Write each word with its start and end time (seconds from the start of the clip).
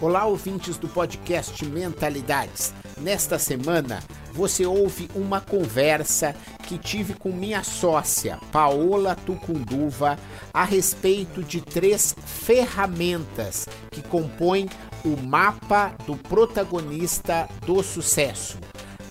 Olá, 0.00 0.26
ouvintes 0.26 0.76
do 0.76 0.86
podcast 0.86 1.66
Mentalidades. 1.66 2.72
Nesta 3.00 3.36
semana, 3.36 4.00
você 4.32 4.64
ouve 4.64 5.10
uma 5.12 5.40
conversa 5.40 6.36
que 6.68 6.78
tive 6.78 7.14
com 7.14 7.32
minha 7.32 7.64
sócia, 7.64 8.38
Paola 8.52 9.16
Tucunduva, 9.16 10.16
a 10.54 10.62
respeito 10.62 11.42
de 11.42 11.60
três 11.60 12.14
ferramentas 12.24 13.66
que 13.90 14.00
compõem 14.00 14.68
o 15.04 15.20
mapa 15.20 15.92
do 16.06 16.14
protagonista 16.14 17.48
do 17.66 17.82
sucesso. 17.82 18.56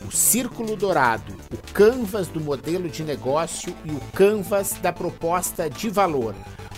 O 0.08 0.12
círculo 0.12 0.78
dourado, 0.78 1.36
o 1.54 1.74
canvas 1.74 2.30
do 2.30 2.40
modelo 2.40 2.88
de 2.88 3.04
negócio 3.04 3.76
e 3.84 3.92
o 3.92 4.00
canvas 4.14 4.72
da 4.82 4.94
proposta 4.94 5.70
de 5.70 5.90
valor. 5.90 6.34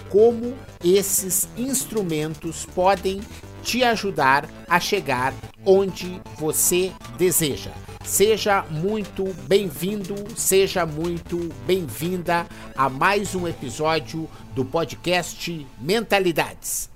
Como 0.09 0.55
esses 0.83 1.47
instrumentos 1.55 2.65
podem 2.65 3.21
te 3.63 3.83
ajudar 3.83 4.45
a 4.67 4.79
chegar 4.79 5.33
onde 5.65 6.21
você 6.37 6.91
deseja. 7.17 7.71
Seja 8.03 8.63
muito 8.69 9.25
bem-vindo, 9.47 10.15
seja 10.35 10.85
muito 10.85 11.37
bem-vinda 11.65 12.47
a 12.75 12.89
mais 12.89 13.35
um 13.35 13.47
episódio 13.47 14.27
do 14.55 14.65
podcast 14.65 15.67
Mentalidades. 15.79 16.89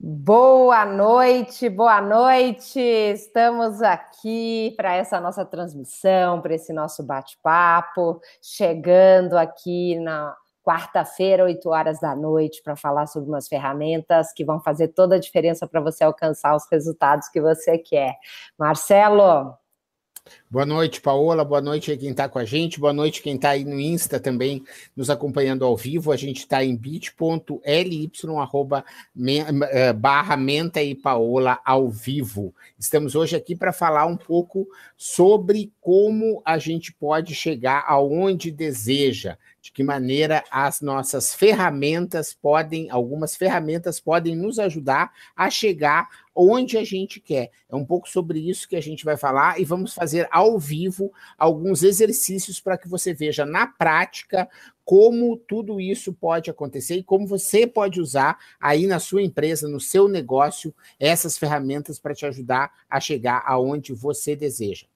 Boa 0.00 0.84
noite, 0.84 1.68
boa 1.68 2.00
noite. 2.00 2.78
Estamos 2.78 3.82
aqui 3.82 4.72
para 4.76 4.94
essa 4.94 5.18
nossa 5.18 5.44
transmissão, 5.44 6.40
para 6.40 6.54
esse 6.54 6.72
nosso 6.72 7.02
bate-papo, 7.02 8.20
chegando 8.40 9.36
aqui 9.36 9.98
na 9.98 10.36
quarta-feira, 10.68 11.44
8 11.44 11.66
horas 11.70 11.98
da 11.98 12.14
noite, 12.14 12.62
para 12.62 12.76
falar 12.76 13.06
sobre 13.06 13.30
umas 13.30 13.48
ferramentas 13.48 14.34
que 14.34 14.44
vão 14.44 14.60
fazer 14.60 14.88
toda 14.88 15.16
a 15.16 15.18
diferença 15.18 15.66
para 15.66 15.80
você 15.80 16.04
alcançar 16.04 16.54
os 16.54 16.64
resultados 16.70 17.26
que 17.28 17.40
você 17.40 17.78
quer. 17.78 18.18
Marcelo, 18.58 19.56
Boa 20.50 20.66
noite, 20.66 21.00
Paola. 21.00 21.44
Boa 21.44 21.60
noite 21.60 21.96
quem 21.96 22.10
está 22.10 22.28
com 22.28 22.38
a 22.38 22.44
gente. 22.44 22.80
Boa 22.80 22.92
noite 22.92 23.22
quem 23.22 23.36
está 23.36 23.50
aí 23.50 23.64
no 23.64 23.78
Insta 23.78 24.18
também 24.20 24.64
nos 24.96 25.10
acompanhando 25.10 25.64
ao 25.64 25.76
vivo. 25.76 26.12
A 26.12 26.16
gente 26.16 26.40
está 26.40 26.64
em 26.64 26.76
bit.ly 26.76 28.10
arroba, 28.38 28.84
eh, 29.70 29.92
barra 29.92 30.36
Menta 30.36 30.82
e 30.82 30.94
Paola 30.94 31.58
ao 31.64 31.88
vivo. 31.88 32.54
Estamos 32.78 33.14
hoje 33.14 33.36
aqui 33.36 33.54
para 33.56 33.72
falar 33.72 34.06
um 34.06 34.16
pouco 34.16 34.66
sobre 34.96 35.72
como 35.80 36.42
a 36.44 36.58
gente 36.58 36.92
pode 36.92 37.34
chegar 37.34 37.84
aonde 37.86 38.50
deseja, 38.50 39.38
de 39.68 39.72
que 39.72 39.84
maneira 39.84 40.42
as 40.50 40.80
nossas 40.80 41.34
ferramentas 41.34 42.32
podem, 42.32 42.90
algumas 42.90 43.36
ferramentas 43.36 44.00
podem 44.00 44.34
nos 44.34 44.58
ajudar 44.58 45.12
a 45.36 45.50
chegar 45.50 46.08
onde 46.34 46.78
a 46.78 46.84
gente 46.84 47.20
quer. 47.20 47.50
É 47.68 47.76
um 47.76 47.84
pouco 47.84 48.08
sobre 48.08 48.38
isso 48.38 48.66
que 48.66 48.76
a 48.76 48.80
gente 48.80 49.04
vai 49.04 49.16
falar 49.16 49.60
e 49.60 49.64
vamos 49.64 49.92
fazer 49.92 50.26
ao 50.30 50.58
vivo 50.58 51.12
alguns 51.36 51.82
exercícios 51.82 52.60
para 52.60 52.78
que 52.78 52.88
você 52.88 53.12
veja 53.12 53.44
na 53.44 53.66
prática 53.66 54.48
como 54.86 55.36
tudo 55.36 55.78
isso 55.78 56.14
pode 56.14 56.48
acontecer 56.48 56.96
e 56.96 57.02
como 57.02 57.26
você 57.26 57.66
pode 57.66 58.00
usar 58.00 58.38
aí 58.58 58.86
na 58.86 58.98
sua 58.98 59.22
empresa, 59.22 59.68
no 59.68 59.80
seu 59.80 60.08
negócio, 60.08 60.74
essas 60.98 61.36
ferramentas 61.36 61.98
para 61.98 62.14
te 62.14 62.24
ajudar 62.24 62.72
a 62.88 62.98
chegar 62.98 63.42
aonde 63.46 63.92
você 63.92 64.34
deseja. 64.34 64.86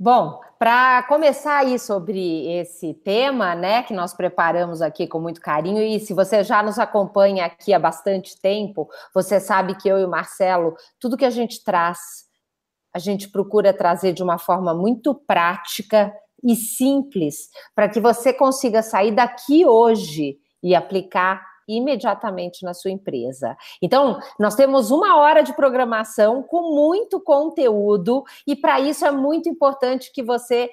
Bom, 0.00 0.38
para 0.60 1.02
começar 1.08 1.56
aí 1.56 1.76
sobre 1.76 2.46
esse 2.52 2.94
tema, 2.94 3.56
né, 3.56 3.82
que 3.82 3.92
nós 3.92 4.14
preparamos 4.14 4.80
aqui 4.80 5.08
com 5.08 5.18
muito 5.18 5.40
carinho, 5.40 5.82
e 5.82 5.98
se 5.98 6.14
você 6.14 6.44
já 6.44 6.62
nos 6.62 6.78
acompanha 6.78 7.44
aqui 7.44 7.74
há 7.74 7.80
bastante 7.80 8.40
tempo, 8.40 8.88
você 9.12 9.40
sabe 9.40 9.74
que 9.74 9.88
eu 9.88 9.98
e 9.98 10.04
o 10.04 10.08
Marcelo, 10.08 10.76
tudo 11.00 11.16
que 11.16 11.24
a 11.24 11.30
gente 11.30 11.64
traz, 11.64 11.98
a 12.94 13.00
gente 13.00 13.28
procura 13.28 13.72
trazer 13.72 14.12
de 14.12 14.22
uma 14.22 14.38
forma 14.38 14.72
muito 14.72 15.12
prática 15.14 16.12
e 16.44 16.54
simples, 16.54 17.48
para 17.74 17.88
que 17.88 17.98
você 17.98 18.32
consiga 18.32 18.82
sair 18.82 19.10
daqui 19.10 19.66
hoje 19.66 20.38
e 20.62 20.76
aplicar 20.76 21.44
imediatamente 21.68 22.64
na 22.64 22.72
sua 22.72 22.90
empresa. 22.90 23.56
Então, 23.82 24.18
nós 24.38 24.54
temos 24.54 24.90
uma 24.90 25.16
hora 25.16 25.42
de 25.42 25.52
programação 25.52 26.42
com 26.42 26.74
muito 26.74 27.20
conteúdo, 27.20 28.24
e 28.46 28.56
para 28.56 28.80
isso 28.80 29.04
é 29.04 29.10
muito 29.10 29.48
importante 29.48 30.10
que 30.12 30.22
você 30.22 30.70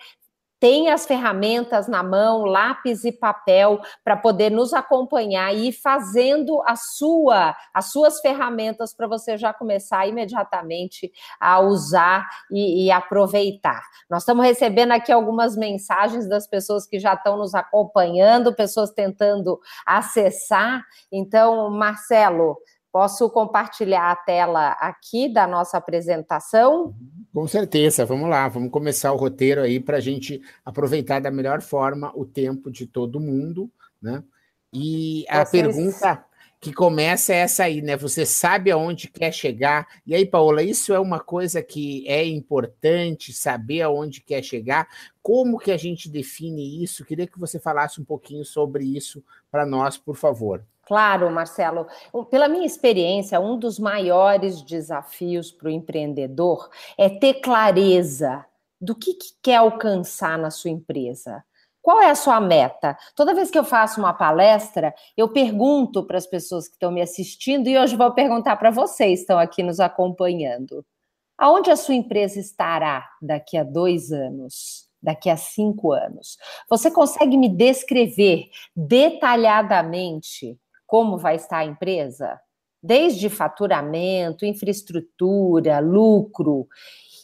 tem 0.65 0.89
as 0.89 1.05
ferramentas 1.05 1.87
na 1.87 2.01
mão, 2.01 2.43
lápis 2.43 3.05
e 3.05 3.11
papel, 3.11 3.79
para 4.03 4.17
poder 4.17 4.49
nos 4.49 4.73
acompanhar 4.73 5.53
e 5.53 5.67
ir 5.67 5.71
fazendo 5.71 6.59
a 6.65 6.75
sua, 6.75 7.55
as 7.71 7.91
suas 7.91 8.19
ferramentas 8.19 8.91
para 8.91 9.07
você 9.07 9.37
já 9.37 9.53
começar 9.53 10.07
imediatamente 10.07 11.11
a 11.39 11.59
usar 11.59 12.27
e, 12.49 12.87
e, 12.87 12.91
aproveitar. 12.91 13.79
Nós 14.09 14.23
estamos 14.23 14.43
recebendo 14.43 14.93
aqui 14.93 15.11
algumas 15.11 15.55
mensagens 15.55 16.27
das 16.27 16.47
pessoas 16.47 16.87
que 16.87 16.97
já 16.97 17.13
estão 17.13 17.37
nos 17.37 17.53
acompanhando, 17.53 18.55
pessoas 18.55 18.89
tentando 18.89 19.59
acessar. 19.85 20.83
Então, 21.11 21.69
Marcelo, 21.69 22.57
posso 22.91 23.29
compartilhar 23.29 24.09
a 24.09 24.15
tela 24.15 24.69
aqui 24.79 25.31
da 25.31 25.45
nossa 25.45 25.77
apresentação? 25.77 26.85
Uhum. 26.85 27.24
Com 27.35 27.49
certeza, 27.49 28.05
vamos 28.05 28.29
lá, 28.29 28.47
vamos 28.47 28.71
começar 28.71 29.11
o 29.11 29.17
roteiro 29.17 29.61
aí 29.61 29.77
para 29.77 29.97
a 29.97 29.99
gente 29.99 30.41
aproveitar 30.63 31.19
da 31.19 31.29
melhor 31.29 31.61
forma 31.61 32.09
o 32.15 32.25
tempo 32.25 32.71
de 32.71 32.87
todo 32.87 33.19
mundo, 33.19 33.69
né? 34.01 34.23
E 34.71 35.25
a 35.27 35.43
Vocês... 35.43 35.61
pergunta 35.61 36.23
que 36.61 36.71
começa 36.71 37.33
é 37.33 37.39
essa 37.39 37.65
aí, 37.65 37.81
né? 37.81 37.97
Você 37.97 38.25
sabe 38.25 38.71
aonde 38.71 39.09
quer 39.09 39.33
chegar. 39.33 39.85
E 40.07 40.15
aí, 40.15 40.25
Paola, 40.25 40.63
isso 40.63 40.93
é 40.93 40.99
uma 40.99 41.19
coisa 41.19 41.61
que 41.61 42.07
é 42.07 42.25
importante 42.25 43.33
saber 43.33 43.81
aonde 43.81 44.21
quer 44.21 44.41
chegar. 44.41 44.87
Como 45.21 45.59
que 45.59 45.73
a 45.73 45.77
gente 45.77 46.07
define 46.07 46.81
isso? 46.81 47.03
Queria 47.03 47.27
que 47.27 47.37
você 47.37 47.59
falasse 47.59 47.99
um 47.99 48.05
pouquinho 48.05 48.45
sobre 48.45 48.85
isso 48.85 49.21
para 49.51 49.65
nós, 49.65 49.97
por 49.97 50.15
favor. 50.15 50.63
Claro, 50.85 51.31
Marcelo. 51.31 51.87
Pela 52.29 52.47
minha 52.47 52.65
experiência, 52.65 53.39
um 53.39 53.57
dos 53.57 53.79
maiores 53.79 54.61
desafios 54.61 55.51
para 55.51 55.67
o 55.67 55.71
empreendedor 55.71 56.69
é 56.97 57.09
ter 57.09 57.35
clareza 57.35 58.45
do 58.79 58.93
que, 58.93 59.13
que 59.15 59.29
quer 59.41 59.55
alcançar 59.55 60.37
na 60.37 60.51
sua 60.51 60.69
empresa. 60.69 61.43
Qual 61.81 62.01
é 62.01 62.09
a 62.09 62.15
sua 62.15 62.39
meta? 62.39 62.97
Toda 63.15 63.33
vez 63.33 63.49
que 63.49 63.57
eu 63.57 63.63
faço 63.63 63.99
uma 63.99 64.13
palestra, 64.13 64.93
eu 65.15 65.29
pergunto 65.29 66.03
para 66.03 66.17
as 66.17 66.25
pessoas 66.25 66.67
que 66.67 66.73
estão 66.73 66.91
me 66.91 67.01
assistindo 67.01 67.67
e 67.67 67.77
hoje 67.77 67.95
vou 67.95 68.11
perguntar 68.11 68.55
para 68.57 68.71
vocês 68.71 69.19
que 69.19 69.21
estão 69.21 69.39
aqui 69.39 69.63
nos 69.63 69.79
acompanhando. 69.79 70.85
Aonde 71.37 71.69
a 71.69 71.75
sua 71.75 71.95
empresa 71.95 72.39
estará 72.39 73.07
daqui 73.21 73.57
a 73.57 73.63
dois 73.63 74.11
anos? 74.11 74.87
Daqui 75.01 75.29
a 75.29 75.37
cinco 75.37 75.91
anos? 75.91 76.37
Você 76.69 76.89
consegue 76.89 77.37
me 77.37 77.49
descrever 77.49 78.49
detalhadamente 78.75 80.57
como 80.95 81.17
vai 81.17 81.35
estar 81.35 81.57
a 81.57 81.65
empresa, 81.65 82.39
desde 82.81 83.27
faturamento, 83.27 84.45
infraestrutura, 84.45 85.79
lucro. 85.79 86.69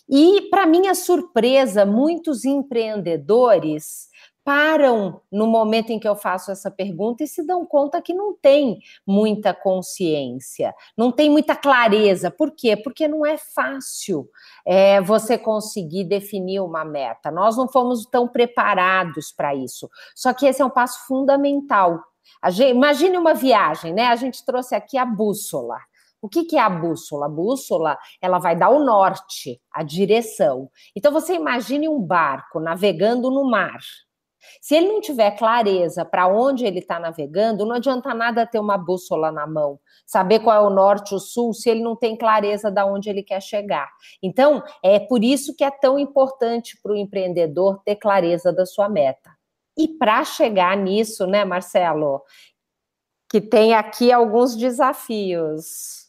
E, 0.09 0.49
para 0.49 0.65
minha 0.65 0.93
surpresa, 0.93 1.85
muitos 1.85 2.43
empreendedores 2.43 4.09
param 4.43 5.21
no 5.31 5.47
momento 5.47 5.91
em 5.91 5.99
que 5.99 6.07
eu 6.07 6.17
faço 6.17 6.51
essa 6.51 6.69
pergunta 6.69 7.23
e 7.23 7.27
se 7.29 7.47
dão 7.47 7.65
conta 7.65 8.01
que 8.01 8.13
não 8.13 8.33
tem 8.33 8.79
muita 9.07 9.53
consciência, 9.53 10.75
não 10.97 11.13
tem 11.13 11.29
muita 11.29 11.55
clareza. 11.55 12.29
Por 12.29 12.51
quê? 12.51 12.75
Porque 12.75 13.07
não 13.07 13.25
é 13.25 13.37
fácil 13.37 14.27
é, 14.67 14.99
você 14.99 15.37
conseguir 15.37 16.03
definir 16.03 16.59
uma 16.59 16.83
meta. 16.83 17.31
Nós 17.31 17.55
não 17.55 17.69
fomos 17.69 18.05
tão 18.05 18.27
preparados 18.27 19.31
para 19.31 19.55
isso. 19.55 19.89
Só 20.13 20.33
que 20.33 20.45
esse 20.45 20.61
é 20.61 20.65
um 20.65 20.69
passo 20.69 21.07
fundamental. 21.07 22.10
Gente, 22.49 22.75
imagine 22.75 23.17
uma 23.17 23.33
viagem, 23.33 23.93
né? 23.93 24.07
A 24.07 24.15
gente 24.15 24.43
trouxe 24.45 24.75
aqui 24.75 24.97
a 24.97 25.05
bússola. 25.05 25.77
O 26.21 26.29
que, 26.29 26.45
que 26.45 26.55
é 26.55 26.59
a 26.59 26.69
bússola? 26.69 27.25
A 27.25 27.29
bússola 27.29 27.97
ela 28.21 28.37
vai 28.37 28.55
dar 28.55 28.69
o 28.69 28.83
norte, 28.83 29.59
a 29.71 29.81
direção. 29.81 30.69
Então 30.95 31.11
você 31.11 31.33
imagine 31.33 31.89
um 31.89 31.99
barco 31.99 32.59
navegando 32.59 33.31
no 33.31 33.49
mar. 33.49 33.79
Se 34.59 34.75
ele 34.75 34.87
não 34.87 35.01
tiver 35.01 35.31
clareza 35.31 36.03
para 36.03 36.27
onde 36.27 36.65
ele 36.65 36.79
está 36.79 36.99
navegando, 36.99 37.65
não 37.65 37.75
adianta 37.75 38.13
nada 38.13 38.45
ter 38.45 38.59
uma 38.59 38.77
bússola 38.77 39.31
na 39.31 39.47
mão, 39.47 39.79
saber 40.05 40.39
qual 40.39 40.55
é 40.55 40.67
o 40.67 40.73
norte, 40.73 41.13
o 41.13 41.19
sul, 41.19 41.53
se 41.53 41.69
ele 41.69 41.81
não 41.81 41.95
tem 41.95 42.17
clareza 42.17 42.71
de 42.71 42.83
onde 42.83 43.09
ele 43.09 43.23
quer 43.23 43.41
chegar. 43.41 43.89
Então, 44.21 44.63
é 44.83 44.99
por 44.99 45.23
isso 45.23 45.55
que 45.55 45.63
é 45.63 45.71
tão 45.71 45.97
importante 45.97 46.77
para 46.81 46.91
o 46.91 46.97
empreendedor 46.97 47.81
ter 47.83 47.95
clareza 47.95 48.51
da 48.51 48.65
sua 48.65 48.89
meta. 48.89 49.29
E 49.77 49.87
para 49.87 50.23
chegar 50.23 50.75
nisso, 50.75 51.25
né, 51.25 51.45
Marcelo, 51.45 52.21
que 53.29 53.39
tem 53.39 53.73
aqui 53.73 54.11
alguns 54.11 54.55
desafios. 54.55 56.01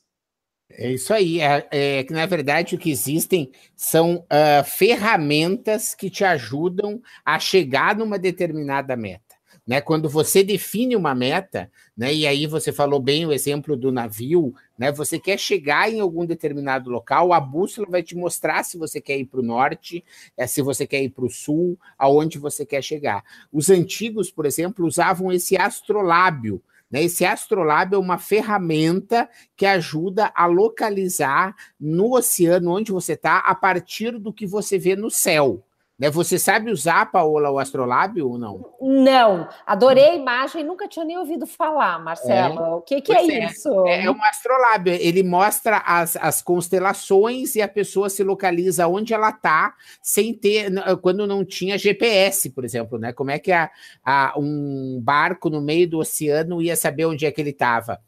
É 0.70 0.90
isso 0.90 1.12
aí. 1.12 1.40
É, 1.40 1.68
é, 1.70 2.04
que, 2.04 2.12
na 2.12 2.26
verdade, 2.26 2.74
o 2.74 2.78
que 2.78 2.90
existem 2.90 3.52
são 3.76 4.16
uh, 4.16 4.64
ferramentas 4.64 5.94
que 5.94 6.10
te 6.10 6.24
ajudam 6.24 7.00
a 7.24 7.38
chegar 7.38 7.94
numa 7.96 8.18
determinada 8.18 8.96
meta. 8.96 9.31
Né? 9.66 9.80
Quando 9.80 10.08
você 10.08 10.42
define 10.42 10.96
uma 10.96 11.14
meta, 11.14 11.70
né? 11.96 12.12
E 12.12 12.26
aí 12.26 12.46
você 12.46 12.72
falou 12.72 13.00
bem 13.00 13.24
o 13.24 13.32
exemplo 13.32 13.76
do 13.76 13.92
navio, 13.92 14.54
né? 14.76 14.90
Você 14.92 15.18
quer 15.18 15.38
chegar 15.38 15.90
em 15.90 16.00
algum 16.00 16.26
determinado 16.26 16.90
local, 16.90 17.32
a 17.32 17.40
bússola 17.40 17.86
vai 17.88 18.02
te 18.02 18.16
mostrar 18.16 18.64
se 18.64 18.76
você 18.76 19.00
quer 19.00 19.18
ir 19.18 19.26
para 19.26 19.40
o 19.40 19.44
norte, 19.44 20.04
é, 20.36 20.46
se 20.46 20.62
você 20.62 20.86
quer 20.86 21.02
ir 21.02 21.10
para 21.10 21.24
o 21.24 21.30
sul, 21.30 21.78
aonde 21.96 22.38
você 22.38 22.66
quer 22.66 22.82
chegar. 22.82 23.22
Os 23.52 23.70
antigos, 23.70 24.30
por 24.30 24.46
exemplo, 24.46 24.86
usavam 24.86 25.30
esse 25.30 25.56
astrolábio, 25.56 26.60
né? 26.90 27.04
Esse 27.04 27.24
astrolábio 27.24 27.96
é 27.96 28.00
uma 28.00 28.18
ferramenta 28.18 29.28
que 29.56 29.64
ajuda 29.64 30.32
a 30.34 30.44
localizar 30.46 31.54
no 31.80 32.16
oceano 32.16 32.72
onde 32.72 32.90
você 32.90 33.12
está 33.12 33.38
a 33.38 33.54
partir 33.54 34.18
do 34.18 34.32
que 34.32 34.46
você 34.46 34.76
vê 34.76 34.96
no 34.96 35.10
céu. 35.10 35.64
Né? 36.02 36.10
Você 36.10 36.36
sabe 36.36 36.68
usar, 36.72 37.12
Paola, 37.12 37.48
o 37.48 37.60
astrolábio 37.60 38.28
ou 38.28 38.36
não? 38.36 38.74
Não, 38.80 39.48
adorei 39.64 40.10
a 40.10 40.14
imagem, 40.16 40.64
nunca 40.64 40.88
tinha 40.88 41.04
nem 41.04 41.16
ouvido 41.16 41.46
falar, 41.46 42.02
Marcelo. 42.02 42.58
É. 42.58 42.70
O 42.70 42.80
que, 42.80 43.00
que 43.00 43.12
é, 43.12 43.18
é, 43.18 43.46
isso? 43.46 43.86
É, 43.86 44.06
é, 44.06 44.10
um 44.10 44.24
astrolábio, 44.24 44.92
ele 44.94 45.22
mostra 45.22 45.78
as, 45.86 46.16
as 46.16 46.42
constelações 46.42 47.54
e 47.54 47.62
a 47.62 47.68
pessoa 47.68 48.10
se 48.10 48.24
localiza 48.24 48.88
onde 48.88 49.14
ela 49.14 49.30
está, 49.30 49.74
sem 50.02 50.34
ter, 50.34 50.72
quando 51.00 51.24
não 51.24 51.44
tinha 51.44 51.78
GPS, 51.78 52.50
por 52.50 52.64
exemplo, 52.64 52.98
né? 52.98 53.12
Como 53.12 53.30
é 53.30 53.38
que 53.38 53.52
a, 53.52 53.70
a, 54.04 54.34
um 54.36 55.00
barco 55.00 55.48
no 55.48 55.60
meio 55.60 55.88
do 55.88 56.00
oceano 56.00 56.60
ia 56.60 56.74
saber 56.74 57.06
onde 57.06 57.26
é 57.26 57.30
que 57.30 57.40
ele 57.40 57.50
estava? 57.50 58.00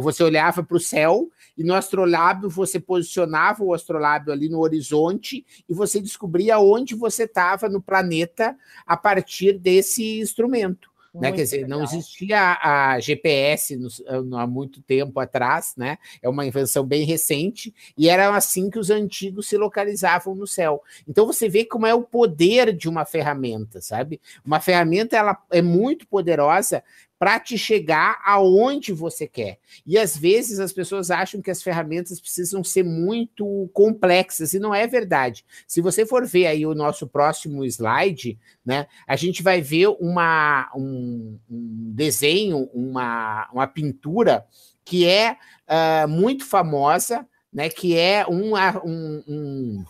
Você 0.00 0.24
olhava 0.24 0.62
para 0.62 0.76
o 0.78 0.80
céu 0.80 1.28
e 1.58 1.62
no 1.62 1.74
astrolábio 1.74 2.48
você 2.48 2.80
posicionava 2.80 3.62
o 3.62 3.74
astrolábio 3.74 4.32
ali 4.32 4.48
no 4.48 4.60
horizonte 4.60 5.44
e 5.68 5.74
você 5.74 6.00
descobria 6.00 6.58
onde 6.58 7.01
você 7.02 7.24
estava 7.24 7.68
no 7.68 7.82
planeta 7.82 8.56
a 8.86 8.96
partir 8.96 9.58
desse 9.58 10.20
instrumento. 10.20 10.92
Né? 11.14 11.30
Quer 11.30 11.42
dizer, 11.42 11.56
legal. 11.62 11.78
não 11.78 11.84
existia 11.84 12.58
a 12.62 12.98
GPS 12.98 13.76
no, 13.76 13.88
no, 14.22 14.38
há 14.38 14.46
muito 14.46 14.80
tempo 14.80 15.20
atrás, 15.20 15.74
né? 15.76 15.98
É 16.22 16.28
uma 16.28 16.46
invenção 16.46 16.86
bem 16.86 17.04
recente, 17.04 17.74
e 17.98 18.08
era 18.08 18.34
assim 18.34 18.70
que 18.70 18.78
os 18.78 18.88
antigos 18.88 19.46
se 19.46 19.58
localizavam 19.58 20.34
no 20.34 20.46
céu. 20.46 20.82
Então 21.06 21.26
você 21.26 21.50
vê 21.50 21.66
como 21.66 21.86
é 21.86 21.92
o 21.92 22.02
poder 22.02 22.74
de 22.74 22.88
uma 22.88 23.04
ferramenta, 23.04 23.78
sabe? 23.82 24.22
Uma 24.42 24.58
ferramenta 24.58 25.14
ela 25.14 25.36
é 25.50 25.60
muito 25.60 26.06
poderosa 26.06 26.82
para 27.22 27.38
te 27.38 27.56
chegar 27.56 28.20
aonde 28.26 28.92
você 28.92 29.28
quer. 29.28 29.60
E 29.86 29.96
às 29.96 30.16
vezes 30.16 30.58
as 30.58 30.72
pessoas 30.72 31.08
acham 31.08 31.40
que 31.40 31.52
as 31.52 31.62
ferramentas 31.62 32.20
precisam 32.20 32.64
ser 32.64 32.82
muito 32.82 33.70
complexas, 33.72 34.54
e 34.54 34.58
não 34.58 34.74
é 34.74 34.88
verdade. 34.88 35.44
Se 35.64 35.80
você 35.80 36.04
for 36.04 36.26
ver 36.26 36.48
aí 36.48 36.66
o 36.66 36.74
nosso 36.74 37.06
próximo 37.06 37.64
slide, 37.64 38.36
né, 38.66 38.88
a 39.06 39.14
gente 39.14 39.40
vai 39.40 39.60
ver 39.60 39.86
uma, 40.00 40.68
um, 40.74 41.38
um 41.48 41.92
desenho, 41.94 42.68
uma, 42.74 43.48
uma 43.52 43.68
pintura 43.68 44.44
que 44.84 45.06
é 45.06 45.36
uh, 45.68 46.08
muito 46.08 46.44
famosa, 46.44 47.24
né, 47.52 47.68
que 47.68 47.96
é 47.96 48.26
um, 48.28 48.56
um, 48.84 49.22
um 49.28 49.84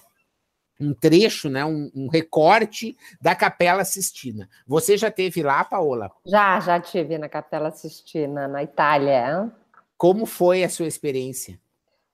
um 0.82 0.94
trecho, 0.94 1.49
né, 1.49 1.64
um, 1.64 1.90
um, 1.94 2.08
recorte 2.08 2.96
da 3.20 3.34
Capela 3.34 3.84
Sistina. 3.84 4.49
Você 4.67 4.96
já 4.96 5.11
teve 5.11 5.43
lá, 5.43 5.64
Paola? 5.64 6.11
Já, 6.26 6.58
já 6.61 6.81
tive 6.81 7.19
na 7.19 7.29
Capela 7.29 7.70
Sistina, 7.70 8.49
na 8.49 8.62
Itália. 8.62 9.50
Como 9.96 10.26
foi 10.26 10.64
a 10.64 10.69
sua 10.69 10.87
experiência? 10.87 11.58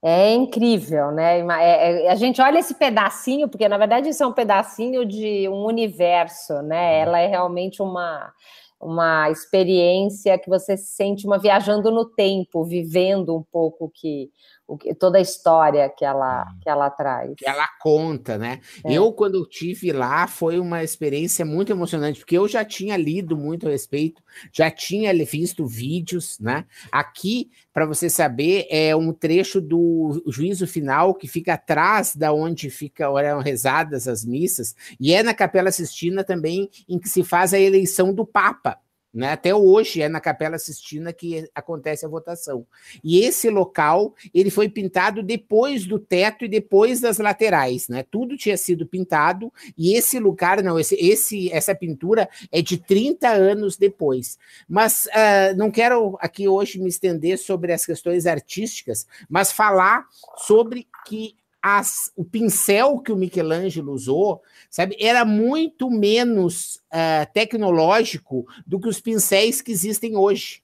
É 0.03 0.32
incrível, 0.32 1.11
né? 1.11 1.41
É, 1.61 2.06
é, 2.06 2.11
a 2.11 2.15
gente 2.15 2.41
olha 2.41 2.59
esse 2.59 2.75
pedacinho, 2.75 3.49
porque 3.49 3.69
na 3.69 3.76
verdade 3.76 4.09
isso 4.09 4.23
é 4.23 4.26
um 4.26 4.32
pedacinho 4.32 5.05
de 5.05 5.49
um 5.49 5.65
universo, 5.65 6.55
né? 6.62 6.99
Uhum. 6.99 7.03
Ela 7.03 7.19
é 7.20 7.26
realmente 7.26 7.82
uma 7.82 8.32
uma 8.81 9.29
experiência 9.31 10.38
que 10.38 10.49
você 10.49 10.76
se 10.76 10.94
sente 10.94 11.26
uma 11.26 11.38
viajando 11.38 11.91
no 11.91 12.05
tempo, 12.05 12.65
vivendo 12.65 13.37
um 13.37 13.43
pouco 13.43 13.91
que 13.93 14.31
que, 14.76 14.94
toda 14.94 15.19
a 15.19 15.20
história 15.20 15.88
que 15.88 16.05
ela, 16.05 16.43
hum. 16.43 16.59
que 16.61 16.69
ela 16.69 16.91
traz. 16.91 17.35
Que 17.37 17.49
ela 17.49 17.67
conta, 17.81 18.37
né? 18.37 18.61
É. 18.85 18.93
Eu, 18.93 19.12
quando 19.12 19.47
tive 19.47 19.93
lá, 19.93 20.26
foi 20.26 20.59
uma 20.59 20.82
experiência 20.82 21.44
muito 21.44 21.73
emocionante, 21.73 22.20
porque 22.20 22.37
eu 22.37 22.47
já 22.47 22.65
tinha 22.65 22.97
lido 22.97 23.37
muito 23.37 23.67
a 23.67 23.70
respeito, 23.70 24.23
já 24.53 24.70
tinha 24.70 25.12
visto 25.25 25.67
vídeos, 25.67 26.38
né? 26.38 26.65
Aqui, 26.93 27.50
para 27.73 27.87
você 27.87 28.11
saber, 28.11 28.67
é 28.70 28.94
um 28.94 29.12
trecho 29.12 29.61
do 29.61 30.23
juízo 30.26 30.67
final 30.67 31.15
que 31.15 31.26
fica 31.26 31.55
atrás 31.55 32.15
da 32.15 32.32
onde 32.32 32.70
fica, 32.70 33.05
eram 33.19 33.41
rezadas 33.41 34.06
as 34.09 34.25
missas, 34.25 34.75
e 34.99 35.15
é 35.15 35.23
na 35.23 35.32
Capela 35.32 35.70
Sistina 35.70 36.25
também 36.25 36.69
em 36.88 36.99
que 36.99 37.09
se 37.09 37.23
faz 37.23 37.55
a 37.55 37.59
eleição 37.59 38.12
do 38.12 38.26
Papa. 38.26 38.79
Né? 39.19 39.32
Até 39.32 39.53
hoje 39.53 40.00
é 40.00 40.09
na 40.09 40.20
Capela 40.20 40.61
Sistina 40.61 41.12
que 41.12 41.50
acontece 41.53 42.06
a 42.06 42.09
votação. 42.09 42.65
E 43.03 43.19
esse 43.19 43.50
local 43.50 44.15
ele 44.32 44.49
foi 44.49 44.69
pintado 44.69 45.25
depois 45.25 45.85
do 45.85 45.99
teto 45.99 46.44
e 46.44 46.49
depois 46.49 47.00
das 47.00 47.19
laterais, 47.19 47.88
né? 47.88 48.05
Tudo 48.09 48.37
tinha 48.37 48.56
sido 48.56 48.87
pintado 48.87 49.53
e 49.76 49.97
esse 49.97 50.20
lugar 50.20 50.62
não, 50.62 50.79
esse, 50.79 50.94
esse 50.94 51.50
essa 51.50 51.75
pintura 51.75 52.29
é 52.53 52.62
de 52.62 52.79
30 52.79 53.29
anos 53.29 53.76
depois. 53.76 54.38
Mas 54.69 55.06
uh, 55.06 55.56
não 55.56 55.69
quero 55.69 56.17
aqui 56.20 56.47
hoje 56.47 56.79
me 56.79 56.88
estender 56.88 57.38
sobre 57.38 57.73
as 57.73 57.85
questões 57.85 58.25
artísticas, 58.25 59.05
mas 59.29 59.50
falar 59.50 60.06
sobre 60.37 60.87
que 61.05 61.35
as, 61.62 62.10
o 62.16 62.25
pincel 62.25 62.99
que 63.00 63.12
o 63.12 63.16
Michelangelo 63.16 63.93
usou, 63.93 64.43
sabe, 64.70 64.96
era 65.00 65.25
muito 65.25 65.90
menos 65.90 66.76
uh, 66.93 67.31
tecnológico 67.32 68.46
do 68.66 68.78
que 68.81 68.88
os 68.88 69.00
pincéis 69.00 69.60
que 69.60 69.72
existem 69.72 70.16
hoje. 70.16 70.62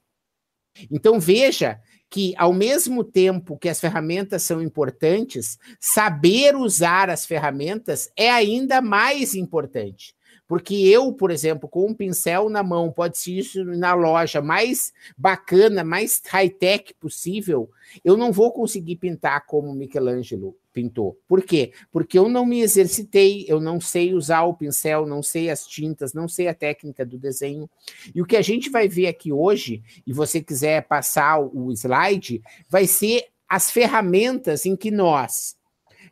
Então 0.91 1.21
veja 1.21 1.81
que, 2.09 2.35
ao 2.37 2.53
mesmo 2.53 3.03
tempo 3.03 3.59
que 3.59 3.69
as 3.69 3.81
ferramentas 3.81 4.43
são 4.43 4.63
importantes, 4.63 5.59
saber 5.81 6.55
usar 6.55 7.11
as 7.11 7.27
ferramentas 7.27 8.11
é 8.17 8.31
ainda 8.31 8.81
mais 8.81 9.35
importante. 9.35 10.15
Porque 10.47 10.75
eu, 10.75 11.13
por 11.13 11.31
exemplo, 11.31 11.69
com 11.69 11.87
um 11.87 11.95
pincel 11.95 12.49
na 12.51 12.63
mão, 12.63 12.93
pode 12.93 13.19
ser 13.19 13.33
isso 13.33 13.65
na 13.65 13.95
loja 13.95 14.43
mais 14.43 14.93
bacana, 15.17 15.83
mais 15.83 16.21
high-tech 16.27 16.95
possível, 17.01 17.71
eu 18.05 18.17
não 18.17 18.31
vou 18.31 18.53
conseguir 18.53 18.97
pintar 18.97 19.47
como 19.47 19.75
Michelangelo 19.75 20.57
pintou. 20.75 21.17
Por 21.27 21.43
quê? 21.43 21.73
Porque 21.91 22.19
eu 22.19 22.29
não 22.29 22.45
me 22.45 22.61
exercitei, 22.61 23.47
eu 23.49 23.61
não 23.61 23.81
sei 23.81 24.13
usar 24.13 24.43
o 24.43 24.55
pincel, 24.55 25.07
não 25.07 25.23
sei 25.23 25.49
as 25.49 25.67
tintas, 25.67 26.13
não 26.13 26.29
sei 26.29 26.49
a 26.49 26.55
técnica 26.55 27.07
do 27.07 27.17
desenho. 27.17 27.71
E 28.15 28.21
o 28.21 28.27
que 28.27 28.37
a 28.37 28.43
gente 28.43 28.69
vai 28.69 28.89
ver 28.89 29.07
aqui 29.07 29.33
hoje, 29.33 29.83
e 30.05 30.13
você 30.13 30.43
quiser 30.43 30.87
passar 30.87 31.39
o 31.39 31.71
slide, 31.71 32.43
vai 32.69 32.87
ser 32.87 33.25
as 33.49 33.71
ferramentas 33.71 34.67
em 34.67 34.75
que 34.75 34.91
nós 34.91 35.57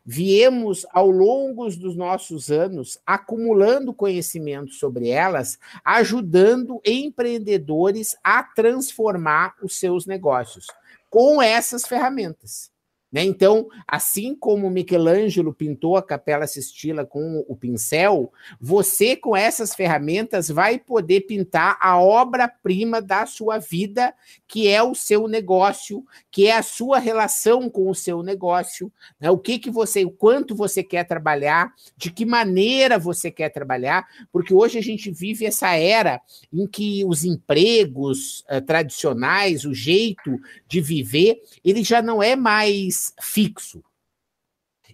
viemos 0.05 0.85
ao 0.91 1.09
longo 1.09 1.69
dos 1.69 1.95
nossos 1.95 2.49
anos 2.49 2.97
acumulando 3.05 3.93
conhecimento 3.93 4.73
sobre 4.73 5.09
elas, 5.09 5.57
ajudando 5.83 6.81
empreendedores 6.85 8.15
a 8.23 8.43
transformar 8.43 9.55
os 9.61 9.77
seus 9.77 10.05
negócios 10.05 10.67
com 11.09 11.41
essas 11.41 11.85
ferramentas. 11.85 12.72
Né? 13.13 13.23
Então, 13.23 13.67
assim 13.87 14.35
como 14.35 14.71
Michelangelo 14.71 15.53
pintou 15.53 15.95
a 15.95 16.01
Capela 16.01 16.47
Sistina 16.47 17.05
com 17.05 17.45
o 17.47 17.55
pincel, 17.55 18.33
você, 18.59 19.15
com 19.15 19.37
essas 19.37 19.75
ferramentas, 19.75 20.49
vai 20.49 20.79
poder 20.79 21.21
pintar 21.21 21.77
a 21.79 21.99
obra-prima 21.99 22.99
da 22.99 23.27
sua 23.27 23.59
vida, 23.59 24.15
que 24.47 24.67
é 24.67 24.81
o 24.81 24.95
seu 24.95 25.27
negócio, 25.27 26.03
que 26.31 26.47
é 26.47 26.57
a 26.57 26.63
sua 26.63 26.97
relação 26.97 27.69
com 27.69 27.87
o 27.87 27.93
seu 27.93 28.23
negócio, 28.23 28.91
né? 29.19 29.29
o 29.29 29.37
que, 29.37 29.59
que 29.59 29.69
você, 29.69 30.03
o 30.03 30.09
quanto 30.09 30.55
você 30.55 30.81
quer 30.81 31.03
trabalhar, 31.03 31.71
de 31.95 32.09
que 32.09 32.25
maneira 32.25 32.97
você 32.97 33.29
quer 33.29 33.49
trabalhar, 33.49 34.07
porque 34.31 34.55
hoje 34.55 34.79
a 34.79 34.81
gente 34.81 35.11
vive 35.11 35.45
essa 35.45 35.75
era 35.75 36.19
em 36.51 36.65
que 36.65 37.05
os 37.05 37.23
empregos 37.23 38.43
uh, 38.49 38.59
tradicionais, 38.65 39.65
o 39.65 39.73
jeito 39.73 40.39
de 40.67 40.81
viver, 40.81 41.39
ele 41.63 41.83
já 41.83 42.01
não 42.01 42.23
é 42.23 42.35
mais 42.35 43.02
fixo. 43.21 43.83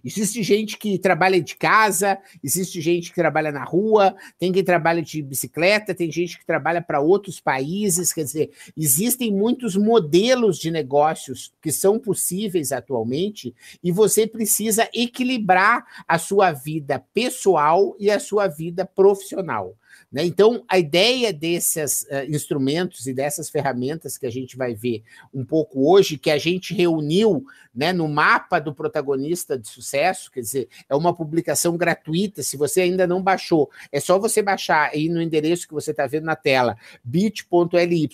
Existe 0.02 0.42
gente 0.42 0.78
que 0.78 0.98
trabalha 0.98 1.40
de 1.40 1.56
casa, 1.56 2.18
existe 2.42 2.80
gente 2.80 3.10
que 3.10 3.14
trabalha 3.14 3.52
na 3.52 3.64
rua, 3.64 4.16
tem 4.38 4.50
quem 4.50 4.64
trabalha 4.64 5.02
de 5.02 5.20
bicicleta, 5.20 5.94
tem 5.94 6.10
gente 6.10 6.38
que 6.38 6.46
trabalha 6.46 6.80
para 6.80 7.00
outros 7.00 7.40
países. 7.40 8.12
Quer 8.12 8.24
dizer, 8.24 8.50
existem 8.76 9.32
muitos 9.32 9.76
modelos 9.76 10.58
de 10.58 10.70
negócios 10.70 11.52
que 11.60 11.70
são 11.70 11.98
possíveis 11.98 12.72
atualmente 12.72 13.54
e 13.82 13.92
você 13.92 14.26
precisa 14.26 14.88
equilibrar 14.94 15.84
a 16.08 16.18
sua 16.18 16.52
vida 16.52 17.04
pessoal 17.12 17.94
e 17.98 18.10
a 18.10 18.18
sua 18.18 18.46
vida 18.46 18.86
profissional. 18.86 19.76
Né? 20.10 20.24
Então, 20.24 20.64
a 20.68 20.78
ideia 20.78 21.32
desses 21.32 22.02
uh, 22.02 22.28
instrumentos 22.28 23.06
e 23.06 23.14
dessas 23.14 23.48
ferramentas 23.48 24.18
que 24.18 24.26
a 24.26 24.30
gente 24.30 24.56
vai 24.56 24.74
ver 24.74 25.04
um 25.32 25.44
pouco 25.44 25.88
hoje, 25.88 26.18
que 26.18 26.30
a 26.30 26.38
gente 26.38 26.74
reuniu 26.74 27.44
né, 27.72 27.92
no 27.92 28.08
mapa 28.08 28.58
do 28.58 28.74
protagonista 28.74 29.56
de 29.56 29.68
sucesso, 29.68 30.30
quer 30.30 30.40
dizer, 30.40 30.68
é 30.88 30.96
uma 30.96 31.14
publicação 31.14 31.76
gratuita. 31.76 32.42
Se 32.42 32.56
você 32.56 32.80
ainda 32.80 33.06
não 33.06 33.22
baixou, 33.22 33.70
é 33.92 34.00
só 34.00 34.18
você 34.18 34.42
baixar 34.42 34.90
aí 34.92 35.08
no 35.08 35.22
endereço 35.22 35.68
que 35.68 35.74
você 35.74 35.92
está 35.92 36.06
vendo 36.06 36.24
na 36.24 36.34
tela, 36.34 36.76
bit.ly 37.04 38.08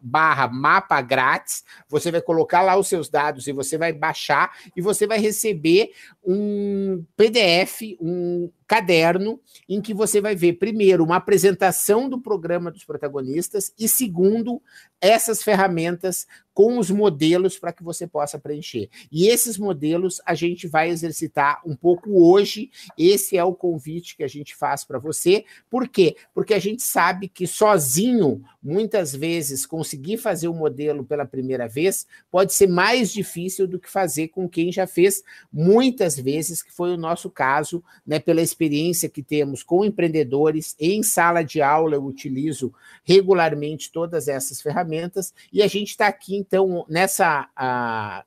barra 0.00 0.46
mapa 0.48 1.00
grátis. 1.00 1.64
Você 1.88 2.12
vai 2.12 2.20
colocar 2.20 2.62
lá 2.62 2.76
os 2.76 2.86
seus 2.86 3.08
dados 3.08 3.48
e 3.48 3.52
você 3.52 3.76
vai 3.76 3.92
baixar 3.92 4.52
e 4.76 4.80
você 4.80 5.06
vai 5.06 5.18
receber 5.18 5.90
um 6.24 7.04
PDF, 7.16 7.82
um 8.00 8.50
caderno 8.66 9.40
em 9.68 9.80
que 9.80 9.94
você 9.94 10.20
vai 10.20 10.34
ver, 10.34 10.54
primeiro, 10.54 11.04
uma 11.04 11.15
apresentação 11.16 12.08
do 12.08 12.20
programa 12.20 12.70
dos 12.70 12.84
protagonistas 12.84 13.72
e, 13.78 13.88
segundo, 13.88 14.62
essas 15.00 15.42
ferramentas 15.42 16.26
com 16.56 16.78
os 16.78 16.90
modelos 16.90 17.58
para 17.58 17.70
que 17.70 17.84
você 17.84 18.06
possa 18.06 18.38
preencher. 18.38 18.88
E 19.12 19.28
esses 19.28 19.58
modelos 19.58 20.22
a 20.24 20.34
gente 20.34 20.66
vai 20.66 20.88
exercitar 20.88 21.60
um 21.66 21.76
pouco 21.76 22.18
hoje. 22.18 22.70
Esse 22.96 23.36
é 23.36 23.44
o 23.44 23.52
convite 23.52 24.16
que 24.16 24.24
a 24.24 24.26
gente 24.26 24.56
faz 24.56 24.82
para 24.82 24.98
você. 24.98 25.44
Por 25.68 25.86
quê? 25.86 26.16
Porque 26.32 26.54
a 26.54 26.58
gente 26.58 26.82
sabe 26.82 27.28
que 27.28 27.46
sozinho, 27.46 28.42
muitas 28.62 29.14
vezes, 29.14 29.66
conseguir 29.66 30.16
fazer 30.16 30.48
o 30.48 30.54
modelo 30.54 31.04
pela 31.04 31.26
primeira 31.26 31.68
vez 31.68 32.06
pode 32.30 32.54
ser 32.54 32.68
mais 32.68 33.12
difícil 33.12 33.66
do 33.66 33.78
que 33.78 33.90
fazer 33.90 34.28
com 34.28 34.48
quem 34.48 34.72
já 34.72 34.86
fez 34.86 35.22
muitas 35.52 36.18
vezes, 36.18 36.62
que 36.62 36.72
foi 36.72 36.90
o 36.90 36.96
nosso 36.96 37.28
caso, 37.28 37.84
né, 38.06 38.18
pela 38.18 38.40
experiência 38.40 39.10
que 39.10 39.22
temos 39.22 39.62
com 39.62 39.84
empreendedores 39.84 40.74
em 40.80 41.02
sala 41.02 41.42
de 41.42 41.60
aula. 41.60 41.96
Eu 41.96 42.04
utilizo 42.06 42.72
regularmente 43.04 43.92
todas 43.92 44.26
essas 44.26 44.62
ferramentas 44.62 45.34
e 45.52 45.62
a 45.62 45.66
gente 45.66 45.90
está 45.90 46.06
aqui 46.06 46.45
então, 46.46 46.84
nessa 46.88 47.48
a, 47.56 48.24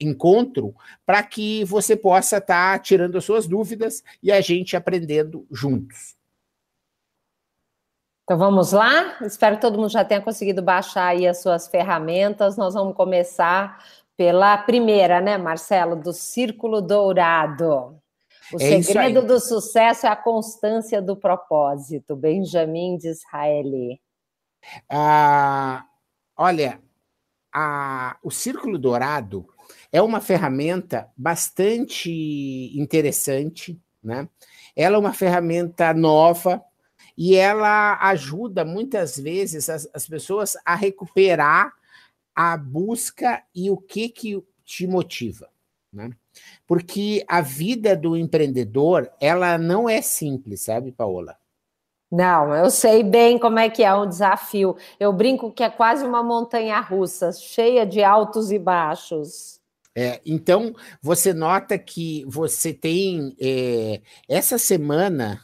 encontro, 0.00 0.74
para 1.06 1.22
que 1.22 1.64
você 1.64 1.96
possa 1.96 2.38
estar 2.38 2.72
tá 2.72 2.78
tirando 2.78 3.16
as 3.16 3.24
suas 3.24 3.46
dúvidas 3.46 4.02
e 4.22 4.30
a 4.30 4.40
gente 4.40 4.76
aprendendo 4.76 5.46
juntos. 5.50 6.16
Então 8.24 8.38
vamos 8.38 8.72
lá? 8.72 9.18
Espero 9.22 9.56
que 9.56 9.62
todo 9.62 9.78
mundo 9.78 9.90
já 9.90 10.04
tenha 10.04 10.20
conseguido 10.20 10.62
baixar 10.62 11.08
aí 11.08 11.26
as 11.26 11.42
suas 11.42 11.68
ferramentas. 11.68 12.56
Nós 12.56 12.72
vamos 12.72 12.96
começar 12.96 13.84
pela 14.16 14.56
primeira, 14.56 15.20
né, 15.20 15.36
Marcelo, 15.36 15.96
do 15.96 16.12
Círculo 16.12 16.80
Dourado. 16.80 18.00
O 18.52 18.56
é 18.56 18.82
segredo 18.82 19.26
do 19.26 19.38
sucesso 19.40 20.06
é 20.06 20.08
a 20.08 20.16
constância 20.16 21.02
do 21.02 21.16
propósito. 21.16 22.16
Benjamin 22.16 22.96
de 22.96 23.08
Israeli. 23.08 24.00
Ah, 24.88 25.84
olha, 26.36 26.80
a, 27.54 28.16
o 28.20 28.32
Círculo 28.32 28.76
Dourado 28.76 29.46
é 29.92 30.02
uma 30.02 30.20
ferramenta 30.20 31.08
bastante 31.16 32.10
interessante, 32.76 33.80
né? 34.02 34.28
Ela 34.74 34.96
é 34.96 34.98
uma 34.98 35.12
ferramenta 35.12 35.94
nova 35.94 36.60
e 37.16 37.36
ela 37.36 37.96
ajuda 38.08 38.64
muitas 38.64 39.16
vezes 39.16 39.70
as, 39.70 39.88
as 39.94 40.06
pessoas 40.08 40.56
a 40.64 40.74
recuperar 40.74 41.72
a 42.34 42.56
busca 42.56 43.44
e 43.54 43.70
o 43.70 43.76
que 43.76 44.08
que 44.08 44.42
te 44.64 44.84
motiva, 44.88 45.48
né? 45.92 46.10
Porque 46.66 47.24
a 47.28 47.40
vida 47.40 47.96
do 47.96 48.16
empreendedor, 48.16 49.08
ela 49.20 49.56
não 49.56 49.88
é 49.88 50.02
simples, 50.02 50.62
sabe, 50.62 50.90
Paola? 50.90 51.38
Não, 52.14 52.54
eu 52.54 52.70
sei 52.70 53.02
bem 53.02 53.40
como 53.40 53.58
é 53.58 53.68
que 53.68 53.82
é 53.82 53.92
um 53.92 54.08
desafio. 54.08 54.76
Eu 55.00 55.12
brinco 55.12 55.50
que 55.50 55.64
é 55.64 55.68
quase 55.68 56.04
uma 56.04 56.22
montanha 56.22 56.78
russa, 56.78 57.32
cheia 57.32 57.84
de 57.84 58.04
altos 58.04 58.52
e 58.52 58.58
baixos. 58.58 59.58
É, 59.96 60.20
então, 60.24 60.76
você 61.02 61.34
nota 61.34 61.76
que 61.76 62.24
você 62.28 62.72
tem. 62.72 63.34
É, 63.40 64.00
essa 64.28 64.58
semana, 64.58 65.40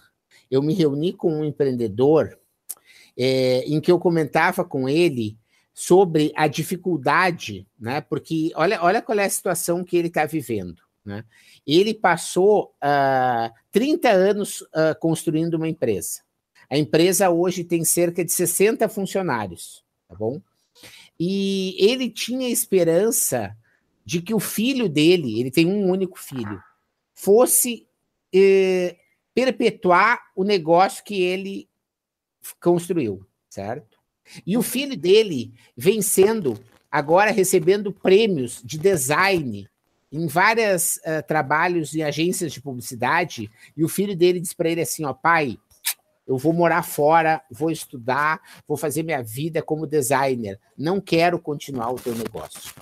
eu 0.48 0.62
me 0.62 0.72
reuni 0.72 1.12
com 1.12 1.40
um 1.40 1.44
empreendedor 1.44 2.38
é, 3.18 3.64
em 3.66 3.80
que 3.80 3.90
eu 3.90 3.98
comentava 3.98 4.64
com 4.64 4.88
ele 4.88 5.36
sobre 5.74 6.32
a 6.36 6.46
dificuldade, 6.46 7.66
né? 7.80 8.00
Porque 8.00 8.52
olha, 8.54 8.80
olha 8.80 9.02
qual 9.02 9.18
é 9.18 9.24
a 9.24 9.30
situação 9.30 9.82
que 9.82 9.96
ele 9.96 10.06
está 10.06 10.24
vivendo. 10.24 10.80
Né? 11.04 11.24
Ele 11.66 11.94
passou 11.94 12.66
uh, 12.66 12.76
ah, 12.82 13.52
30 13.72 14.08
anos 14.08 14.60
uh, 14.60 14.96
construindo 15.00 15.54
uma 15.54 15.68
empresa. 15.68 16.20
A 16.70 16.78
empresa 16.78 17.28
hoje 17.28 17.64
tem 17.64 17.84
cerca 17.84 18.24
de 18.24 18.32
60 18.32 18.88
funcionários, 18.88 19.84
tá 20.08 20.14
bom? 20.14 20.40
E 21.18 21.74
ele 21.78 22.08
tinha 22.08 22.48
esperança 22.48 23.56
de 24.04 24.22
que 24.22 24.32
o 24.32 24.40
filho 24.40 24.88
dele, 24.88 25.40
ele 25.40 25.50
tem 25.50 25.66
um 25.66 25.90
único 25.90 26.18
filho, 26.18 26.62
fosse 27.12 27.86
eh, 28.32 28.96
perpetuar 29.34 30.20
o 30.36 30.44
negócio 30.44 31.04
que 31.04 31.20
ele 31.20 31.68
construiu, 32.60 33.26
certo? 33.48 33.98
E 34.46 34.56
o 34.56 34.62
filho 34.62 34.96
dele 34.96 35.52
vencendo, 35.76 36.58
agora 36.90 37.30
recebendo 37.30 37.92
prêmios 37.92 38.62
de 38.64 38.78
design 38.78 39.68
em 40.12 40.26
vários 40.26 40.96
uh, 40.96 41.00
eh, 41.04 41.22
trabalhos 41.22 41.94
em 41.94 42.02
agências 42.02 42.52
de 42.52 42.60
publicidade, 42.60 43.50
e 43.76 43.84
o 43.84 43.88
filho 43.88 44.16
dele 44.16 44.40
diz 44.40 44.52
para 44.52 44.68
ele 44.68 44.80
assim: 44.80 45.04
ó, 45.04 45.12
pai, 45.12 45.56
eu 46.30 46.38
vou 46.38 46.52
morar 46.52 46.84
fora, 46.84 47.42
vou 47.50 47.72
estudar, 47.72 48.40
vou 48.66 48.76
fazer 48.76 49.02
minha 49.02 49.20
vida 49.20 49.60
como 49.60 49.84
designer. 49.84 50.60
Não 50.78 51.00
quero 51.00 51.40
continuar 51.40 51.90
o 51.90 51.96
teu 51.96 52.14
negócio. 52.14 52.72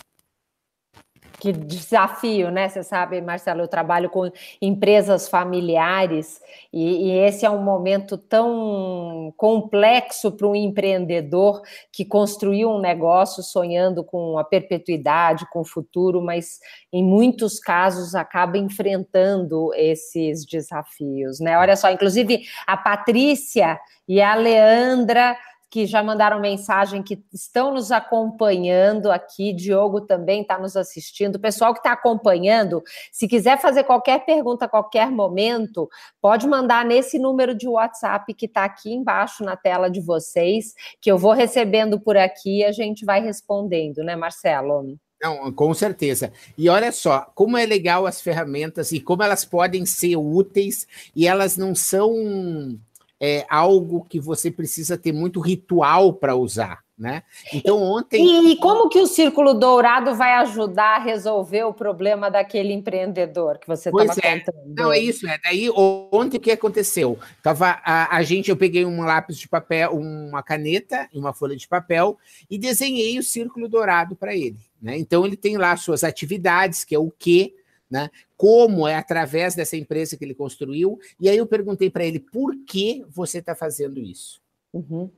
Que 1.40 1.52
desafio, 1.52 2.50
né? 2.50 2.68
Você 2.68 2.82
sabe, 2.82 3.20
Marcelo, 3.20 3.60
eu 3.60 3.68
trabalho 3.68 4.10
com 4.10 4.28
empresas 4.60 5.28
familiares 5.28 6.40
e, 6.72 7.06
e 7.06 7.10
esse 7.20 7.46
é 7.46 7.50
um 7.50 7.62
momento 7.62 8.18
tão 8.18 9.32
complexo 9.36 10.32
para 10.32 10.48
um 10.48 10.56
empreendedor 10.56 11.62
que 11.92 12.04
construiu 12.04 12.70
um 12.70 12.80
negócio 12.80 13.40
sonhando 13.44 14.02
com 14.02 14.36
a 14.36 14.42
perpetuidade, 14.42 15.48
com 15.52 15.60
o 15.60 15.64
futuro, 15.64 16.20
mas 16.20 16.58
em 16.92 17.04
muitos 17.04 17.60
casos 17.60 18.16
acaba 18.16 18.58
enfrentando 18.58 19.72
esses 19.74 20.44
desafios, 20.44 21.38
né? 21.38 21.56
Olha 21.56 21.76
só, 21.76 21.88
inclusive 21.88 22.42
a 22.66 22.76
Patrícia 22.76 23.78
e 24.08 24.20
a 24.20 24.34
Leandra 24.34 25.36
que 25.70 25.86
já 25.86 26.02
mandaram 26.02 26.40
mensagem, 26.40 27.02
que 27.02 27.22
estão 27.32 27.74
nos 27.74 27.92
acompanhando 27.92 29.10
aqui. 29.10 29.52
Diogo 29.52 30.00
também 30.00 30.42
está 30.42 30.58
nos 30.58 30.76
assistindo. 30.76 31.36
O 31.36 31.40
pessoal 31.40 31.72
que 31.72 31.80
está 31.80 31.92
acompanhando, 31.92 32.82
se 33.12 33.28
quiser 33.28 33.60
fazer 33.60 33.84
qualquer 33.84 34.24
pergunta 34.24 34.64
a 34.64 34.68
qualquer 34.68 35.10
momento, 35.10 35.88
pode 36.20 36.46
mandar 36.46 36.84
nesse 36.84 37.18
número 37.18 37.54
de 37.54 37.68
WhatsApp 37.68 38.32
que 38.34 38.46
está 38.46 38.64
aqui 38.64 38.92
embaixo 38.92 39.44
na 39.44 39.56
tela 39.56 39.90
de 39.90 40.00
vocês, 40.00 40.74
que 41.00 41.10
eu 41.10 41.18
vou 41.18 41.32
recebendo 41.32 42.00
por 42.00 42.16
aqui 42.16 42.60
e 42.60 42.64
a 42.64 42.72
gente 42.72 43.04
vai 43.04 43.20
respondendo, 43.20 43.98
né, 43.98 44.16
Marcelo? 44.16 44.98
Não, 45.20 45.52
com 45.52 45.74
certeza. 45.74 46.32
E 46.56 46.68
olha 46.68 46.92
só, 46.92 47.30
como 47.34 47.56
é 47.56 47.66
legal 47.66 48.06
as 48.06 48.20
ferramentas 48.20 48.92
e 48.92 49.00
como 49.00 49.22
elas 49.22 49.44
podem 49.44 49.84
ser 49.84 50.16
úteis 50.16 50.86
e 51.14 51.26
elas 51.26 51.56
não 51.56 51.74
são 51.74 52.78
é 53.20 53.44
algo 53.48 54.06
que 54.08 54.20
você 54.20 54.50
precisa 54.50 54.96
ter 54.96 55.12
muito 55.12 55.40
ritual 55.40 56.12
para 56.12 56.36
usar. 56.36 56.86
Né? 56.98 57.22
Então 57.52 57.80
ontem. 57.80 58.50
E, 58.50 58.56
como 58.56 58.88
que 58.88 58.98
o 58.98 59.06
Círculo 59.06 59.54
Dourado 59.54 60.16
vai 60.16 60.32
ajudar 60.32 60.96
a 60.96 60.98
resolver 60.98 61.62
o 61.62 61.72
problema 61.72 62.28
daquele 62.28 62.72
empreendedor 62.72 63.56
que 63.58 63.68
você 63.68 63.88
estava 63.88 64.20
é. 64.20 64.40
contando? 64.40 64.74
Não, 64.76 64.92
é 64.92 64.98
isso, 64.98 65.24
é. 65.28 65.38
Daí 65.44 65.70
ontem 65.70 66.38
o 66.38 66.40
que 66.40 66.50
aconteceu? 66.50 67.16
Tava 67.40 67.80
a, 67.84 68.16
a, 68.16 68.22
gente, 68.24 68.50
eu 68.50 68.56
peguei 68.56 68.84
um 68.84 69.02
lápis 69.02 69.38
de 69.38 69.46
papel, 69.46 69.92
uma 69.92 70.42
caneta 70.42 71.08
e 71.12 71.18
uma 71.20 71.32
folha 71.32 71.54
de 71.54 71.68
papel 71.68 72.18
e 72.50 72.58
desenhei 72.58 73.16
o 73.16 73.22
Círculo 73.22 73.68
Dourado 73.68 74.16
para 74.16 74.34
ele. 74.34 74.58
Né? 74.82 74.98
Então 74.98 75.24
ele 75.24 75.36
tem 75.36 75.56
lá 75.56 75.76
suas 75.76 76.02
atividades, 76.02 76.82
que 76.82 76.96
é 76.96 76.98
o 76.98 77.12
que, 77.16 77.54
né? 77.88 78.10
Como 78.38 78.86
é 78.86 78.94
através 78.94 79.56
dessa 79.56 79.76
empresa 79.76 80.16
que 80.16 80.24
ele 80.24 80.32
construiu. 80.32 80.96
E 81.20 81.28
aí 81.28 81.36
eu 81.36 81.46
perguntei 81.46 81.90
para 81.90 82.06
ele 82.06 82.20
por 82.20 82.54
que 82.64 83.04
você 83.10 83.38
está 83.38 83.52
fazendo 83.52 84.00
isso. 84.00 84.40
Uhum. 84.72 85.10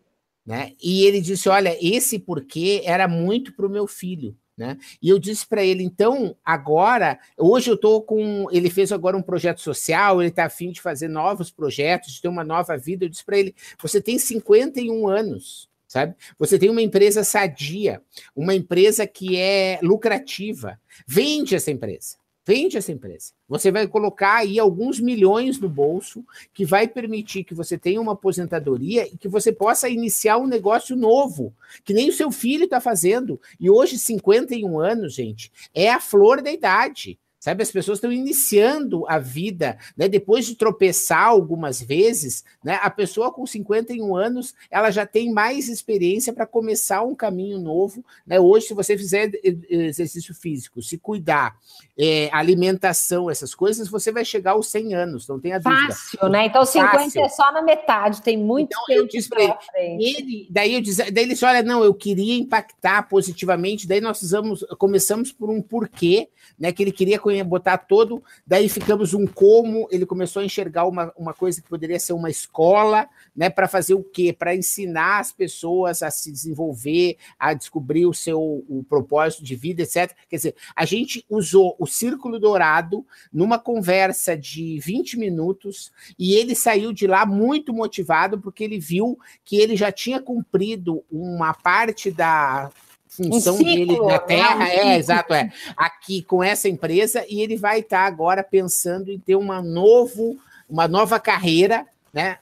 Né? 0.44 0.72
E 0.82 1.04
ele 1.04 1.20
disse: 1.20 1.46
Olha, 1.46 1.76
esse 1.80 2.18
porquê 2.18 2.80
era 2.82 3.06
muito 3.06 3.52
para 3.52 3.66
o 3.66 3.70
meu 3.70 3.86
filho. 3.86 4.34
Né? 4.56 4.76
E 5.02 5.08
eu 5.08 5.18
disse 5.18 5.46
para 5.46 5.64
ele, 5.64 5.82
então, 5.82 6.36
agora, 6.44 7.18
hoje 7.38 7.70
eu 7.70 7.74
estou 7.74 8.02
com. 8.02 8.46
Ele 8.50 8.68
fez 8.68 8.90
agora 8.90 9.16
um 9.16 9.22
projeto 9.22 9.60
social, 9.60 10.20
ele 10.20 10.30
está 10.30 10.46
afim 10.46 10.70
de 10.70 10.80
fazer 10.80 11.08
novos 11.08 11.50
projetos, 11.50 12.12
de 12.12 12.22
ter 12.22 12.28
uma 12.28 12.44
nova 12.44 12.76
vida. 12.76 13.04
Eu 13.04 13.08
disse 13.10 13.24
para 13.24 13.38
ele: 13.38 13.54
você 13.78 14.00
tem 14.00 14.18
51 14.18 15.08
anos, 15.08 15.68
sabe? 15.86 16.14
Você 16.38 16.58
tem 16.58 16.70
uma 16.70 16.82
empresa 16.82 17.22
sadia, 17.22 18.02
uma 18.34 18.54
empresa 18.54 19.06
que 19.06 19.36
é 19.36 19.78
lucrativa. 19.82 20.78
Vende 21.06 21.54
essa 21.54 21.70
empresa 21.70 22.19
Vende 22.50 22.76
essa 22.76 22.90
empresa. 22.90 23.30
Você 23.48 23.70
vai 23.70 23.86
colocar 23.86 24.38
aí 24.38 24.58
alguns 24.58 24.98
milhões 24.98 25.60
no 25.60 25.68
bolso, 25.68 26.24
que 26.52 26.64
vai 26.64 26.88
permitir 26.88 27.44
que 27.44 27.54
você 27.54 27.78
tenha 27.78 28.00
uma 28.00 28.14
aposentadoria 28.14 29.06
e 29.06 29.16
que 29.16 29.28
você 29.28 29.52
possa 29.52 29.88
iniciar 29.88 30.36
um 30.36 30.48
negócio 30.48 30.96
novo, 30.96 31.54
que 31.84 31.94
nem 31.94 32.08
o 32.08 32.12
seu 32.12 32.32
filho 32.32 32.64
está 32.64 32.80
fazendo. 32.80 33.40
E 33.60 33.70
hoje, 33.70 33.96
51 33.96 34.80
anos, 34.80 35.14
gente, 35.14 35.52
é 35.72 35.92
a 35.92 36.00
flor 36.00 36.42
da 36.42 36.50
idade. 36.50 37.16
Sabe, 37.40 37.62
as 37.62 37.70
pessoas 37.70 37.96
estão 37.96 38.12
iniciando 38.12 39.06
a 39.08 39.18
vida, 39.18 39.78
né? 39.96 40.06
Depois 40.08 40.44
de 40.44 40.54
tropeçar 40.54 41.24
algumas 41.24 41.80
vezes, 41.80 42.44
né? 42.62 42.78
A 42.82 42.90
pessoa 42.90 43.32
com 43.32 43.46
51 43.46 44.14
anos, 44.14 44.54
ela 44.70 44.90
já 44.90 45.06
tem 45.06 45.32
mais 45.32 45.66
experiência 45.66 46.34
para 46.34 46.44
começar 46.44 47.02
um 47.02 47.14
caminho 47.14 47.58
novo, 47.58 48.04
né? 48.26 48.38
Hoje, 48.38 48.66
se 48.66 48.74
você 48.74 48.94
fizer 48.94 49.30
exercício 49.42 50.34
físico, 50.34 50.82
se 50.82 50.98
cuidar, 50.98 51.56
é, 51.98 52.28
alimentação, 52.30 53.30
essas 53.30 53.54
coisas, 53.54 53.88
você 53.88 54.12
vai 54.12 54.22
chegar 54.22 54.52
aos 54.52 54.66
100 54.66 54.94
anos, 54.94 55.26
não 55.26 55.40
tenha 55.40 55.58
dúvida. 55.58 55.94
Fácil, 55.94 56.28
né? 56.28 56.44
Então 56.44 56.62
50 56.62 56.92
Fácil. 56.92 57.24
é 57.24 57.28
só 57.30 57.50
na 57.52 57.62
metade, 57.62 58.20
tem 58.20 58.36
muito 58.36 58.68
então, 58.68 58.84
tempo 58.84 59.00
eu 59.00 59.06
disse 59.06 59.30
ele, 59.34 60.04
ele, 60.04 60.46
daí 60.50 60.74
eu 60.74 60.82
disse, 60.82 61.10
daí 61.10 61.24
ele 61.24 61.32
disse, 61.32 61.46
olha, 61.46 61.62
não, 61.62 61.82
eu 61.82 61.94
queria 61.94 62.36
impactar 62.36 63.08
positivamente, 63.08 63.88
daí 63.88 64.02
nós 64.02 64.20
usamos, 64.20 64.62
começamos 64.78 65.32
por 65.32 65.48
um 65.48 65.62
porquê, 65.62 66.28
né? 66.58 66.70
Que 66.70 66.82
ele 66.82 66.92
queria 66.92 67.18
botar 67.44 67.78
todo, 67.78 68.22
daí 68.46 68.68
ficamos 68.68 69.14
um 69.14 69.26
como, 69.26 69.88
ele 69.90 70.06
começou 70.06 70.42
a 70.42 70.44
enxergar 70.44 70.86
uma, 70.86 71.12
uma 71.16 71.32
coisa 71.32 71.60
que 71.60 71.68
poderia 71.68 71.98
ser 71.98 72.12
uma 72.12 72.30
escola, 72.30 73.08
né, 73.34 73.48
para 73.48 73.68
fazer 73.68 73.94
o 73.94 74.02
quê? 74.02 74.32
Para 74.32 74.54
ensinar 74.54 75.20
as 75.20 75.32
pessoas 75.32 76.02
a 76.02 76.10
se 76.10 76.30
desenvolver, 76.30 77.16
a 77.38 77.54
descobrir 77.54 78.06
o 78.06 78.14
seu 78.14 78.40
o 78.68 78.84
propósito 78.88 79.44
de 79.44 79.56
vida, 79.56 79.82
etc. 79.82 80.14
Quer 80.28 80.36
dizer, 80.36 80.54
a 80.74 80.84
gente 80.84 81.24
usou 81.28 81.76
o 81.78 81.86
Círculo 81.86 82.38
Dourado 82.38 83.06
numa 83.32 83.58
conversa 83.58 84.36
de 84.36 84.78
20 84.80 85.18
minutos 85.18 85.92
e 86.18 86.34
ele 86.34 86.54
saiu 86.54 86.92
de 86.92 87.06
lá 87.06 87.24
muito 87.24 87.72
motivado 87.72 88.40
porque 88.40 88.64
ele 88.64 88.78
viu 88.78 89.18
que 89.44 89.56
ele 89.56 89.76
já 89.76 89.92
tinha 89.92 90.20
cumprido 90.20 91.04
uma 91.10 91.54
parte 91.54 92.10
da 92.10 92.70
função 93.10 93.54
um 93.54 93.58
ciclo, 93.58 93.74
dele 93.74 93.98
na 93.98 94.06
né? 94.06 94.18
Terra, 94.20 94.68
é, 94.68 94.76
é, 94.76 94.96
exato, 94.96 95.34
é, 95.34 95.52
aqui 95.76 96.22
com 96.22 96.42
essa 96.42 96.68
empresa, 96.68 97.24
e 97.28 97.40
ele 97.40 97.56
vai 97.56 97.80
estar 97.80 98.02
tá 98.02 98.06
agora 98.06 98.42
pensando 98.42 99.10
em 99.10 99.18
ter 99.18 99.34
uma, 99.34 99.60
novo, 99.60 100.38
uma 100.68 100.86
nova 100.86 101.18
carreira, 101.18 101.86
né? 102.12 102.38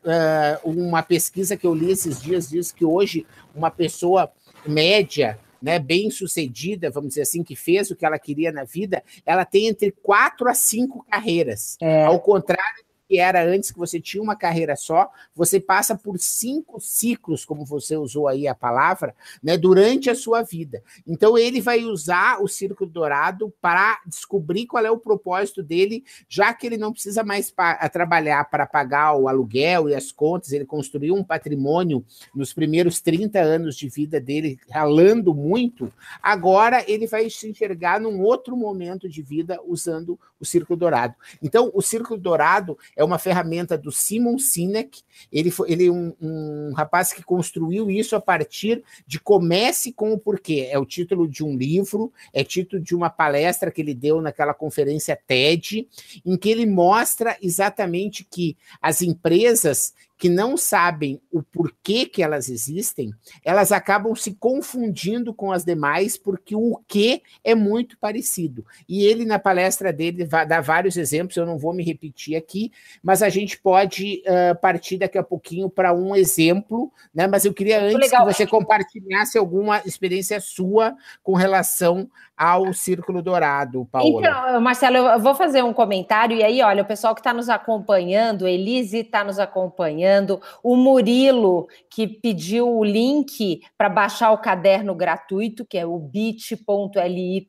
Uh, 0.65 0.71
uma 0.71 1.03
pesquisa 1.03 1.57
que 1.57 1.67
eu 1.67 1.75
li 1.75 1.91
esses 1.91 2.23
dias 2.23 2.49
diz 2.49 2.73
que 2.73 2.85
hoje 2.85 3.27
uma 3.55 3.71
pessoa 3.71 4.33
média, 4.67 5.39
né, 5.61 5.79
bem 5.79 6.11
sucedida, 6.11 6.91
vamos 6.91 7.11
dizer 7.11 7.23
assim, 7.23 7.43
que 7.43 7.57
fez 7.57 7.91
o 7.91 7.97
que 7.97 8.07
ela 8.07 8.19
queria 8.19 8.53
na 8.53 8.65
vida, 8.65 9.03
ela 9.27 9.45
tem 9.45 9.67
entre 9.67 9.91
quatro 9.91 10.49
a 10.49 10.55
cinco 10.55 11.05
carreiras. 11.11 11.77
É. 11.81 12.05
Ao 12.05 12.19
contrário 12.21 12.88
que 13.09 13.19
era 13.19 13.43
antes 13.43 13.71
que 13.71 13.79
você 13.79 13.99
tinha 13.99 14.23
uma 14.23 14.37
carreira 14.37 14.77
só, 14.77 15.11
você 15.35 15.59
passa 15.59 15.97
por 15.97 16.19
cinco 16.19 16.79
ciclos, 16.79 17.45
como 17.45 17.65
você 17.65 17.97
usou 17.97 18.29
aí 18.29 18.47
a 18.47 18.55
palavra, 18.55 19.15
né, 19.43 19.57
durante 19.57 20.11
a 20.11 20.15
sua 20.15 20.43
vida. 20.43 20.83
Então 21.07 21.39
ele 21.39 21.61
vai 21.61 21.85
usar 21.85 22.43
o 22.43 22.47
círculo 22.47 22.91
dourado 22.91 23.53
para 23.63 23.99
descobrir 24.07 24.67
qual 24.67 24.85
é 24.85 24.91
o 24.91 24.99
propósito 24.99 25.63
dele, 25.63 26.05
já 26.29 26.53
que 26.53 26.67
ele 26.67 26.77
não 26.77 26.93
precisa 26.93 27.25
mais 27.25 27.53
trabalhar 27.91 28.45
para 28.51 28.67
pagar 28.67 29.15
o 29.15 29.27
aluguel 29.27 29.89
e 29.89 29.95
as 29.95 30.13
contas, 30.13 30.53
ele 30.53 30.67
construiu 30.67 31.15
um 31.15 31.25
patrimônio 31.25 32.05
nos 32.35 32.53
primeiros 32.53 33.01
30 33.01 33.39
anos 33.41 33.77
de 33.77 33.89
vida 33.89 34.21
dele, 34.21 34.59
ralando 34.71 35.35
muito. 35.35 35.91
Agora 36.23 36.85
ele 36.87 37.07
vai 37.07 37.31
se 37.31 37.49
enxergar 37.49 38.01
num 38.01 38.21
outro 38.21 38.55
momento 38.55 39.09
de 39.09 39.23
vida 39.23 39.59
usando 39.67 40.19
o 40.41 40.45
círculo 40.45 40.79
dourado. 40.79 41.15
Então, 41.43 41.71
o 41.75 41.83
círculo 41.83 42.19
dourado 42.19 42.79
é 42.97 43.05
uma 43.05 43.19
ferramenta 43.19 43.77
do 43.77 43.91
Simon 43.91 44.39
Sinek. 44.39 45.03
Ele 45.33 45.51
foi 45.51 45.73
ele 45.73 45.87
é 45.87 45.91
um, 45.91 46.15
um 46.21 46.73
rapaz 46.75 47.13
que 47.13 47.23
construiu 47.23 47.91
isso 47.91 48.17
a 48.17 48.21
partir 48.21 48.83
de 49.07 49.19
Comece 49.21 49.93
com 49.93 50.13
o 50.13 50.19
Porquê. 50.19 50.69
É 50.71 50.79
o 50.79 50.87
título 50.87 51.29
de 51.29 51.45
um 51.45 51.57
livro, 51.57 52.13
é 52.33 52.45
título 52.45 52.83
de 52.83 52.95
uma 52.95 53.11
palestra 53.11 53.71
que 53.71 53.81
ele 53.81 53.95
deu 53.95 54.21
naquela 54.21 54.55
conferência 54.55 55.19
TED, 55.27 55.89
em 56.25 56.37
que 56.37 56.49
ele 56.49 56.67
mostra 56.67 57.37
exatamente 57.43 58.25
que 58.25 58.57
as 58.81 59.03
empresas 59.03 59.95
que 60.19 60.29
não 60.29 60.57
sabem 60.57 61.21
o 61.31 61.43
porquê 61.43 62.05
que 62.05 62.23
elas 62.23 62.49
existem, 62.49 63.15
elas 63.45 63.71
acabam 63.71 64.15
se 64.17 64.35
confundindo 64.35 65.33
com 65.33 65.53
as 65.53 65.65
demais, 65.65 66.19
porque 66.19 66.57
o 66.57 66.81
que 66.89 67.23
é 67.45 67.55
muito 67.55 67.97
parecido. 67.97 68.67
E 68.89 69.05
ele, 69.05 69.25
na 69.25 69.39
palestra 69.39 69.93
dele, 69.93 70.25
dá 70.25 70.61
vários 70.61 70.97
exemplos, 70.97 71.37
eu 71.37 71.47
não 71.47 71.57
vou 71.57 71.73
me 71.73 71.85
repetir 71.85 72.37
aqui, 72.37 72.73
mas 73.01 73.23
a 73.23 73.29
gente 73.29 73.57
pode 73.59 74.25
uh, 74.27 74.59
partir 74.61 74.99
daqui 74.99 75.17
a 75.17 75.23
pouquinho 75.23 75.71
para 75.71 75.95
um 75.95 76.17
exemplo, 76.17 76.93
né? 77.15 77.29
Mas 77.29 77.45
eu 77.45 77.55
queria 77.55 77.81
antes 77.81 78.11
que 78.11 78.25
você 78.25 78.45
compartilhasse 78.45 79.39
alguma 79.39 79.81
experiência 79.87 80.41
sua 80.41 80.97
com 81.23 81.35
relação 81.35 82.11
ao 82.39 82.73
Círculo 82.73 83.21
Dourado, 83.21 83.85
Paola. 83.91 84.21
Então, 84.21 84.61
Marcelo, 84.61 84.97
eu 84.97 85.19
vou 85.19 85.35
fazer 85.35 85.65
um 85.65 85.73
comentário, 85.73 86.37
e 86.37 86.45
aí, 86.45 86.63
olha, 86.63 86.85
o 86.85 86.87
pessoal 86.87 87.15
que 87.15 87.21
está 87.21 87.33
nos 87.33 87.49
acompanhando, 87.49 88.47
Elise 88.47 88.99
está 88.99 89.25
nos 89.25 89.41
acompanhando, 89.41 90.41
o 90.63 90.77
Murilo, 90.77 91.67
que 91.91 92.07
pediu 92.07 92.69
o 92.69 92.85
link 92.85 93.61
para 93.77 93.89
baixar 93.89 94.31
o 94.31 94.39
caderno 94.39 94.95
gratuito, 94.95 95.65
que 95.65 95.77
é 95.77 95.85
o 95.85 95.99
bit.ly 95.99 97.47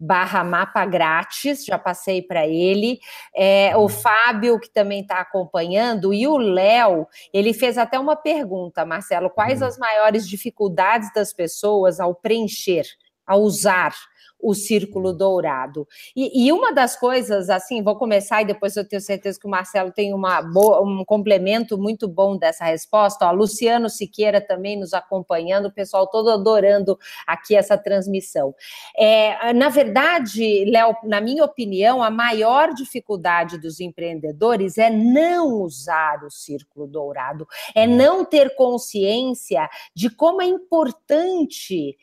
barra 0.00 0.42
mapa 0.42 0.86
grátis, 0.86 1.64
já 1.64 1.78
passei 1.78 2.22
para 2.22 2.46
ele, 2.46 2.98
é, 3.34 3.76
o 3.76 3.82
uhum. 3.82 3.88
Fábio, 3.88 4.58
que 4.58 4.70
também 4.70 5.02
está 5.02 5.20
acompanhando, 5.20 6.14
e 6.14 6.26
o 6.26 6.38
Léo, 6.38 7.06
ele 7.34 7.52
fez 7.52 7.76
até 7.76 7.98
uma 7.98 8.16
pergunta, 8.16 8.86
Marcelo, 8.86 9.28
quais 9.28 9.60
uhum. 9.60 9.68
as 9.68 9.76
maiores 9.76 10.26
dificuldades 10.26 11.12
das 11.12 11.34
pessoas 11.34 12.00
ao 12.00 12.14
preencher 12.14 12.86
a 13.26 13.36
usar 13.36 13.92
o 14.38 14.54
círculo 14.54 15.12
dourado. 15.12 15.86
E, 16.14 16.46
e, 16.46 16.52
uma 16.52 16.72
das 16.72 16.98
coisas, 16.98 17.48
assim, 17.48 17.82
vou 17.82 17.96
começar 17.96 18.42
e 18.42 18.46
depois 18.46 18.76
eu 18.76 18.86
tenho 18.86 19.00
certeza 19.00 19.38
que 19.40 19.46
o 19.46 19.50
Marcelo 19.50 19.90
tem 19.90 20.12
uma 20.12 20.42
boa, 20.42 20.82
um 20.82 21.04
complemento 21.04 21.78
muito 21.78 22.06
bom 22.06 22.36
dessa 22.36 22.64
resposta. 22.64 23.26
Ó, 23.26 23.32
Luciano 23.32 23.88
Siqueira 23.88 24.40
também 24.40 24.78
nos 24.78 24.92
acompanhando, 24.92 25.66
o 25.66 25.72
pessoal 25.72 26.06
todo 26.06 26.30
adorando 26.30 26.98
aqui 27.26 27.56
essa 27.56 27.78
transmissão. 27.78 28.54
É, 28.96 29.52
na 29.52 29.68
verdade, 29.68 30.64
Léo, 30.66 30.94
na 31.04 31.20
minha 31.20 31.44
opinião, 31.44 32.02
a 32.02 32.10
maior 32.10 32.72
dificuldade 32.74 33.58
dos 33.58 33.80
empreendedores 33.80 34.78
é 34.78 34.90
não 34.90 35.62
usar 35.62 36.22
o 36.24 36.30
círculo 36.30 36.86
dourado, 36.86 37.46
é 37.74 37.86
não 37.86 38.24
ter 38.24 38.54
consciência 38.54 39.68
de 39.94 40.10
como 40.10 40.42
é 40.42 40.46
importante 40.46 41.96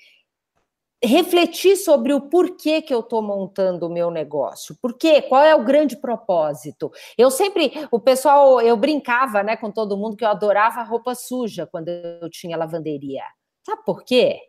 refletir 1.04 1.76
sobre 1.76 2.14
o 2.14 2.22
porquê 2.22 2.82
que 2.82 2.94
eu 2.94 3.02
estou 3.02 3.22
montando 3.22 3.88
o 3.88 3.92
meu 3.92 4.10
negócio. 4.10 4.76
Por 4.82 4.98
quê? 4.98 5.22
Qual 5.22 5.44
é 5.44 5.54
o 5.56 5.64
grande 5.64 5.98
propósito? 5.98 6.92
Eu 7.18 7.30
sempre, 7.30 7.72
o 7.92 8.00
pessoal, 8.00 8.62
eu 8.62 8.78
brincava, 8.78 9.44
né, 9.44 9.58
com 9.58 9.72
todo 9.72 9.98
mundo 9.98 10.16
que 10.16 10.24
eu 10.24 10.30
adorava 10.30 10.84
roupa 10.84 11.14
suja 11.16 11.68
quando 11.68 11.90
eu 11.90 12.30
tinha 12.30 12.58
lavanderia. 12.58 13.24
Sabe 13.66 13.84
por 13.86 14.04
quê? 14.04 14.40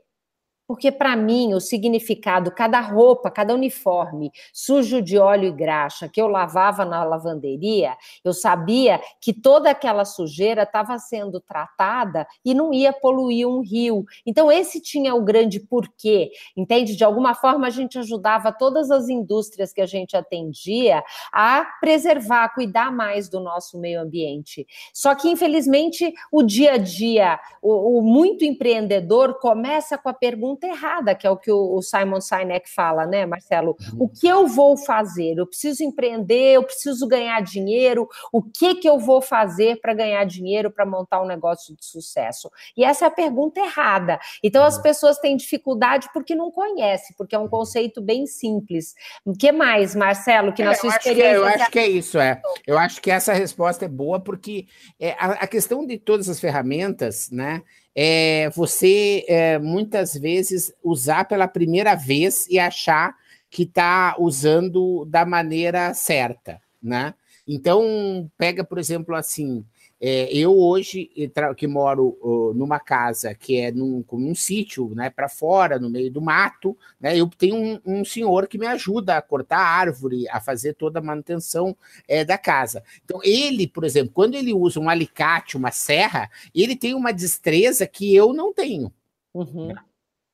Porque, 0.66 0.90
para 0.90 1.14
mim, 1.14 1.52
o 1.52 1.60
significado, 1.60 2.50
cada 2.50 2.80
roupa, 2.80 3.30
cada 3.30 3.52
uniforme 3.52 4.30
sujo 4.52 5.02
de 5.02 5.18
óleo 5.18 5.48
e 5.48 5.52
graxa 5.52 6.08
que 6.08 6.20
eu 6.20 6.26
lavava 6.26 6.84
na 6.84 7.04
lavanderia, 7.04 7.94
eu 8.24 8.32
sabia 8.32 9.00
que 9.20 9.32
toda 9.32 9.70
aquela 9.70 10.04
sujeira 10.06 10.62
estava 10.62 10.98
sendo 10.98 11.38
tratada 11.38 12.26
e 12.42 12.54
não 12.54 12.72
ia 12.72 12.92
poluir 12.92 13.46
um 13.46 13.60
rio. 13.60 14.04
Então, 14.24 14.50
esse 14.50 14.80
tinha 14.80 15.14
o 15.14 15.22
grande 15.22 15.60
porquê, 15.60 16.30
entende? 16.56 16.96
De 16.96 17.04
alguma 17.04 17.34
forma, 17.34 17.66
a 17.66 17.70
gente 17.70 17.98
ajudava 17.98 18.50
todas 18.50 18.90
as 18.90 19.08
indústrias 19.08 19.72
que 19.72 19.82
a 19.82 19.86
gente 19.86 20.16
atendia 20.16 21.04
a 21.30 21.64
preservar, 21.78 22.44
a 22.44 22.48
cuidar 22.48 22.90
mais 22.90 23.28
do 23.28 23.38
nosso 23.38 23.78
meio 23.78 24.00
ambiente. 24.00 24.66
Só 24.94 25.14
que, 25.14 25.28
infelizmente, 25.28 26.12
o 26.32 26.42
dia 26.42 26.72
a 26.72 26.78
dia, 26.78 27.38
o, 27.60 27.98
o 27.98 28.02
muito 28.02 28.46
empreendedor 28.46 29.38
começa 29.38 29.98
com 29.98 30.08
a 30.08 30.14
pergunta 30.14 30.53
pergunta 30.54 30.66
errada, 30.66 31.14
que 31.14 31.26
é 31.26 31.30
o 31.30 31.36
que 31.36 31.50
o 31.50 31.80
Simon 31.82 32.20
Sinek 32.20 32.68
fala, 32.70 33.06
né, 33.06 33.26
Marcelo? 33.26 33.76
Uhum. 33.92 34.04
O 34.04 34.08
que 34.08 34.26
eu 34.26 34.46
vou 34.46 34.76
fazer? 34.76 35.38
Eu 35.38 35.46
preciso 35.46 35.82
empreender, 35.82 36.54
eu 36.54 36.62
preciso 36.62 37.06
ganhar 37.06 37.40
dinheiro, 37.42 38.08
o 38.32 38.42
que 38.42 38.76
que 38.76 38.88
eu 38.88 38.98
vou 38.98 39.20
fazer 39.20 39.80
para 39.80 39.94
ganhar 39.94 40.24
dinheiro 40.24 40.70
para 40.70 40.86
montar 40.86 41.22
um 41.22 41.26
negócio 41.26 41.74
de 41.76 41.84
sucesso? 41.84 42.50
E 42.76 42.84
essa 42.84 43.04
é 43.04 43.08
a 43.08 43.10
pergunta 43.10 43.60
errada. 43.60 44.18
Então 44.42 44.64
as 44.64 44.76
uhum. 44.76 44.82
pessoas 44.82 45.18
têm 45.18 45.36
dificuldade 45.36 46.08
porque 46.12 46.34
não 46.34 46.50
conhecem, 46.50 47.14
porque 47.16 47.34
é 47.34 47.38
um 47.38 47.48
conceito 47.48 48.00
bem 48.00 48.26
simples. 48.26 48.94
O 49.24 49.32
que 49.32 49.50
mais, 49.52 49.94
Marcelo, 49.94 50.52
que 50.52 50.62
é, 50.62 50.66
na 50.66 50.74
sua 50.74 50.90
experiência... 50.90 51.22
Que 51.22 51.28
é, 51.28 51.36
eu 51.36 51.44
acho 51.44 51.70
que 51.70 51.78
é 51.78 51.88
isso, 51.88 52.18
é. 52.18 52.40
Eu 52.66 52.78
acho 52.78 53.00
que 53.00 53.10
essa 53.10 53.32
resposta 53.32 53.84
é 53.84 53.88
boa 53.88 54.20
porque 54.20 54.66
é, 54.98 55.12
a, 55.12 55.32
a 55.32 55.46
questão 55.46 55.86
de 55.86 55.98
todas 55.98 56.28
as 56.28 56.40
ferramentas, 56.40 57.30
né, 57.30 57.62
é 57.94 58.50
você 58.50 59.24
é, 59.28 59.58
muitas 59.58 60.14
vezes 60.14 60.72
usar 60.82 61.24
pela 61.26 61.46
primeira 61.46 61.94
vez 61.94 62.46
e 62.48 62.58
achar 62.58 63.14
que 63.50 63.62
está 63.62 64.16
usando 64.18 65.04
da 65.04 65.24
maneira 65.24 65.94
certa, 65.94 66.60
né? 66.82 67.14
Então, 67.46 68.30
pega, 68.38 68.64
por 68.64 68.78
exemplo, 68.78 69.14
assim, 69.14 69.64
é, 70.00 70.30
eu 70.36 70.58
hoje, 70.58 71.10
que 71.56 71.66
moro 71.66 72.18
uh, 72.20 72.52
numa 72.54 72.78
casa 72.80 73.34
que 73.34 73.56
é 73.56 73.70
num, 73.70 74.04
num 74.12 74.34
sítio, 74.34 74.94
né, 74.94 75.08
para 75.10 75.28
fora, 75.28 75.78
no 75.78 75.88
meio 75.88 76.10
do 76.10 76.20
mato, 76.20 76.76
né, 77.00 77.18
eu 77.18 77.26
tenho 77.28 77.56
um, 77.56 77.80
um, 77.84 78.04
senhor 78.04 78.46
que 78.48 78.58
me 78.58 78.66
ajuda 78.66 79.16
a 79.16 79.22
cortar 79.22 79.58
árvore, 79.58 80.28
a 80.28 80.40
fazer 80.40 80.74
toda 80.74 80.98
a 80.98 81.02
manutenção 81.02 81.76
é, 82.08 82.24
da 82.24 82.36
casa. 82.36 82.82
Então, 83.04 83.20
ele, 83.22 83.66
por 83.66 83.84
exemplo, 83.84 84.12
quando 84.12 84.34
ele 84.34 84.52
usa 84.52 84.80
um 84.80 84.88
alicate, 84.88 85.56
uma 85.56 85.70
serra, 85.70 86.30
ele 86.54 86.76
tem 86.76 86.94
uma 86.94 87.12
destreza 87.12 87.86
que 87.86 88.14
eu 88.14 88.32
não 88.32 88.52
tenho. 88.52 88.92
Uhum. 89.32 89.68
Né? 89.68 89.74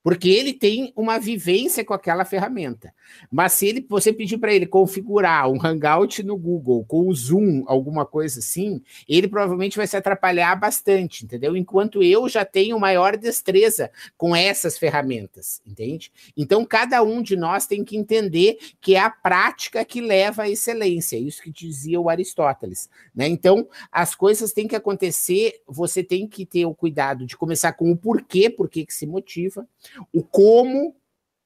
Porque 0.03 0.29
ele 0.29 0.53
tem 0.53 0.93
uma 0.97 1.19
vivência 1.19 1.85
com 1.85 1.93
aquela 1.93 2.25
ferramenta. 2.25 2.93
Mas 3.31 3.53
se 3.55 3.67
ele, 3.67 3.87
você 3.89 4.13
pedir 4.13 4.39
para 4.39 4.53
ele 4.53 4.67
configurar 4.67 5.51
um 5.51 5.65
Hangout 5.65 6.23
no 6.23 6.37
Google 6.37 6.85
com 6.87 7.09
o 7.09 7.15
Zoom, 7.15 7.65
alguma 7.67 8.07
coisa 8.07 8.39
assim, 8.39 8.81
ele 9.09 9.29
provavelmente 9.29 9.77
vai 9.77 9.87
se 9.87 9.97
atrapalhar 9.97 10.55
bastante, 10.55 11.25
entendeu? 11.25 11.57
Enquanto 11.57 12.03
eu 12.03 12.29
já 12.29 12.45
tenho 12.45 12.79
maior 12.79 13.17
destreza 13.17 13.91
com 14.17 14.35
essas 14.35 14.79
ferramentas, 14.79 15.61
entende? 15.67 16.11
Então 16.37 16.65
cada 16.65 17.03
um 17.03 17.21
de 17.23 17.37
nós 17.37 17.67
tem 17.67 17.85
que 17.85 17.97
entender 17.97 18.59
que 18.81 18.95
é 18.95 19.01
a 19.01 19.11
prática 19.11 19.85
que 19.85 20.01
leva 20.01 20.45
à 20.45 20.49
excelência, 20.49 21.19
isso 21.19 21.43
que 21.43 21.51
dizia 21.51 22.01
o 22.01 22.09
Aristóteles, 22.09 22.89
né? 23.15 23.29
Então 23.29 23.69
as 23.93 24.15
coisas 24.15 24.53
têm 24.53 24.67
que 24.67 24.77
acontecer, 24.77 25.61
você 25.67 26.03
tem 26.03 26.27
que 26.27 26.47
ter 26.47 26.65
o 26.65 26.75
cuidado 26.75 27.27
de 27.27 27.37
começar 27.37 27.73
com 27.73 27.91
o 27.91 27.97
porquê, 27.97 28.49
porquê 28.49 28.87
que 28.87 28.95
se 28.95 29.07
motiva 29.07 29.67
o 30.13 30.23
como 30.23 30.97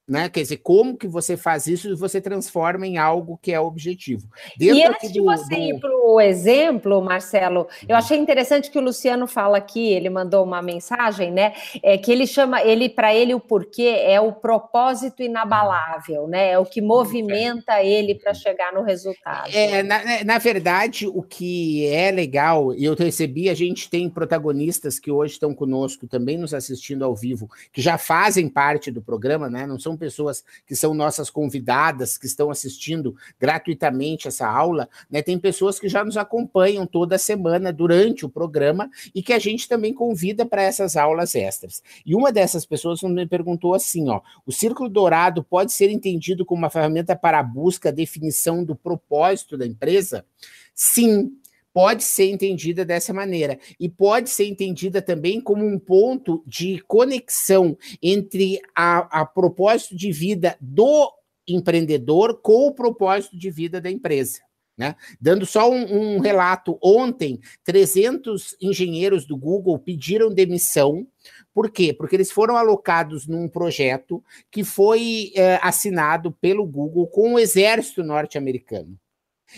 né? 0.07 0.29
Quer 0.29 0.41
dizer, 0.41 0.57
como 0.57 0.95
que 0.95 1.07
você 1.07 1.35
faz 1.35 1.65
isso 1.65 1.89
e 1.89 1.95
você 1.95 2.21
transforma 2.21 2.85
em 2.85 2.97
algo 2.97 3.39
que 3.41 3.51
é 3.51 3.59
objetivo. 3.59 4.27
Dentro 4.57 4.77
e 4.77 4.83
antes 4.83 5.11
de 5.11 5.19
você 5.19 5.55
do... 5.55 5.61
ir 5.61 5.79
para 5.79 5.95
o 5.95 6.21
exemplo, 6.21 7.01
Marcelo, 7.01 7.67
eu 7.87 7.89
uhum. 7.89 7.95
achei 7.95 8.17
interessante 8.17 8.69
que 8.69 8.77
o 8.77 8.81
Luciano 8.81 9.25
fala 9.25 9.57
aqui, 9.57 9.91
ele 9.91 10.09
mandou 10.09 10.43
uma 10.43 10.61
mensagem, 10.61 11.31
né? 11.31 11.53
É 11.81 11.97
que 11.97 12.11
ele 12.11 12.27
chama, 12.27 12.61
ele 12.61 12.87
para 12.87 13.15
ele 13.15 13.33
o 13.33 13.39
porquê 13.39 14.01
é 14.03 14.21
o 14.21 14.31
propósito 14.31 15.23
inabalável, 15.23 16.27
né? 16.27 16.51
É 16.51 16.59
o 16.59 16.65
que 16.65 16.81
movimenta 16.81 17.81
ele 17.81 18.13
para 18.13 18.33
chegar 18.33 18.71
no 18.73 18.83
resultado. 18.83 19.49
É, 19.53 19.81
na, 19.81 20.23
na 20.23 20.37
verdade, 20.37 21.07
o 21.07 21.23
que 21.23 21.87
é 21.87 22.11
legal, 22.11 22.75
e 22.75 22.85
eu 22.85 22.93
recebi, 22.93 23.49
a 23.49 23.55
gente 23.55 23.89
tem 23.89 24.07
protagonistas 24.07 24.99
que 24.99 25.09
hoje 25.09 25.33
estão 25.33 25.53
conosco 25.53 26.07
também 26.07 26.37
nos 26.37 26.53
assistindo 26.53 27.03
ao 27.03 27.15
vivo, 27.15 27.49
que 27.73 27.81
já 27.81 27.97
fazem 27.97 28.47
parte 28.47 28.91
do 28.91 29.01
programa, 29.01 29.49
né? 29.49 29.65
Não 29.65 29.79
são 29.79 29.94
são 29.95 29.97
pessoas 29.97 30.43
que 30.67 30.75
são 30.75 30.93
nossas 30.93 31.29
convidadas, 31.29 32.17
que 32.17 32.27
estão 32.27 32.51
assistindo 32.51 33.15
gratuitamente 33.39 34.27
essa 34.27 34.47
aula, 34.47 34.89
né? 35.09 35.21
Tem 35.21 35.39
pessoas 35.39 35.79
que 35.79 35.87
já 35.87 36.03
nos 36.03 36.17
acompanham 36.17 36.85
toda 36.85 37.17
semana 37.17 37.71
durante 37.71 38.25
o 38.25 38.29
programa 38.29 38.89
e 39.13 39.23
que 39.23 39.33
a 39.33 39.39
gente 39.39 39.67
também 39.67 39.93
convida 39.93 40.45
para 40.45 40.61
essas 40.61 40.95
aulas 40.95 41.33
extras. 41.33 41.81
E 42.05 42.13
uma 42.13 42.31
dessas 42.31 42.65
pessoas 42.65 43.01
me 43.01 43.25
perguntou 43.25 43.73
assim: 43.73 44.09
ó, 44.09 44.21
o 44.45 44.51
círculo 44.51 44.89
dourado 44.89 45.43
pode 45.43 45.71
ser 45.71 45.89
entendido 45.89 46.45
como 46.45 46.59
uma 46.59 46.69
ferramenta 46.69 47.15
para 47.15 47.39
a 47.39 47.43
busca, 47.43 47.91
definição 47.91 48.63
do 48.63 48.75
propósito 48.75 49.57
da 49.57 49.65
empresa? 49.65 50.25
Sim, 50.73 51.31
pode 51.75 52.05
ser 52.05 52.31
entendida 52.31 52.85
dessa 52.85 53.13
maneira 53.13 53.59
e 53.77 53.89
pode 53.89 54.29
ser 54.29 54.45
entendida 54.45 55.01
também 55.01 55.41
como 55.41 55.65
um 55.65 55.77
ponto 55.77 56.41
de 56.47 56.79
conexão 56.87 57.77
entre 58.01 58.61
a, 58.73 59.21
a 59.21 59.25
propósito 59.25 59.93
de 59.93 60.09
vida 60.09 60.55
do 60.61 61.11
empreendedor 61.45 62.39
com 62.41 62.67
o 62.67 62.73
propósito 62.73 63.37
de 63.37 63.51
vida 63.51 63.81
da 63.81 63.91
empresa. 63.91 64.39
Né? 64.77 64.95
Dando 65.19 65.45
só 65.45 65.69
um, 65.69 66.15
um, 66.15 66.19
relato, 66.19 66.79
ontem, 66.81 67.41
300 67.65 68.55
engenheiros 68.61 69.25
do 69.25 69.35
Google 69.35 69.77
pediram 69.77 70.33
demissão. 70.33 71.05
Por 71.53 71.69
quê? 71.69 71.93
Porque 71.93 72.15
eles 72.15 72.31
foram 72.31 72.55
alocados 72.55 73.27
num 73.27 73.49
projeto 73.49 74.23
que 74.49 74.63
foi 74.63 75.33
é, 75.35 75.59
assinado 75.61 76.31
pelo 76.31 76.65
Google 76.65 77.07
com 77.07 77.33
o 77.33 77.39
exército 77.39 78.01
norte-americano. 78.01 78.97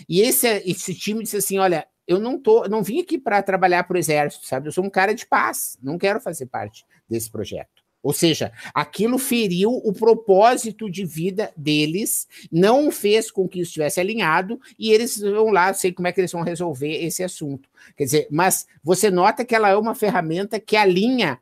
E 0.08 0.20
esse, 0.20 0.48
esse 0.66 0.94
time 0.94 1.22
disse 1.22 1.36
assim: 1.36 1.58
olha, 1.58 1.86
eu 2.08 2.18
não 2.18 2.38
tô, 2.38 2.66
não 2.66 2.82
vim 2.82 3.00
aqui 3.00 3.18
para 3.18 3.42
trabalhar 3.42 3.84
para 3.84 3.96
o 3.96 3.98
exército, 3.98 4.46
sabe? 4.46 4.66
Eu 4.66 4.72
sou 4.72 4.82
um 4.82 4.90
cara 4.90 5.14
de 5.14 5.26
paz, 5.26 5.78
não 5.82 5.98
quero 5.98 6.18
fazer 6.18 6.46
parte 6.46 6.86
desse 7.06 7.30
projeto. 7.30 7.86
Ou 8.02 8.12
seja, 8.12 8.52
aquilo 8.72 9.18
feriu 9.18 9.70
o 9.70 9.92
propósito 9.92 10.88
de 10.88 11.04
vida 11.04 11.52
deles, 11.56 12.26
não 12.50 12.90
fez 12.90 13.30
com 13.30 13.46
que 13.46 13.60
isso 13.60 13.70
estivesse 13.70 14.00
alinhado, 14.00 14.58
e 14.78 14.90
eles 14.90 15.18
vão 15.18 15.50
lá, 15.50 15.74
sei 15.74 15.92
como 15.92 16.08
é 16.08 16.12
que 16.12 16.20
eles 16.20 16.32
vão 16.32 16.42
resolver 16.42 17.04
esse 17.04 17.22
assunto. 17.22 17.68
Quer 17.96 18.04
dizer, 18.04 18.28
mas 18.30 18.66
você 18.82 19.10
nota 19.10 19.44
que 19.44 19.54
ela 19.54 19.68
é 19.68 19.76
uma 19.76 19.94
ferramenta 19.94 20.58
que 20.58 20.76
alinha. 20.76 21.38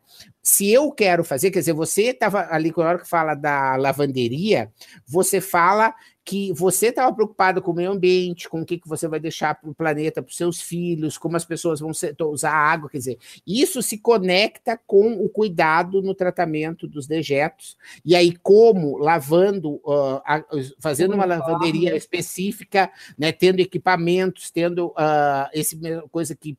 Se 0.48 0.70
eu 0.70 0.92
quero 0.92 1.24
fazer, 1.24 1.50
quer 1.50 1.58
dizer, 1.58 1.72
você 1.72 2.02
estava 2.10 2.46
ali, 2.52 2.70
quando 2.70 2.86
hora 2.86 2.98
que 3.00 3.08
fala 3.08 3.34
da 3.34 3.74
lavanderia, 3.74 4.72
você 5.04 5.40
fala 5.40 5.92
que 6.24 6.52
você 6.52 6.86
estava 6.86 7.12
preocupado 7.12 7.60
com 7.60 7.72
o 7.72 7.74
meio 7.74 7.90
ambiente, 7.90 8.48
com 8.48 8.60
o 8.60 8.64
que, 8.64 8.78
que 8.78 8.88
você 8.88 9.08
vai 9.08 9.18
deixar 9.18 9.56
para 9.56 9.68
o 9.68 9.74
planeta, 9.74 10.22
para 10.22 10.30
os 10.30 10.36
seus 10.36 10.62
filhos, 10.62 11.18
como 11.18 11.36
as 11.36 11.44
pessoas 11.44 11.80
vão 11.80 11.92
ser, 11.92 12.14
usar 12.20 12.52
água, 12.52 12.88
quer 12.88 12.98
dizer, 12.98 13.18
isso 13.44 13.82
se 13.82 13.98
conecta 13.98 14.80
com 14.86 15.14
o 15.14 15.28
cuidado 15.28 16.00
no 16.00 16.14
tratamento 16.14 16.86
dos 16.86 17.08
dejetos, 17.08 17.76
e 18.04 18.14
aí 18.14 18.32
como 18.36 18.98
lavando, 18.98 19.80
uh, 19.84 20.22
a, 20.24 20.44
fazendo 20.78 21.16
uma 21.16 21.24
lavanderia 21.24 21.96
específica, 21.96 22.88
né, 23.18 23.32
tendo 23.32 23.58
equipamentos, 23.58 24.52
tendo 24.52 24.90
uh, 24.90 25.50
esse 25.52 25.76
coisa 26.12 26.36
que 26.36 26.56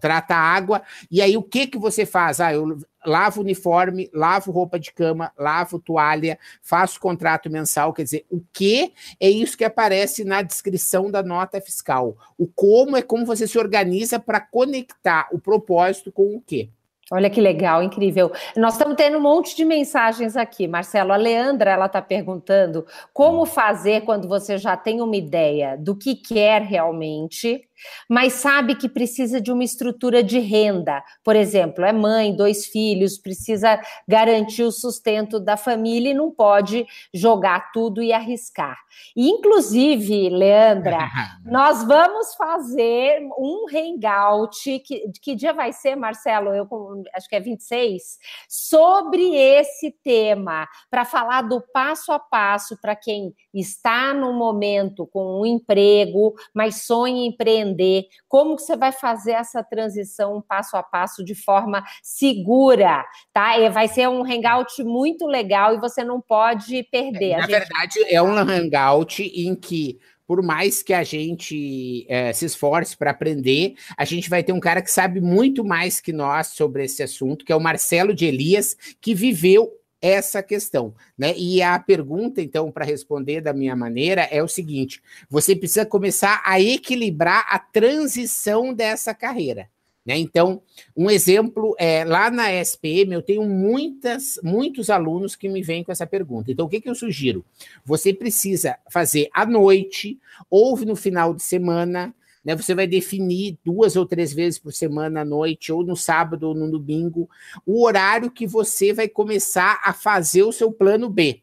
trata 0.00 0.34
água, 0.34 0.82
e 1.10 1.20
aí 1.20 1.36
o 1.36 1.42
que 1.42 1.66
que 1.66 1.78
você 1.78 2.06
faz? 2.06 2.40
Ah, 2.40 2.52
eu 2.52 2.78
lavo 3.04 3.40
uniforme, 3.40 4.08
lavo 4.12 4.50
roupa 4.50 4.78
de 4.78 4.92
cama, 4.92 5.32
lavo 5.36 5.78
toalha, 5.78 6.38
faço 6.62 7.00
contrato 7.00 7.50
mensal, 7.50 7.92
quer 7.92 8.04
dizer, 8.04 8.26
o 8.30 8.42
que 8.52 8.92
é 9.20 9.28
isso 9.28 9.56
que 9.56 9.64
aparece 9.64 10.24
na 10.24 10.42
descrição 10.42 11.10
da 11.10 11.22
nota 11.22 11.60
fiscal. 11.60 12.16
O 12.38 12.46
como 12.46 12.96
é 12.96 13.02
como 13.02 13.26
você 13.26 13.46
se 13.46 13.58
organiza 13.58 14.18
para 14.18 14.40
conectar 14.40 15.28
o 15.32 15.38
propósito 15.38 16.10
com 16.12 16.36
o 16.36 16.40
quê. 16.40 16.70
Olha 17.10 17.28
que 17.28 17.42
legal, 17.42 17.82
incrível. 17.82 18.32
Nós 18.56 18.72
estamos 18.72 18.96
tendo 18.96 19.18
um 19.18 19.20
monte 19.20 19.54
de 19.54 19.66
mensagens 19.66 20.34
aqui, 20.34 20.66
Marcelo. 20.66 21.12
A 21.12 21.16
Leandra 21.16 21.70
ela 21.70 21.84
está 21.84 22.00
perguntando 22.00 22.86
como 23.12 23.44
fazer 23.44 24.00
quando 24.02 24.26
você 24.26 24.56
já 24.56 24.78
tem 24.78 25.02
uma 25.02 25.14
ideia 25.14 25.76
do 25.76 25.94
que 25.94 26.14
quer 26.14 26.62
realmente 26.62 27.68
mas 28.08 28.34
sabe 28.34 28.74
que 28.74 28.88
precisa 28.88 29.40
de 29.40 29.52
uma 29.52 29.64
estrutura 29.64 30.22
de 30.22 30.38
renda. 30.38 31.02
Por 31.24 31.36
exemplo, 31.36 31.84
é 31.84 31.92
mãe, 31.92 32.34
dois 32.34 32.66
filhos, 32.66 33.18
precisa 33.18 33.80
garantir 34.06 34.62
o 34.62 34.72
sustento 34.72 35.38
da 35.40 35.56
família 35.56 36.10
e 36.10 36.14
não 36.14 36.30
pode 36.30 36.86
jogar 37.12 37.72
tudo 37.72 38.02
e 38.02 38.12
arriscar. 38.12 38.76
E, 39.16 39.28
inclusive, 39.28 40.28
Leandra, 40.28 41.08
nós 41.44 41.84
vamos 41.84 42.34
fazer 42.34 43.20
um 43.38 43.66
hangout. 43.72 44.78
Que, 44.80 45.10
que 45.20 45.34
dia 45.34 45.52
vai 45.52 45.72
ser, 45.72 45.96
Marcelo? 45.96 46.54
Eu 46.54 46.68
acho 47.14 47.28
que 47.28 47.36
é 47.36 47.40
26, 47.40 48.18
sobre 48.48 49.34
esse 49.34 49.90
tema, 50.02 50.68
para 50.90 51.04
falar 51.04 51.42
do 51.42 51.60
passo 51.60 52.12
a 52.12 52.18
passo 52.18 52.76
para 52.80 52.94
quem 52.94 53.34
está 53.52 54.12
no 54.14 54.32
momento 54.32 55.06
com 55.06 55.40
um 55.40 55.46
emprego, 55.46 56.34
mas 56.54 56.86
sonha 56.86 57.12
em 57.12 57.26
empreender 57.28 57.71
entender 57.72 58.06
como 58.28 58.56
que 58.56 58.62
você 58.62 58.76
vai 58.76 58.92
fazer 58.92 59.32
essa 59.32 59.62
transição 59.62 60.42
passo 60.46 60.76
a 60.76 60.82
passo 60.82 61.24
de 61.24 61.34
forma 61.34 61.82
segura, 62.02 63.04
tá? 63.32 63.58
E 63.58 63.68
vai 63.70 63.88
ser 63.88 64.08
um 64.08 64.24
hangout 64.24 64.82
muito 64.84 65.26
legal 65.26 65.74
e 65.74 65.80
você 65.80 66.04
não 66.04 66.20
pode 66.20 66.82
perder. 66.84 67.36
Na 67.36 67.40
gente... 67.42 67.50
verdade, 67.50 68.04
é 68.08 68.22
um 68.22 68.36
hangout 68.36 69.22
em 69.22 69.54
que 69.54 69.98
por 70.24 70.42
mais 70.42 70.82
que 70.82 70.94
a 70.94 71.02
gente 71.02 72.06
é, 72.08 72.32
se 72.32 72.46
esforce 72.46 72.96
para 72.96 73.10
aprender, 73.10 73.74
a 73.98 74.04
gente 74.04 74.30
vai 74.30 74.42
ter 74.42 74.52
um 74.52 74.60
cara 74.60 74.80
que 74.80 74.90
sabe 74.90 75.20
muito 75.20 75.62
mais 75.64 76.00
que 76.00 76.12
nós 76.12 76.48
sobre 76.48 76.84
esse 76.84 77.02
assunto, 77.02 77.44
que 77.44 77.52
é 77.52 77.56
o 77.56 77.60
Marcelo 77.60 78.14
de 78.14 78.24
Elias, 78.24 78.74
que 79.00 79.14
viveu 79.14 79.70
essa 80.02 80.42
questão, 80.42 80.92
né? 81.16 81.32
E 81.36 81.62
a 81.62 81.78
pergunta, 81.78 82.42
então, 82.42 82.72
para 82.72 82.84
responder 82.84 83.40
da 83.40 83.52
minha 83.52 83.76
maneira 83.76 84.22
é 84.22 84.42
o 84.42 84.48
seguinte: 84.48 85.00
você 85.30 85.54
precisa 85.54 85.86
começar 85.86 86.42
a 86.44 86.60
equilibrar 86.60 87.46
a 87.48 87.58
transição 87.58 88.74
dessa 88.74 89.14
carreira. 89.14 89.70
Né? 90.04 90.18
Então, 90.18 90.60
um 90.96 91.08
exemplo 91.08 91.76
é 91.78 92.04
lá 92.04 92.28
na 92.28 92.52
SPM, 92.52 93.12
eu 93.12 93.22
tenho 93.22 93.44
muitas, 93.44 94.38
muitos 94.42 94.90
alunos 94.90 95.36
que 95.36 95.48
me 95.48 95.62
vêm 95.62 95.84
com 95.84 95.92
essa 95.92 96.06
pergunta. 96.06 96.50
Então, 96.50 96.66
o 96.66 96.68
que, 96.68 96.80
que 96.80 96.90
eu 96.90 96.94
sugiro? 96.94 97.44
Você 97.84 98.12
precisa 98.12 98.76
fazer 98.90 99.28
à 99.32 99.46
noite 99.46 100.18
ou 100.50 100.76
no 100.78 100.96
final 100.96 101.32
de 101.32 101.42
semana 101.42 102.12
né? 102.44 102.56
Você 102.56 102.74
vai 102.74 102.86
definir 102.86 103.58
duas 103.64 103.96
ou 103.96 104.04
três 104.04 104.32
vezes 104.32 104.58
por 104.58 104.72
semana 104.72 105.20
à 105.20 105.24
noite, 105.24 105.72
ou 105.72 105.84
no 105.84 105.96
sábado 105.96 106.48
ou 106.48 106.54
no 106.54 106.70
domingo, 106.70 107.28
o 107.64 107.84
horário 107.84 108.30
que 108.30 108.46
você 108.46 108.92
vai 108.92 109.08
começar 109.08 109.80
a 109.84 109.92
fazer 109.92 110.42
o 110.42 110.52
seu 110.52 110.72
plano 110.72 111.08
B. 111.08 111.42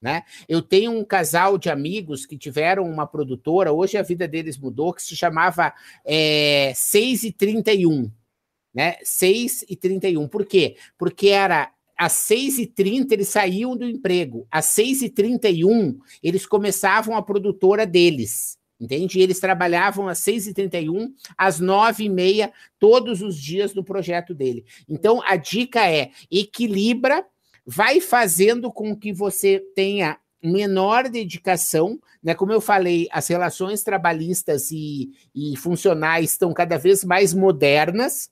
Né? 0.00 0.22
Eu 0.46 0.60
tenho 0.60 0.92
um 0.92 1.04
casal 1.04 1.56
de 1.56 1.70
amigos 1.70 2.26
que 2.26 2.36
tiveram 2.36 2.84
uma 2.84 3.06
produtora, 3.06 3.72
hoje 3.72 3.96
a 3.96 4.02
vida 4.02 4.28
deles 4.28 4.58
mudou, 4.58 4.92
que 4.92 5.02
se 5.02 5.16
chamava 5.16 5.72
é, 6.04 6.72
6 6.74 7.24
e 7.24 7.32
31. 7.32 8.10
Né? 8.74 8.96
6 9.02 9.64
e 9.68 9.76
31. 9.76 10.28
Por 10.28 10.44
quê? 10.44 10.76
Porque 10.98 11.28
era 11.28 11.72
às 11.96 12.12
6h30 12.28 13.12
eles 13.12 13.28
saíam 13.28 13.76
do 13.76 13.88
emprego, 13.88 14.46
às 14.50 14.66
6h31 14.66 15.96
eles 16.22 16.44
começavam 16.44 17.16
a 17.16 17.22
produtora 17.22 17.86
deles. 17.86 18.58
Entende? 18.80 19.18
E 19.18 19.22
eles 19.22 19.38
trabalhavam 19.38 20.08
às 20.08 20.18
6h31, 20.20 21.12
às 21.38 21.60
9h30, 21.60 22.50
todos 22.78 23.22
os 23.22 23.36
dias 23.36 23.72
no 23.72 23.84
projeto 23.84 24.34
dele. 24.34 24.64
Então, 24.88 25.22
a 25.24 25.36
dica 25.36 25.88
é: 25.88 26.10
equilibra 26.30 27.24
vai 27.64 28.00
fazendo 28.00 28.72
com 28.72 28.96
que 28.96 29.12
você 29.12 29.62
tenha 29.74 30.18
menor 30.42 31.08
dedicação, 31.08 31.98
né? 32.22 32.34
Como 32.34 32.52
eu 32.52 32.60
falei, 32.60 33.08
as 33.10 33.26
relações 33.28 33.82
trabalhistas 33.82 34.70
e, 34.70 35.10
e 35.34 35.56
funcionais 35.56 36.32
estão 36.32 36.52
cada 36.52 36.76
vez 36.76 37.02
mais 37.04 37.32
modernas. 37.32 38.30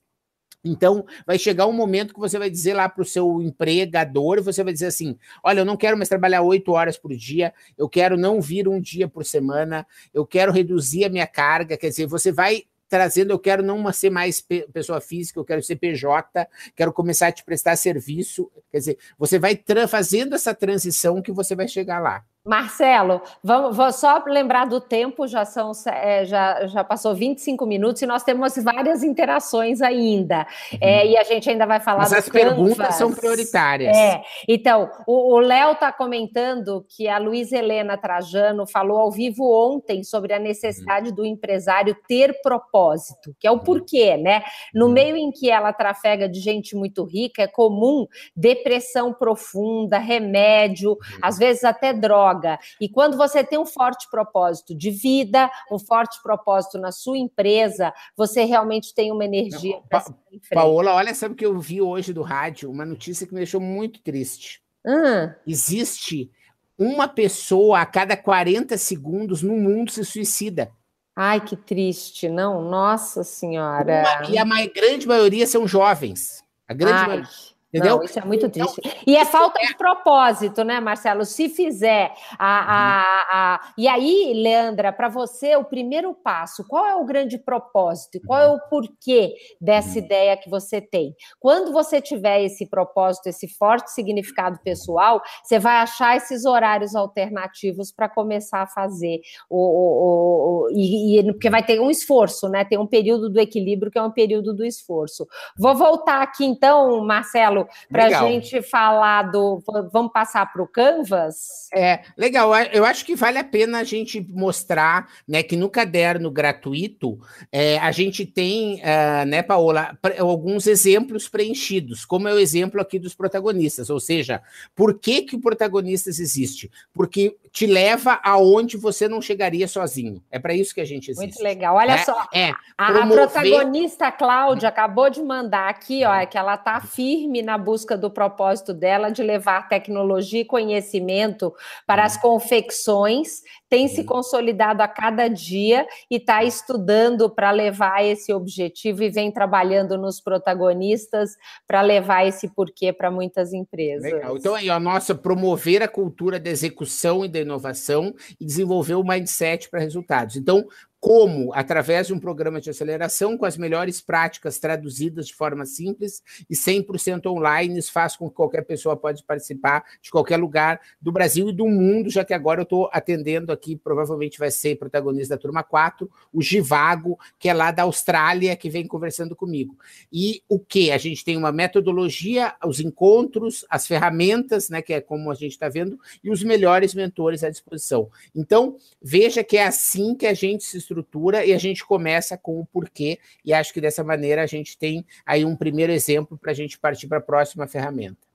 Então, 0.65 1.05
vai 1.27 1.39
chegar 1.39 1.67
um 1.67 1.73
momento 1.73 2.15
que 2.15 2.21
você 2.21 2.39
vai 2.39 2.49
dizer 2.49 2.75
lá 2.75 2.89
para 2.89 3.03
o 3.03 3.07
seu 3.07 3.43
empregador, 3.43 4.43
você 4.43 4.63
vai 4.63 4.73
dizer 4.73 4.87
assim: 4.87 5.17
olha, 5.43 5.61
eu 5.61 5.65
não 5.65 5.77
quero 5.77 5.97
mais 5.97 6.09
trabalhar 6.09 6.43
oito 6.43 6.73
horas 6.73 6.97
por 6.97 7.15
dia, 7.15 7.53
eu 7.77 7.89
quero 7.89 8.17
não 8.17 8.41
vir 8.41 8.69
um 8.69 8.81
dia 8.81 9.09
por 9.09 9.25
semana, 9.25 9.87
eu 10.15 10.25
quero 10.25 10.53
reduzir 10.53 11.05
a 11.05 11.09
minha 11.09 11.27
carga. 11.27 11.77
Quer 11.77 11.89
dizer, 11.89 12.07
você 12.07 12.31
vai 12.31 12.65
trazendo, 12.89 13.31
eu 13.31 13.39
quero 13.39 13.63
não 13.63 13.91
ser 13.91 14.11
mais 14.11 14.47
pessoa 14.73 15.01
física, 15.01 15.41
eu 15.41 15.45
quero 15.45 15.63
ser 15.63 15.77
PJ, 15.77 16.47
quero 16.77 16.93
começar 16.93 17.29
a 17.29 17.33
te 17.33 17.43
prestar 17.43 17.75
serviço. 17.75 18.51
Quer 18.71 18.79
dizer, 18.79 18.99
você 19.19 19.39
vai 19.39 19.59
fazendo 19.89 20.35
essa 20.35 20.55
transição 20.55 21.23
que 21.23 21.33
você 21.33 21.57
vai 21.57 21.67
chegar 21.67 22.01
lá. 22.01 22.23
Marcelo, 22.45 23.23
vamos, 23.43 23.77
vou 23.77 23.93
só 23.93 24.21
lembrar 24.27 24.67
do 24.67 24.81
tempo, 24.81 25.29
já 25.29 25.45
são 25.45 25.71
é, 25.87 26.25
já, 26.25 26.67
já 26.67 26.83
passou 26.83 27.15
25 27.15 27.65
minutos 27.65 28.03
e 28.03 28.07
nós 28.07 28.25
temos 28.25 28.57
várias 28.57 29.05
interações 29.05 29.81
ainda. 29.81 30.45
Uhum. 30.73 30.79
É, 30.81 31.07
e 31.07 31.17
a 31.17 31.23
gente 31.23 31.49
ainda 31.49 31.65
vai 31.67 31.79
falar 31.79 32.01
Mas 32.01 32.13
as 32.13 32.29
perguntas 32.29 32.97
são 32.97 33.13
prioritárias. 33.13 33.97
É, 33.97 34.21
então, 34.49 34.91
o 35.07 35.39
Léo 35.39 35.73
está 35.73 35.93
comentando 35.93 36.85
que 36.89 37.07
a 37.07 37.17
Luiz 37.19 37.53
Helena 37.53 37.97
Trajano 37.97 38.67
falou 38.67 38.99
ao 38.99 39.13
vivo 39.13 39.45
ontem 39.45 40.03
sobre 40.03 40.33
a 40.33 40.39
necessidade 40.41 41.11
uhum. 41.11 41.15
do 41.15 41.25
empresário 41.25 41.97
ter 42.09 42.43
propósito, 42.43 43.37
que 43.39 43.47
é 43.47 43.51
o 43.53 43.55
uhum. 43.55 43.61
porquê, 43.61 44.17
né? 44.17 44.43
No 44.75 44.87
uhum. 44.87 44.93
meio 44.93 45.17
em 45.17 45.31
que 45.31 45.49
ela 45.49 45.73
trafega 45.73 46.29
de 46.29 46.41
gente 46.41 46.75
muito 46.75 47.05
rica, 47.05 47.43
é 47.43 47.47
comum 47.47 48.05
depressão 48.35 49.15
profunda, 49.15 49.99
remédio, 49.99 50.91
uhum. 50.91 50.99
às 51.23 51.39
vezes 51.39 51.63
até 51.63 51.93
droga 51.93 52.32
droga. 52.33 52.59
E 52.81 52.89
quando 52.89 53.17
você 53.17 53.45
tem 53.45 53.59
um 53.59 53.67
forte 53.67 54.09
propósito 54.11 54.75
de 54.75 54.91
vida, 54.91 55.51
um 55.71 55.79
forte 55.79 56.21
propósito 56.23 56.79
na 56.79 56.93
sua 56.93 57.19
empresa, 57.19 57.93
você 58.17 58.45
realmente 58.45 58.95
tem 58.95 59.13
uma 59.13 59.25
energia 59.25 59.81
para 59.89 60.01
pa. 60.01 60.15
Paola, 60.53 60.95
olha, 60.95 61.15
sabe 61.15 61.35
o 61.35 61.37
que 61.37 61.47
eu 61.47 61.59
vi 61.59 61.81
hoje 61.81 62.13
do 62.13 62.23
rádio? 62.23 62.71
Uma 62.71 62.85
notícia 62.85 63.27
que 63.27 63.33
me 63.33 63.41
deixou 63.41 63.61
muito 63.61 64.01
triste. 64.03 64.63
Hum. 64.87 65.33
Existe 65.47 66.31
uma 66.79 67.07
pessoa 67.07 67.81
a 67.81 67.87
cada 67.87 68.17
40 68.17 68.77
segundos 68.77 69.43
no 69.43 69.57
mundo 69.57 69.91
se 69.91 70.05
suicida. 70.05 70.73
Ai, 71.15 71.41
que 71.41 71.57
triste, 71.57 72.29
não? 72.29 72.63
Nossa 72.63 73.23
Senhora. 73.23 74.03
Uma, 74.23 74.31
e 74.31 74.39
a 74.39 74.45
mais, 74.45 74.67
grande 74.73 75.07
maioria 75.07 75.47
são 75.47 75.69
jovens. 75.69 76.43
A 76.67 76.73
grande 76.73 77.01
Ai. 77.01 77.07
maioria. 77.07 77.52
Entendeu? 77.73 77.97
Não, 77.97 78.05
isso 78.05 78.19
é 78.19 78.25
muito 78.25 78.47
então, 78.47 78.67
triste. 78.67 79.03
E 79.07 79.17
é 79.17 79.25
falta 79.25 79.59
é... 79.63 79.67
de 79.67 79.75
propósito, 79.77 80.63
né, 80.63 80.79
Marcelo? 80.79 81.25
Se 81.25 81.49
fizer 81.49 82.13
a. 82.39 82.59
a, 82.59 83.55
a... 83.55 83.73
E 83.79 83.89
aí, 83.89 84.35
Leandra, 84.35 84.93
para 84.93 85.09
você, 85.09 85.57
o 85.57 85.65
primeiro 85.65 86.13
passo, 86.13 86.67
qual 86.69 86.87
é 86.87 86.95
o 86.95 87.05
grande 87.07 87.39
propósito? 87.39 88.21
Qual 88.27 88.39
é 88.39 88.49
o 88.51 88.61
porquê 88.69 89.35
dessa 89.59 89.99
ideia 89.99 90.37
que 90.37 90.51
você 90.51 90.83
tem? 90.83 91.15
Quando 91.41 91.73
você 91.73 91.99
tiver 92.01 92.43
esse 92.43 92.69
propósito, 92.69 93.29
esse 93.29 93.49
forte 93.49 93.91
significado 93.91 94.59
pessoal, 94.63 95.23
você 95.43 95.59
vai 95.59 95.77
achar 95.77 96.15
esses 96.15 96.45
horários 96.45 96.95
alternativos 96.95 97.91
para 97.91 98.07
começar 98.07 98.63
a 98.63 98.67
fazer. 98.67 99.21
O, 99.49 99.57
o, 99.57 100.67
o, 100.67 100.71
e, 100.73 101.21
e, 101.21 101.33
porque 101.33 101.49
vai 101.49 101.63
ter 101.63 101.81
um 101.81 101.91
esforço, 101.91 102.51
né? 102.51 102.67
Tem 102.67 102.79
um 102.79 102.87
período 102.87 103.31
do 103.31 103.41
equilíbrio 103.41 103.91
que 103.91 103.99
é 103.99 104.03
um 104.03 104.11
período 104.11 104.53
do 104.53 104.63
esforço. 104.63 105.27
Vou 105.57 105.75
voltar 105.75 106.21
aqui, 106.21 106.45
então, 106.45 107.03
Marcelo 107.03 107.62
para 107.91 108.07
a 108.07 108.11
gente 108.11 108.63
falar 108.63 109.31
do. 109.31 109.63
Vamos 109.93 110.13
passar 110.13 110.53
para 110.53 110.63
o 110.63 110.67
Canvas? 110.67 111.69
É, 111.75 112.03
legal. 112.17 112.55
Eu 112.73 112.85
acho 112.85 113.05
que 113.05 113.15
vale 113.15 113.39
a 113.39 113.45
pena 113.45 113.79
a 113.79 113.85
gente 113.85 114.21
mostrar 114.31 115.09
né, 115.27 115.43
que 115.43 115.57
no 115.57 115.69
caderno 115.69 116.31
gratuito 116.31 117.19
é, 117.51 117.79
a 117.79 117.91
gente 117.91 118.27
tem, 118.27 118.81
uh, 118.81 119.27
né, 119.27 119.43
Paola, 119.43 119.99
alguns 120.19 120.67
exemplos 120.67 121.29
preenchidos, 121.29 122.05
como 122.05 122.29
é 122.29 122.35
o 122.35 122.39
exemplo 122.39 122.81
aqui 122.81 122.99
dos 122.99 123.15
protagonistas. 123.15 123.91
Ou 123.91 124.01
seja, 124.01 124.43
por 124.75 124.99
que, 124.99 125.23
que 125.23 125.37
o 125.37 125.41
protagonistas 125.41 126.19
existe? 126.19 126.71
Porque 126.93 127.37
te 127.53 127.67
leva 127.67 128.19
aonde 128.25 128.79
você 128.79 129.07
não 129.07 129.21
chegaria 129.21 129.69
sozinho. 129.69 130.23
É 130.31 130.39
para 130.39 130.55
isso 130.55 130.75
que 130.75 130.81
a 130.81 130.87
gente 130.87 131.11
existe. 131.11 131.35
Muito 131.35 131.43
legal. 131.43 131.77
Olha 131.77 131.97
né? 131.97 131.99
só, 131.99 132.27
é, 132.33 132.51
a, 132.79 132.93
promover... 132.93 133.25
a 133.25 133.29
protagonista 133.29 134.11
Cláudia 134.11 134.71
acabou 134.71 135.11
de 135.11 135.23
mandar 135.23 135.69
aqui, 135.69 136.03
ó, 136.07 136.25
que 136.25 136.39
ela 136.39 136.55
está 136.55 136.81
firme 136.81 137.43
na 137.43 137.59
busca 137.59 137.97
do 137.97 138.11
propósito 138.11 138.73
dela 138.73 139.11
de 139.11 139.23
levar 139.23 139.69
tecnologia 139.69 140.41
e 140.41 140.47
conhecimento 140.47 141.53
para 141.87 142.05
as 142.05 142.17
confecções, 142.17 143.43
tem 143.69 143.87
se 143.87 144.03
consolidado 144.03 144.83
a 144.83 144.89
cada 144.89 145.29
dia 145.29 145.87
e 146.11 146.17
está 146.17 146.43
estudando 146.43 147.29
para 147.29 147.51
levar 147.51 148.03
esse 148.03 148.33
objetivo 148.33 149.03
e 149.03 149.11
vem 149.11 149.31
trabalhando 149.31 149.99
nos 149.99 150.21
protagonistas 150.21 151.37
para 151.67 151.83
levar 151.83 152.27
esse 152.27 152.49
porquê 152.49 152.93
para 152.93 153.11
muitas 153.11 153.53
empresas. 153.53 154.11
Legal. 154.11 154.37
Então, 154.39 154.55
aí, 154.55 154.71
a 154.71 154.81
nossa 154.81 155.15
promover 155.15 155.83
a 155.83 155.89
cultura 155.89 156.41
da 156.41 156.51
execução 156.51 157.25
e 157.25 157.29
da 157.29 157.42
inovação 157.43 158.15
e 158.41 158.45
desenvolver 158.45 158.95
o 158.95 159.05
mindset 159.05 159.69
para 159.69 159.81
resultados. 159.81 160.37
Então, 160.37 160.67
como, 161.03 161.53
através 161.53 162.07
de 162.07 162.15
um 162.15 162.19
programa 162.21 162.61
de 162.61 162.71
aceleração 162.71 163.37
com 163.37 163.45
as 163.45 163.57
melhores 163.57 164.01
práticas 164.01 164.61
traduzidas 164.61 165.27
de 165.27 165.35
forma 165.35 165.67
simples 165.67 166.23
e 166.49 166.55
100% 166.55 167.27
online, 167.27 167.77
isso 167.77 167.91
faz 167.91 168.15
com 168.15 168.31
que 168.31 168.37
qualquer 168.37 168.63
pessoa 168.63 168.97
pode 168.97 169.25
participar 169.25 169.83
de 170.01 170.13
qualquer 170.13 170.37
lugar 170.37 170.81
do 171.01 171.11
Brasil 171.11 171.49
e 171.49 171.53
do 171.53 171.67
mundo, 171.67 172.09
já 172.09 172.25
que 172.25 172.33
agora 172.33 172.61
eu 172.61 172.63
estou 172.63 172.89
atendendo 172.93 173.51
aqui, 173.51 173.75
provavelmente 173.75 174.39
vai 174.39 174.53
ser 174.53 174.79
protagonista 174.79 175.35
da 175.35 175.43
turma 175.43 175.65
4, 175.65 176.09
o 176.33 176.41
Givago, 176.41 177.19
que 177.37 177.49
é 177.49 177.53
lá 177.53 177.73
da 177.73 177.83
Austrália, 177.83 178.55
que 178.55 178.71
vem 178.71 178.87
conversando 178.87 179.35
comigo. 179.35 179.77
E 180.13 180.41
o 180.49 180.57
que? 180.57 180.93
A 180.93 180.99
gente 180.99 181.25
tem 181.25 181.37
uma 181.37 181.51
metodologia, 181.51 182.55
os 182.65 182.79
encontros, 182.79 183.65
as 183.69 183.89
ferramentas, 183.89 184.69
né, 184.69 184.81
que 184.81 184.93
é 184.93 185.01
como 185.01 185.33
a 185.33 185.35
gente 185.35 185.51
está 185.51 185.69
vendo, 185.69 185.99
e 186.23 186.31
os 186.31 186.45
melhores 186.45 186.95
mentores 186.95 187.43
à 187.43 187.51
disposição. 187.51 188.09
Então, 188.33 188.77
veja 189.03 189.43
que 189.43 189.57
é 189.57 189.67
assim 189.67 190.15
que 190.15 190.27
a 190.27 190.33
gente 190.33 190.63
se 190.63 190.92
estrutura 190.93 191.45
e 191.45 191.53
a 191.53 191.59
gente 191.59 191.85
começa 191.85 192.37
com 192.37 192.61
o 192.61 192.67
porquê, 192.67 193.19
e 193.45 193.53
acho 193.53 193.73
que 193.73 193.81
dessa 193.81 194.05
maneira 194.05 194.43
a 194.43 194.47
gente 194.47 194.77
tem 194.79 195.05
aí 195.27 195.45
um 195.45 195.57
primeiro 195.57 195.93
exemplo 195.93 196.39
para 196.39 196.53
a 196.53 196.55
gente 196.55 196.79
partir 196.79 197.09
para 197.09 197.19
a 197.19 197.23
próxima 197.23 197.67
ferramenta. 197.67 198.32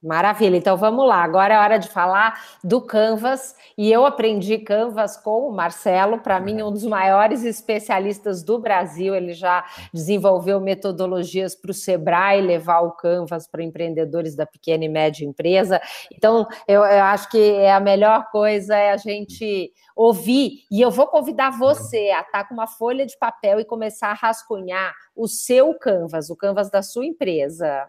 Maravilha, 0.00 0.56
então 0.56 0.76
vamos 0.76 1.04
lá. 1.08 1.24
Agora 1.24 1.54
é 1.54 1.58
hora 1.58 1.76
de 1.76 1.88
falar 1.88 2.40
do 2.62 2.80
Canvas. 2.80 3.56
E 3.76 3.90
eu 3.90 4.06
aprendi 4.06 4.56
Canvas 4.58 5.16
com 5.16 5.48
o 5.48 5.52
Marcelo, 5.52 6.20
para 6.20 6.38
mim, 6.38 6.62
um 6.62 6.70
dos 6.70 6.84
maiores 6.84 7.42
especialistas 7.42 8.44
do 8.44 8.60
Brasil. 8.60 9.12
Ele 9.12 9.32
já 9.32 9.64
desenvolveu 9.92 10.60
metodologias 10.60 11.56
para 11.56 11.72
o 11.72 11.74
Sebrae 11.74 12.40
levar 12.40 12.80
o 12.82 12.92
Canvas 12.92 13.48
para 13.48 13.64
empreendedores 13.64 14.36
da 14.36 14.46
pequena 14.46 14.84
e 14.84 14.88
média 14.88 15.24
empresa. 15.24 15.80
Então, 16.14 16.46
eu, 16.68 16.84
eu 16.84 17.02
acho 17.02 17.28
que 17.28 17.54
é 17.54 17.72
a 17.72 17.80
melhor 17.80 18.30
coisa 18.30 18.76
é 18.76 18.92
a 18.92 18.96
gente 18.96 19.72
ouvir. 19.96 20.60
E 20.70 20.80
eu 20.80 20.92
vou 20.92 21.08
convidar 21.08 21.50
você 21.50 22.10
a 22.10 22.20
estar 22.20 22.30
tá 22.30 22.44
com 22.44 22.54
uma 22.54 22.68
folha 22.68 23.04
de 23.04 23.18
papel 23.18 23.58
e 23.58 23.64
começar 23.64 24.10
a 24.10 24.14
rascunhar 24.14 24.94
o 25.16 25.26
seu 25.26 25.74
Canvas, 25.74 26.30
o 26.30 26.36
Canvas 26.36 26.70
da 26.70 26.82
sua 26.82 27.04
empresa. 27.04 27.88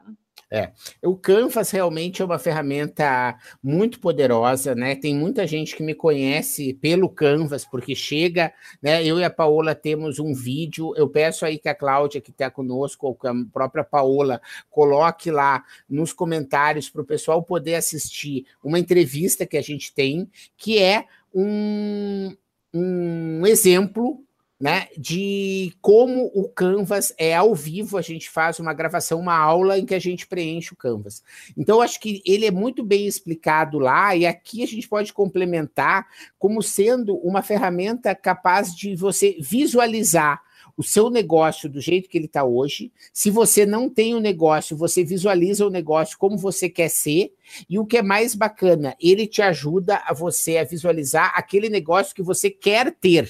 É, 0.52 0.72
o 1.04 1.16
Canvas 1.16 1.70
realmente 1.70 2.22
é 2.22 2.26
uma 2.26 2.40
ferramenta 2.40 3.38
muito 3.62 4.00
poderosa, 4.00 4.74
né? 4.74 4.96
Tem 4.96 5.16
muita 5.16 5.46
gente 5.46 5.76
que 5.76 5.84
me 5.84 5.94
conhece 5.94 6.74
pelo 6.74 7.08
Canvas, 7.08 7.64
porque 7.66 7.94
chega, 7.94 8.52
né? 8.82 9.06
Eu 9.06 9.20
e 9.20 9.24
a 9.24 9.30
Paola 9.30 9.76
temos 9.76 10.18
um 10.18 10.34
vídeo. 10.34 10.94
Eu 10.96 11.08
peço 11.08 11.46
aí 11.46 11.60
que 11.60 11.70
a 11.70 11.76
Cláudia, 11.76 12.20
que 12.20 12.32
está 12.32 12.50
conosco, 12.50 13.06
ou 13.06 13.16
que 13.16 13.28
a 13.28 13.34
própria 13.54 13.84
Paola, 13.84 14.42
coloque 14.72 15.30
lá 15.30 15.64
nos 15.88 16.14
comentários 16.14 16.90
para 16.90 17.02
o 17.04 17.06
pessoal 17.06 17.44
poder 17.44 17.76
assistir 17.76 18.48
uma 18.64 18.80
entrevista 18.80 19.46
que 19.46 19.58
a 19.58 19.62
gente 19.62 19.94
tem, 19.94 20.28
que 20.58 20.80
é 20.80 21.06
um, 21.34 22.36
um 22.74 23.46
exemplo 23.46 24.24
né, 24.60 24.88
de 24.98 25.74
como 25.82 26.30
o 26.34 26.50
Canvas 26.50 27.14
é 27.18 27.34
ao 27.34 27.56
vivo, 27.56 27.98
a 27.98 28.02
gente 28.02 28.30
faz 28.30 28.60
uma 28.60 28.74
gravação, 28.74 29.20
uma 29.20 29.38
aula 29.38 29.80
em 29.80 29.86
que 29.86 29.96
a 29.96 30.00
gente 30.00 30.28
preenche 30.28 30.74
o 30.74 30.78
Canvas. 30.78 31.24
Então, 31.58 31.82
acho 31.82 32.00
que 32.00 32.22
ele 32.26 32.46
é 32.46 32.52
muito 32.52 32.84
bem 32.84 33.08
explicado 33.08 33.80
lá, 33.80 34.16
e 34.16 34.26
aqui 34.26 34.62
a 34.62 34.68
gente 34.68 34.88
pode 34.88 35.14
complementar 35.14 36.08
como 36.38 36.62
sendo 36.62 37.16
uma 37.18 37.42
ferramenta 37.42 38.14
capaz 38.14 38.76
de 38.76 38.96
você 38.96 39.38
visualizar 39.40 40.42
o 40.76 40.84
seu 40.84 41.10
negócio 41.10 41.70
do 41.70 41.82
jeito 41.82 42.10
que 42.10 42.18
ele 42.18 42.26
está 42.26 42.44
hoje. 42.44 42.92
Se 43.14 43.30
você 43.30 43.66
não 43.66 43.90
tem 43.90 44.14
o 44.14 44.18
um 44.18 44.22
negócio, 44.22 44.78
você 44.78 45.04
visualiza 45.04 45.66
o 45.66 45.70
negócio 45.70 46.18
como 46.18 46.38
você 46.38 46.70
quer 46.70 46.90
ser. 46.90 47.34
E 47.70 47.78
o 47.78 47.86
que 47.86 47.98
é 47.98 48.02
mais 48.02 48.34
bacana, 48.34 48.96
ele 48.98 49.28
te 49.28 49.42
ajuda 49.42 50.02
a 50.06 50.14
você 50.14 50.58
a 50.58 50.64
visualizar 50.64 51.34
aquele 51.36 51.68
negócio 51.68 52.16
que 52.16 52.24
você 52.24 52.50
quer 52.50 52.96
ter. 52.96 53.30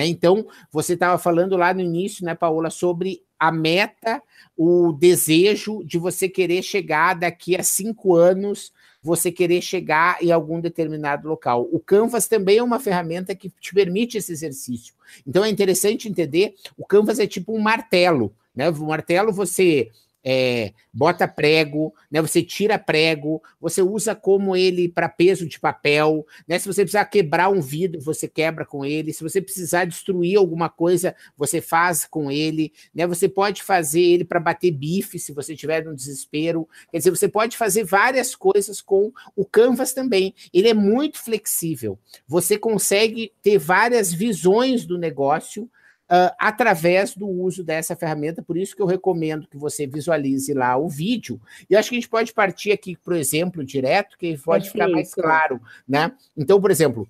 Né? 0.00 0.06
Então, 0.06 0.46
você 0.72 0.94
estava 0.94 1.18
falando 1.18 1.58
lá 1.58 1.74
no 1.74 1.82
início, 1.82 2.24
né, 2.24 2.34
Paola, 2.34 2.70
sobre 2.70 3.22
a 3.38 3.52
meta, 3.52 4.22
o 4.56 4.92
desejo 4.92 5.84
de 5.84 5.98
você 5.98 6.26
querer 6.26 6.62
chegar 6.62 7.12
daqui 7.12 7.54
a 7.54 7.62
cinco 7.62 8.14
anos, 8.14 8.72
você 9.02 9.30
querer 9.30 9.60
chegar 9.60 10.16
em 10.22 10.32
algum 10.32 10.58
determinado 10.58 11.28
local. 11.28 11.68
O 11.70 11.78
Canvas 11.78 12.26
também 12.26 12.56
é 12.56 12.62
uma 12.62 12.80
ferramenta 12.80 13.34
que 13.34 13.50
te 13.60 13.74
permite 13.74 14.16
esse 14.16 14.32
exercício. 14.32 14.94
Então 15.26 15.44
é 15.44 15.50
interessante 15.50 16.08
entender, 16.08 16.54
o 16.78 16.86
Canvas 16.86 17.18
é 17.18 17.26
tipo 17.26 17.54
um 17.54 17.60
martelo, 17.60 18.34
né? 18.56 18.70
O 18.70 18.86
martelo 18.86 19.34
você 19.34 19.90
é, 20.24 20.72
bota 20.92 21.26
prego, 21.26 21.94
né? 22.10 22.20
Você 22.20 22.42
tira 22.42 22.78
prego, 22.78 23.42
você 23.60 23.82
usa 23.82 24.14
como 24.14 24.54
ele 24.54 24.88
para 24.88 25.08
peso 25.08 25.46
de 25.46 25.58
papel, 25.58 26.26
né? 26.46 26.58
Se 26.58 26.66
você 26.66 26.82
precisar 26.82 27.06
quebrar 27.06 27.48
um 27.48 27.60
vidro, 27.60 28.00
você 28.00 28.28
quebra 28.28 28.64
com 28.64 28.84
ele. 28.84 29.12
Se 29.12 29.22
você 29.22 29.40
precisar 29.40 29.86
destruir 29.86 30.36
alguma 30.36 30.68
coisa, 30.68 31.14
você 31.36 31.60
faz 31.60 32.06
com 32.06 32.30
ele, 32.30 32.72
né? 32.94 33.06
Você 33.06 33.28
pode 33.28 33.62
fazer 33.62 34.02
ele 34.02 34.24
para 34.24 34.40
bater 34.40 34.70
bife, 34.70 35.18
se 35.18 35.32
você 35.32 35.56
tiver 35.56 35.84
no 35.84 35.94
desespero. 35.94 36.68
Quer 36.90 36.98
dizer, 36.98 37.10
você 37.10 37.28
pode 37.28 37.56
fazer 37.56 37.84
várias 37.84 38.34
coisas 38.34 38.80
com 38.80 39.12
o 39.34 39.44
Canvas 39.44 39.92
também. 39.92 40.34
Ele 40.52 40.68
é 40.68 40.74
muito 40.74 41.18
flexível. 41.18 41.98
Você 42.26 42.58
consegue 42.58 43.32
ter 43.42 43.58
várias 43.58 44.12
visões 44.12 44.84
do 44.84 44.98
negócio 44.98 45.70
uh, 46.10 46.34
através 46.38 47.14
do 47.14 47.28
uso 47.28 47.62
dessa 47.62 47.94
ferramenta. 47.94 48.42
Por 48.42 48.56
isso 48.56 48.74
que 48.74 48.82
eu 48.82 48.86
recomendo 48.86 49.46
que 49.46 49.56
você 49.56 49.86
visualize 49.86 50.52
lá 50.52 50.76
o 50.76 50.88
vídeo. 50.88 51.40
E 51.68 51.76
acho 51.76 51.90
que 51.90 51.94
a 51.94 52.00
gente 52.00 52.08
pode 52.08 52.32
partir 52.32 52.72
aqui 52.72 52.96
para 52.96 53.14
o 53.14 53.16
exemplo 53.16 53.64
direto, 53.64 54.18
que 54.18 54.36
pode 54.38 54.70
ficar 54.70 54.88
mais 54.88 55.14
claro, 55.14 55.60
né? 55.88 56.12
Então, 56.36 56.60
por 56.60 56.70
exemplo, 56.70 57.08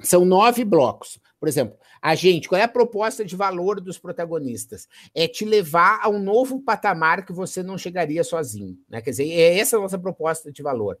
são 0.00 0.24
nove 0.24 0.64
blocos. 0.64 1.18
Por 1.40 1.48
exemplo, 1.48 1.76
a 2.02 2.14
gente, 2.16 2.48
qual 2.48 2.60
é 2.60 2.64
a 2.64 2.68
proposta 2.68 3.24
de 3.24 3.36
valor 3.36 3.80
dos 3.80 3.96
protagonistas? 3.96 4.88
É 5.14 5.28
te 5.28 5.44
levar 5.44 6.00
a 6.02 6.08
um 6.08 6.18
novo 6.18 6.60
patamar 6.60 7.24
que 7.24 7.32
você 7.32 7.62
não 7.62 7.78
chegaria 7.78 8.24
sozinho. 8.24 8.76
Né? 8.88 9.00
Quer 9.00 9.10
dizer, 9.10 9.30
é 9.30 9.58
essa 9.58 9.76
a 9.76 9.80
nossa 9.80 9.98
proposta 9.98 10.50
de 10.50 10.62
valor. 10.62 10.98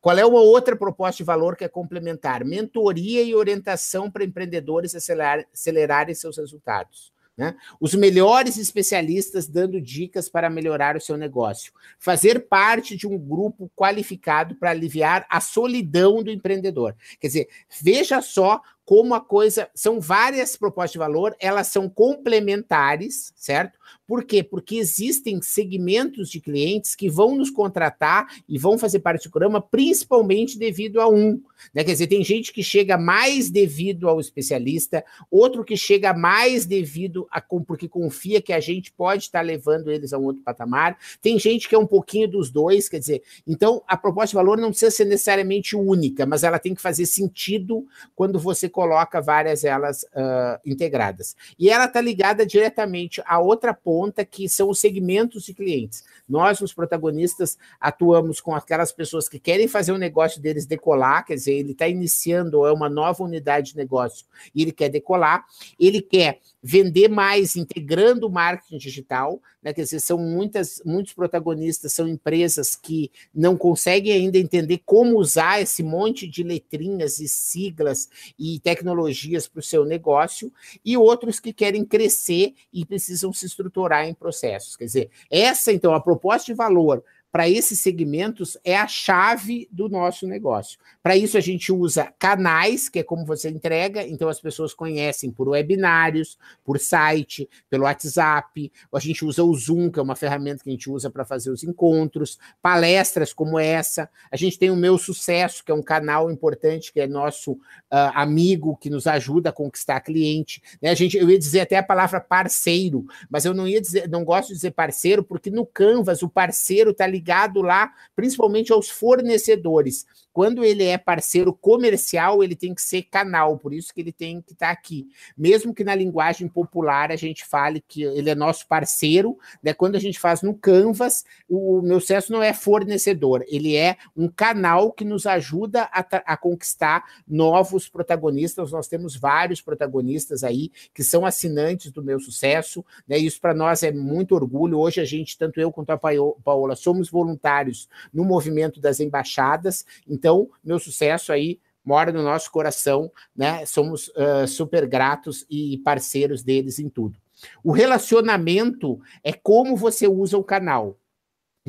Qual 0.00 0.16
é 0.16 0.24
uma 0.24 0.40
outra 0.40 0.74
proposta 0.74 1.18
de 1.18 1.24
valor 1.24 1.56
que 1.56 1.64
é 1.64 1.68
complementar? 1.68 2.44
Mentoria 2.44 3.22
e 3.22 3.34
orientação 3.34 4.10
para 4.10 4.24
empreendedores 4.24 4.94
acelerar, 4.94 5.46
acelerarem 5.52 6.14
seus 6.14 6.38
resultados. 6.38 7.12
Né? 7.40 7.56
Os 7.80 7.94
melhores 7.94 8.58
especialistas 8.58 9.48
dando 9.48 9.80
dicas 9.80 10.28
para 10.28 10.50
melhorar 10.50 10.94
o 10.94 11.00
seu 11.00 11.16
negócio. 11.16 11.72
Fazer 11.98 12.48
parte 12.48 12.94
de 12.96 13.06
um 13.06 13.16
grupo 13.16 13.70
qualificado 13.74 14.54
para 14.56 14.70
aliviar 14.70 15.26
a 15.28 15.40
solidão 15.40 16.22
do 16.22 16.30
empreendedor. 16.30 16.94
Quer 17.18 17.28
dizer, 17.28 17.48
veja 17.80 18.20
só 18.20 18.60
como 18.84 19.14
a 19.14 19.20
coisa. 19.20 19.70
São 19.74 20.00
várias 20.00 20.56
propostas 20.56 20.92
de 20.92 20.98
valor, 20.98 21.34
elas 21.40 21.68
são 21.68 21.88
complementares, 21.88 23.32
certo? 23.36 23.78
Por 24.10 24.24
quê? 24.24 24.42
Porque 24.42 24.74
existem 24.74 25.40
segmentos 25.40 26.28
de 26.28 26.40
clientes 26.40 26.96
que 26.96 27.08
vão 27.08 27.36
nos 27.36 27.48
contratar 27.48 28.26
e 28.48 28.58
vão 28.58 28.76
fazer 28.76 28.98
parte 28.98 29.28
do 29.28 29.30
programa, 29.30 29.62
principalmente 29.62 30.58
devido 30.58 31.00
a 31.00 31.08
um. 31.08 31.40
Né? 31.72 31.84
Quer 31.84 31.92
dizer, 31.92 32.08
tem 32.08 32.24
gente 32.24 32.52
que 32.52 32.60
chega 32.60 32.98
mais 32.98 33.50
devido 33.50 34.08
ao 34.08 34.18
especialista, 34.18 35.04
outro 35.30 35.64
que 35.64 35.76
chega 35.76 36.12
mais 36.12 36.66
devido 36.66 37.28
a 37.30 37.40
porque 37.40 37.88
confia 37.88 38.42
que 38.42 38.52
a 38.52 38.58
gente 38.58 38.90
pode 38.90 39.24
estar 39.24 39.42
levando 39.42 39.92
eles 39.92 40.12
a 40.12 40.18
um 40.18 40.24
outro 40.24 40.42
patamar. 40.42 40.98
Tem 41.22 41.38
gente 41.38 41.68
que 41.68 41.76
é 41.76 41.78
um 41.78 41.86
pouquinho 41.86 42.26
dos 42.26 42.50
dois, 42.50 42.88
quer 42.88 42.98
dizer, 42.98 43.22
então 43.46 43.80
a 43.86 43.96
proposta 43.96 44.30
de 44.30 44.34
valor 44.34 44.58
não 44.58 44.70
precisa 44.70 44.90
ser 44.90 45.04
necessariamente 45.04 45.76
única, 45.76 46.26
mas 46.26 46.42
ela 46.42 46.58
tem 46.58 46.74
que 46.74 46.82
fazer 46.82 47.06
sentido 47.06 47.86
quando 48.16 48.40
você 48.40 48.68
coloca 48.68 49.20
várias 49.20 49.62
elas 49.62 50.02
uh, 50.02 50.58
integradas. 50.66 51.36
E 51.56 51.70
ela 51.70 51.84
está 51.84 52.00
ligada 52.00 52.44
diretamente 52.44 53.22
a 53.24 53.38
outra 53.38 53.72
ponta, 53.72 53.99
que 54.30 54.48
são 54.48 54.70
os 54.70 54.78
segmentos 54.78 55.44
de 55.44 55.52
clientes. 55.52 56.04
Nós, 56.28 56.60
os 56.60 56.72
protagonistas, 56.72 57.58
atuamos 57.80 58.40
com 58.40 58.54
aquelas 58.54 58.92
pessoas 58.92 59.28
que 59.28 59.38
querem 59.38 59.68
fazer 59.68 59.92
o 59.92 59.98
negócio 59.98 60.40
deles 60.40 60.66
decolar, 60.66 61.26
quer 61.26 61.34
dizer, 61.34 61.52
ele 61.52 61.72
está 61.72 61.88
iniciando, 61.88 62.64
é 62.66 62.72
uma 62.72 62.88
nova 62.88 63.22
unidade 63.22 63.72
de 63.72 63.76
negócio 63.76 64.26
e 64.54 64.62
ele 64.62 64.72
quer 64.72 64.88
decolar, 64.88 65.44
ele 65.78 66.00
quer 66.00 66.40
vender 66.62 67.08
mais 67.08 67.56
integrando 67.56 68.26
o 68.26 68.30
marketing 68.30 68.78
digital, 68.78 69.40
né? 69.62 69.72
Quer 69.72 69.82
dizer, 69.82 70.00
são 70.00 70.18
muitas, 70.18 70.80
muitos 70.84 71.12
protagonistas, 71.12 71.92
são 71.92 72.08
empresas 72.08 72.74
que 72.74 73.10
não 73.34 73.56
conseguem 73.56 74.12
ainda 74.12 74.38
entender 74.38 74.80
como 74.84 75.18
usar 75.18 75.60
esse 75.60 75.82
monte 75.82 76.26
de 76.26 76.42
letrinhas 76.42 77.18
e 77.20 77.28
siglas 77.28 78.08
e 78.38 78.58
tecnologias 78.60 79.46
para 79.46 79.60
o 79.60 79.62
seu 79.62 79.84
negócio, 79.84 80.52
e 80.84 80.96
outros 80.96 81.38
que 81.38 81.52
querem 81.52 81.84
crescer 81.84 82.54
e 82.72 82.84
precisam 82.84 83.32
se 83.32 83.46
estruturar 83.46 83.89
em 84.08 84.14
processos. 84.14 84.76
Quer 84.76 84.84
dizer, 84.84 85.10
essa 85.30 85.72
então 85.72 85.94
a 85.94 86.00
proposta 86.00 86.46
de 86.46 86.54
valor 86.54 87.04
para 87.32 87.48
esses 87.48 87.80
segmentos 87.80 88.58
é 88.64 88.76
a 88.76 88.88
chave 88.88 89.68
do 89.70 89.88
nosso 89.88 90.26
negócio. 90.26 90.78
Para 91.02 91.16
isso, 91.16 91.36
a 91.38 91.40
gente 91.40 91.72
usa 91.72 92.12
canais, 92.18 92.88
que 92.88 92.98
é 92.98 93.02
como 93.02 93.24
você 93.24 93.48
entrega, 93.48 94.06
então 94.06 94.28
as 94.28 94.40
pessoas 94.40 94.74
conhecem 94.74 95.30
por 95.30 95.48
webinários, 95.48 96.36
por 96.64 96.78
site, 96.78 97.48
pelo 97.68 97.84
WhatsApp, 97.84 98.72
a 98.92 98.98
gente 98.98 99.24
usa 99.24 99.44
o 99.44 99.54
Zoom, 99.54 99.90
que 99.90 100.00
é 100.00 100.02
uma 100.02 100.16
ferramenta 100.16 100.64
que 100.64 100.70
a 100.70 100.72
gente 100.72 100.90
usa 100.90 101.08
para 101.08 101.24
fazer 101.24 101.50
os 101.50 101.62
encontros, 101.62 102.38
palestras 102.60 103.32
como 103.32 103.58
essa, 103.58 104.10
a 104.30 104.36
gente 104.36 104.58
tem 104.58 104.70
o 104.70 104.76
Meu 104.76 104.98
Sucesso, 104.98 105.64
que 105.64 105.70
é 105.70 105.74
um 105.74 105.82
canal 105.82 106.30
importante, 106.30 106.92
que 106.92 107.00
é 107.00 107.06
nosso 107.06 107.52
uh, 107.52 108.10
amigo, 108.14 108.76
que 108.76 108.90
nos 108.90 109.06
ajuda 109.06 109.50
a 109.50 109.52
conquistar 109.52 110.00
cliente. 110.00 110.60
Né? 110.82 110.90
A 110.90 110.94
gente, 110.94 111.16
eu 111.16 111.30
ia 111.30 111.38
dizer 111.38 111.60
até 111.60 111.78
a 111.78 111.82
palavra 111.82 112.20
parceiro, 112.20 113.06
mas 113.30 113.44
eu 113.44 113.54
não 113.54 113.68
ia 113.68 113.80
dizer, 113.80 114.08
não 114.08 114.24
gosto 114.24 114.48
de 114.48 114.54
dizer 114.54 114.72
parceiro, 114.72 115.22
porque 115.22 115.50
no 115.50 115.64
Canvas 115.64 116.22
o 116.22 116.28
parceiro 116.28 116.90
está 116.90 117.06
ligado 117.06 117.19
ligado 117.20 117.60
lá, 117.60 117.92
principalmente 118.16 118.72
aos 118.72 118.88
fornecedores. 118.88 120.06
Quando 120.32 120.64
ele 120.64 120.84
é 120.84 120.96
parceiro 120.96 121.52
comercial, 121.52 122.42
ele 122.42 122.54
tem 122.54 122.74
que 122.74 122.82
ser 122.82 123.02
canal, 123.02 123.58
por 123.58 123.72
isso 123.72 123.92
que 123.92 124.00
ele 124.00 124.12
tem 124.12 124.40
que 124.40 124.52
estar 124.52 124.66
tá 124.66 124.72
aqui. 124.72 125.08
Mesmo 125.36 125.74
que 125.74 125.82
na 125.82 125.94
linguagem 125.94 126.48
popular 126.48 127.10
a 127.10 127.16
gente 127.16 127.44
fale 127.44 127.82
que 127.86 128.02
ele 128.02 128.30
é 128.30 128.34
nosso 128.34 128.66
parceiro, 128.66 129.38
né? 129.62 129.72
Quando 129.72 129.96
a 129.96 129.98
gente 129.98 130.20
faz 130.20 130.42
no 130.42 130.54
Canvas, 130.54 131.24
o 131.48 131.82
meu 131.82 132.00
sucesso 132.00 132.32
não 132.32 132.42
é 132.42 132.52
fornecedor, 132.52 133.44
ele 133.48 133.76
é 133.76 133.96
um 134.16 134.28
canal 134.28 134.92
que 134.92 135.04
nos 135.04 135.26
ajuda 135.26 135.82
a, 135.92 136.00
a 136.32 136.36
conquistar 136.36 137.04
novos 137.26 137.88
protagonistas. 137.88 138.72
Nós 138.72 138.88
temos 138.88 139.16
vários 139.16 139.60
protagonistas 139.60 140.44
aí 140.44 140.70
que 140.94 141.02
são 141.02 141.26
assinantes 141.26 141.90
do 141.90 142.02
meu 142.02 142.20
sucesso, 142.20 142.84
né? 143.06 143.18
Isso 143.18 143.40
para 143.40 143.54
nós 143.54 143.82
é 143.82 143.90
muito 143.90 144.34
orgulho. 144.34 144.78
Hoje 144.78 145.00
a 145.00 145.04
gente, 145.04 145.36
tanto 145.36 145.60
eu 145.60 145.72
quanto 145.72 145.90
a 145.90 145.98
Paola, 145.98 146.76
somos 146.76 147.10
voluntários 147.10 147.88
no 148.12 148.24
movimento 148.24 148.80
das 148.80 149.00
embaixadas. 149.00 149.84
Então, 150.08 150.19
meu 150.62 150.78
sucesso 150.78 151.32
aí 151.32 151.58
mora 151.84 152.12
no 152.12 152.22
nosso 152.22 152.50
coração, 152.50 153.10
né? 153.34 153.64
Somos 153.66 154.08
uh, 154.08 154.46
super 154.46 154.86
gratos 154.86 155.46
e 155.50 155.78
parceiros 155.78 156.42
deles 156.42 156.78
em 156.78 156.88
tudo. 156.88 157.18
O 157.64 157.72
relacionamento 157.72 159.00
é 159.24 159.32
como 159.32 159.76
você 159.76 160.06
usa 160.06 160.36
o 160.36 160.44
canal. 160.44 160.96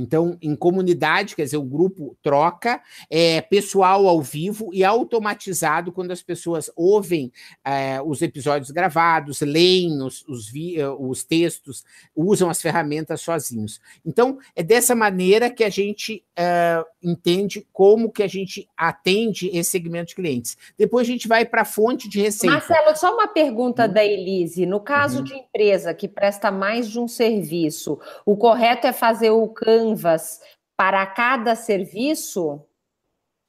Então, 0.01 0.37
em 0.41 0.55
comunidade, 0.55 1.35
quer 1.35 1.43
dizer, 1.43 1.57
o 1.57 1.63
grupo 1.63 2.17
troca, 2.23 2.81
é 3.09 3.39
pessoal 3.41 4.07
ao 4.07 4.21
vivo 4.21 4.71
e 4.73 4.83
automatizado 4.83 5.91
quando 5.91 6.11
as 6.11 6.23
pessoas 6.23 6.71
ouvem 6.75 7.31
é, 7.63 8.01
os 8.01 8.21
episódios 8.21 8.71
gravados, 8.71 9.41
leem 9.41 10.01
os, 10.01 10.27
os, 10.27 10.51
eh, 10.55 10.89
os, 10.99 11.23
textos, 11.23 11.85
usam 12.15 12.49
as 12.49 12.61
ferramentas 12.61 13.21
sozinhos. 13.21 13.79
Então, 14.05 14.39
é 14.55 14.63
dessa 14.63 14.95
maneira 14.95 15.49
que 15.49 15.63
a 15.63 15.69
gente 15.69 16.23
é, 16.35 16.83
entende 17.03 17.67
como 17.71 18.11
que 18.11 18.23
a 18.23 18.27
gente 18.27 18.67
atende 18.75 19.49
esse 19.53 19.69
segmento 19.69 20.09
de 20.09 20.15
clientes. 20.15 20.57
Depois 20.77 21.07
a 21.07 21.11
gente 21.11 21.27
vai 21.27 21.45
para 21.45 21.61
a 21.61 21.65
fonte 21.65 22.09
de 22.09 22.19
receita. 22.19 22.55
Marcelo, 22.55 22.95
só 22.95 23.13
uma 23.13 23.27
pergunta 23.27 23.85
uhum. 23.85 23.93
da 23.93 24.03
Elise. 24.03 24.65
No 24.65 24.79
caso 24.79 25.19
uhum. 25.19 25.23
de 25.23 25.35
empresa 25.35 25.93
que 25.93 26.07
presta 26.07 26.49
mais 26.51 26.89
de 26.89 26.99
um 26.99 27.07
serviço, 27.07 27.99
o 28.25 28.35
correto 28.35 28.87
é 28.87 28.93
fazer 28.93 29.29
o 29.29 29.47
can 29.47 29.90
Canvas 29.91 30.39
para 30.77 31.05
cada 31.05 31.55
serviço? 31.55 32.61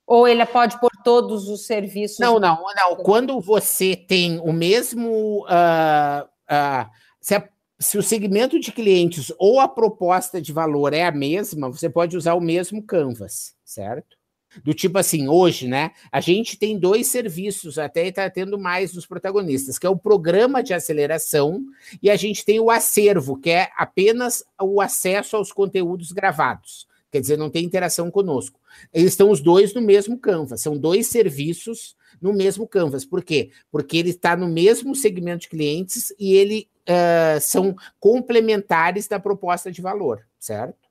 Ou 0.07 0.27
ele 0.27 0.45
pode 0.45 0.79
pôr 0.81 0.91
todos 1.05 1.49
os 1.49 1.67
serviços? 1.67 2.19
Não, 2.19 2.39
não, 2.39 2.63
não. 2.75 2.97
Quando 2.97 3.41
você 3.41 3.97
tem 3.97 4.41
o 4.41 4.53
mesmo. 4.53 5.45
Uh, 5.47 6.25
uh, 6.25 6.91
se, 7.21 7.35
a, 7.35 7.49
se, 7.79 7.97
o 7.97 8.03
segmento 8.03 8.59
de 8.59 8.73
clientes 8.73 9.33
ou 9.39 9.61
a 9.61 9.69
proposta 9.69 10.41
de 10.41 10.53
valor 10.53 10.93
é 10.93 11.05
a 11.05 11.13
mesma, 11.13 11.71
você 11.71 11.89
pode 11.89 12.17
usar 12.17 12.35
o 12.35 12.41
mesmo 12.41 12.83
Canvas, 12.83 13.55
certo? 13.65 14.17
Do 14.63 14.75
tipo 14.75 14.99
assim, 14.99 15.29
hoje, 15.29 15.67
né? 15.67 15.93
A 16.11 16.21
gente 16.21 16.59
tem 16.59 16.79
dois 16.79 17.07
serviços, 17.07 17.79
até 17.79 18.09
está 18.09 18.29
tendo 18.29 18.59
mais 18.59 18.93
dos 18.93 19.07
protagonistas, 19.07 19.79
que 19.79 19.87
é 19.87 19.91
o 19.91 19.97
programa 19.97 20.63
de 20.63 20.75
aceleração 20.75 21.65
e 22.03 22.11
a 22.11 22.17
gente 22.17 22.45
tem 22.45 22.61
o 22.61 22.71
acervo, 22.71 23.39
que 23.39 23.51
é 23.51 23.71
apenas 23.77 24.45
o 24.61 24.81
acesso 24.81 25.37
aos 25.37 25.53
conteúdos 25.53 26.13
gravados. 26.13 26.87
Quer 27.11 27.21
dizer, 27.21 27.37
não 27.37 27.51
tem 27.51 27.65
interação 27.65 28.11
conosco. 28.11 28.59
Eles 28.93 29.13
estão 29.13 29.31
os 29.31 29.41
dois 29.41 29.75
no 29.75 29.83
mesmo 29.83 30.19
Canvas, 30.19 30.63
são 30.63 30.79
dois 30.79 31.09
serviços 31.09 31.95
no 32.21 32.33
mesmo 32.33 32.67
Canvas. 32.67 33.05
Por 33.05 33.23
quê? 33.23 33.51
Porque 33.71 33.99
ele 33.99 34.11
está 34.11 34.35
no 34.35 34.49
mesmo 34.49 34.95
segmento 34.95 35.43
de 35.43 35.49
clientes 35.49 36.15
e 36.19 36.35
ele 36.35 36.69
uh, 36.89 37.41
são 37.41 37.77
complementares 38.01 39.07
da 39.09 39.21
proposta 39.21 39.71
de 39.71 39.83
valor, 39.83 40.27
certo? 40.39 40.89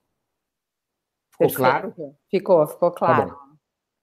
Ficou 1.31 1.51
claro? 1.53 1.93
Ficou, 2.29 2.67
ficou 2.67 2.91
tá 2.91 2.97
claro. 2.97 3.29
Tá 3.31 3.50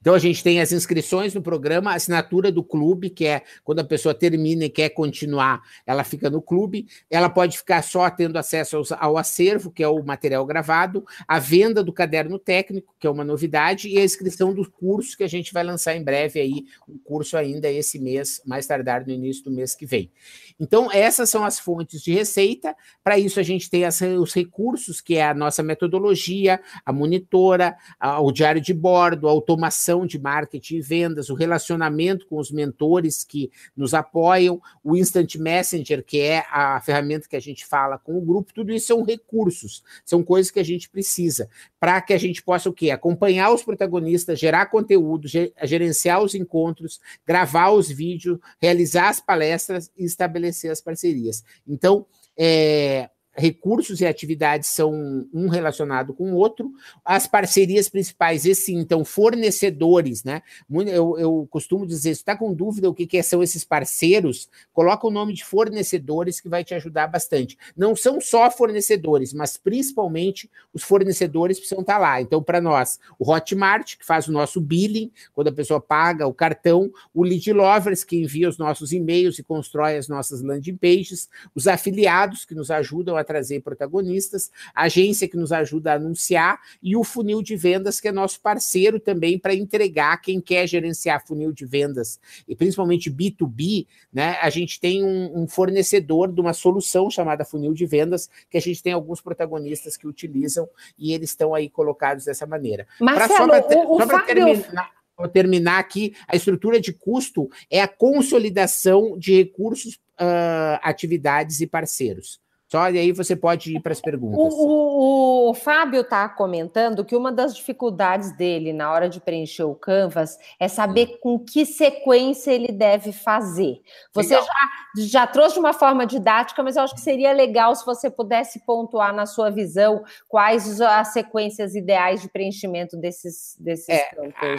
então 0.00 0.14
a 0.14 0.18
gente 0.18 0.42
tem 0.42 0.60
as 0.60 0.72
inscrições 0.72 1.34
no 1.34 1.42
programa, 1.42 1.92
a 1.92 1.94
assinatura 1.94 2.50
do 2.50 2.62
clube, 2.62 3.10
que 3.10 3.26
é 3.26 3.42
quando 3.64 3.80
a 3.80 3.84
pessoa 3.84 4.14
termina 4.14 4.64
e 4.64 4.70
quer 4.70 4.90
continuar, 4.90 5.62
ela 5.86 6.04
fica 6.04 6.30
no 6.30 6.42
clube. 6.42 6.86
Ela 7.10 7.28
pode 7.28 7.58
ficar 7.58 7.82
só 7.82 8.08
tendo 8.10 8.36
acesso 8.36 8.82
ao, 8.98 9.16
acervo, 9.16 9.70
que 9.70 9.82
é 9.82 9.88
o 9.88 10.02
material 10.02 10.44
gravado, 10.44 11.04
a 11.26 11.38
venda 11.38 11.82
do 11.82 11.92
caderno 11.92 12.38
técnico, 12.38 12.94
que 12.98 13.06
é 13.06 13.10
uma 13.10 13.24
novidade, 13.24 13.88
e 13.88 13.98
a 13.98 14.04
inscrição 14.04 14.52
do 14.52 14.68
curso 14.70 15.16
que 15.16 15.24
a 15.24 15.28
gente 15.28 15.52
vai 15.52 15.62
lançar 15.62 15.94
em 15.94 16.02
breve 16.02 16.40
aí, 16.40 16.64
um 16.88 16.98
curso 16.98 17.36
ainda 17.36 17.70
esse 17.70 17.98
mês, 17.98 18.40
mais 18.44 18.66
tardar 18.66 19.06
no 19.06 19.12
início 19.12 19.44
do 19.44 19.50
mês 19.50 19.74
que 19.74 19.86
vem. 19.86 20.10
Então, 20.58 20.90
essas 20.92 21.30
são 21.30 21.44
as 21.44 21.58
fontes 21.58 22.02
de 22.02 22.12
receita. 22.12 22.74
Para 23.02 23.18
isso, 23.18 23.38
a 23.38 23.42
gente 23.42 23.70
tem 23.70 23.84
as, 23.84 24.00
os 24.00 24.34
recursos, 24.34 25.00
que 25.00 25.16
é 25.16 25.28
a 25.28 25.34
nossa 25.34 25.62
metodologia, 25.62 26.60
a 26.84 26.92
monitora, 26.92 27.76
a, 27.98 28.20
o 28.20 28.32
diário 28.32 28.60
de 28.60 28.74
bordo, 28.74 29.28
a 29.28 29.30
automação 29.30 29.67
de 30.06 30.18
marketing 30.18 30.76
e 30.76 30.80
vendas, 30.80 31.30
o 31.30 31.34
relacionamento 31.34 32.26
com 32.26 32.38
os 32.38 32.50
mentores 32.50 33.24
que 33.24 33.50
nos 33.76 33.94
apoiam, 33.94 34.60
o 34.82 34.96
Instant 34.96 35.36
Messenger, 35.36 36.04
que 36.04 36.20
é 36.20 36.44
a 36.50 36.80
ferramenta 36.80 37.28
que 37.28 37.36
a 37.36 37.40
gente 37.40 37.64
fala 37.66 37.98
com 37.98 38.16
o 38.16 38.20
grupo, 38.20 38.54
tudo 38.54 38.72
isso 38.72 38.88
são 38.88 39.02
recursos, 39.02 39.82
são 40.04 40.22
coisas 40.22 40.50
que 40.50 40.60
a 40.60 40.64
gente 40.64 40.88
precisa 40.88 41.48
para 41.78 42.00
que 42.00 42.12
a 42.12 42.18
gente 42.18 42.42
possa 42.42 42.68
o 42.68 42.72
quê? 42.72 42.90
Acompanhar 42.90 43.52
os 43.52 43.62
protagonistas, 43.62 44.38
gerar 44.38 44.66
conteúdo, 44.66 45.28
gerenciar 45.62 46.22
os 46.22 46.34
encontros, 46.34 47.00
gravar 47.26 47.70
os 47.70 47.88
vídeos, 47.88 48.38
realizar 48.60 49.08
as 49.08 49.20
palestras 49.20 49.90
e 49.96 50.04
estabelecer 50.04 50.70
as 50.70 50.80
parcerias. 50.80 51.44
Então, 51.66 52.06
é, 52.36 53.10
recursos 53.38 54.00
e 54.00 54.06
atividades 54.06 54.68
são 54.68 55.26
um 55.32 55.48
relacionado 55.48 56.12
com 56.12 56.32
o 56.32 56.36
outro. 56.36 56.72
As 57.04 57.26
parcerias 57.26 57.88
principais, 57.88 58.44
esse 58.44 58.74
então, 58.74 59.04
fornecedores, 59.04 60.24
né? 60.24 60.42
Eu, 60.68 61.16
eu 61.18 61.48
costumo 61.48 61.86
dizer, 61.86 62.14
se 62.14 62.20
está 62.20 62.36
com 62.36 62.52
dúvida 62.52 62.90
o 62.90 62.94
que, 62.94 63.06
que 63.06 63.22
são 63.22 63.42
esses 63.42 63.64
parceiros, 63.64 64.48
coloca 64.72 65.06
o 65.06 65.10
nome 65.10 65.32
de 65.32 65.44
fornecedores 65.44 66.40
que 66.40 66.48
vai 66.48 66.64
te 66.64 66.74
ajudar 66.74 67.06
bastante. 67.06 67.56
Não 67.76 67.94
são 67.94 68.20
só 68.20 68.50
fornecedores, 68.50 69.32
mas 69.32 69.56
principalmente 69.56 70.50
os 70.74 70.82
fornecedores 70.82 71.58
precisam 71.58 71.82
estar 71.82 71.94
tá 71.94 71.98
lá. 71.98 72.20
Então, 72.20 72.42
para 72.42 72.60
nós, 72.60 72.98
o 73.18 73.30
Hotmart, 73.30 73.96
que 73.96 74.04
faz 74.04 74.26
o 74.26 74.32
nosso 74.32 74.60
billing, 74.60 75.12
quando 75.32 75.48
a 75.48 75.52
pessoa 75.52 75.80
paga 75.80 76.26
o 76.26 76.34
cartão, 76.34 76.90
o 77.14 77.22
Lead 77.22 77.52
Lovers, 77.52 78.02
que 78.02 78.16
envia 78.16 78.48
os 78.48 78.58
nossos 78.58 78.92
e-mails 78.92 79.38
e 79.38 79.44
constrói 79.44 79.96
as 79.96 80.08
nossas 80.08 80.42
landing 80.42 80.76
pages, 80.76 81.28
os 81.54 81.68
afiliados, 81.68 82.44
que 82.44 82.54
nos 82.54 82.70
ajudam 82.70 83.16
a 83.16 83.27
trazer 83.28 83.60
protagonistas, 83.60 84.50
a 84.74 84.84
agência 84.84 85.28
que 85.28 85.36
nos 85.36 85.52
ajuda 85.52 85.92
a 85.92 85.96
anunciar 85.96 86.58
e 86.82 86.96
o 86.96 87.04
funil 87.04 87.42
de 87.42 87.54
vendas, 87.54 88.00
que 88.00 88.08
é 88.08 88.12
nosso 88.12 88.40
parceiro 88.40 88.98
também 88.98 89.38
para 89.38 89.54
entregar 89.54 90.16
quem 90.22 90.40
quer 90.40 90.66
gerenciar 90.66 91.26
funil 91.26 91.52
de 91.52 91.66
vendas, 91.66 92.18
e 92.48 92.56
principalmente 92.56 93.10
B2B, 93.10 93.86
né? 94.10 94.38
A 94.40 94.48
gente 94.48 94.80
tem 94.80 95.04
um, 95.04 95.42
um 95.42 95.46
fornecedor 95.46 96.32
de 96.32 96.40
uma 96.40 96.54
solução 96.54 97.10
chamada 97.10 97.44
funil 97.44 97.74
de 97.74 97.84
vendas, 97.84 98.30
que 98.48 98.56
a 98.56 98.60
gente 98.60 98.82
tem 98.82 98.94
alguns 98.94 99.20
protagonistas 99.20 99.98
que 99.98 100.06
utilizam 100.06 100.66
e 100.98 101.12
eles 101.12 101.28
estão 101.28 101.54
aí 101.54 101.68
colocados 101.68 102.24
dessa 102.24 102.46
maneira. 102.46 102.86
Marcelo, 102.98 103.48
pra, 103.48 103.62
só 103.62 104.06
para 104.06 104.20
Fábio... 104.20 104.46
terminar 104.46 104.98
vou 105.18 105.28
terminar 105.28 105.80
aqui, 105.80 106.14
a 106.28 106.36
estrutura 106.36 106.80
de 106.80 106.92
custo 106.92 107.50
é 107.68 107.82
a 107.82 107.88
consolidação 107.88 109.18
de 109.18 109.34
recursos, 109.36 109.94
uh, 109.94 110.78
atividades 110.80 111.60
e 111.60 111.66
parceiros. 111.66 112.40
Só 112.68 112.90
e 112.90 112.98
aí 112.98 113.12
você 113.12 113.34
pode 113.34 113.74
ir 113.74 113.80
para 113.80 113.92
as 113.92 114.00
perguntas. 114.00 114.38
O, 114.38 114.66
o, 114.66 115.50
o 115.50 115.54
Fábio 115.54 116.02
está 116.02 116.28
comentando 116.28 117.02
que 117.02 117.16
uma 117.16 117.32
das 117.32 117.56
dificuldades 117.56 118.36
dele 118.36 118.74
na 118.74 118.92
hora 118.92 119.08
de 119.08 119.20
preencher 119.20 119.62
o 119.62 119.74
Canvas 119.74 120.38
é 120.60 120.68
saber 120.68 121.08
hum. 121.08 121.18
com 121.22 121.38
que 121.38 121.64
sequência 121.64 122.50
ele 122.50 122.70
deve 122.70 123.10
fazer. 123.10 123.80
Você 124.12 124.34
já, 124.34 124.68
já 124.98 125.26
trouxe 125.26 125.54
de 125.54 125.60
uma 125.60 125.72
forma 125.72 126.04
didática, 126.04 126.62
mas 126.62 126.76
eu 126.76 126.82
acho 126.82 126.94
que 126.94 127.00
seria 127.00 127.32
legal 127.32 127.74
se 127.74 127.86
você 127.86 128.10
pudesse 128.10 128.64
pontuar 128.66 129.14
na 129.14 129.24
sua 129.24 129.50
visão 129.50 130.04
quais 130.28 130.78
as 130.78 131.08
sequências 131.14 131.74
ideais 131.74 132.20
de 132.20 132.28
preenchimento 132.28 132.98
desses, 132.98 133.56
desses 133.58 133.88
é, 133.88 134.10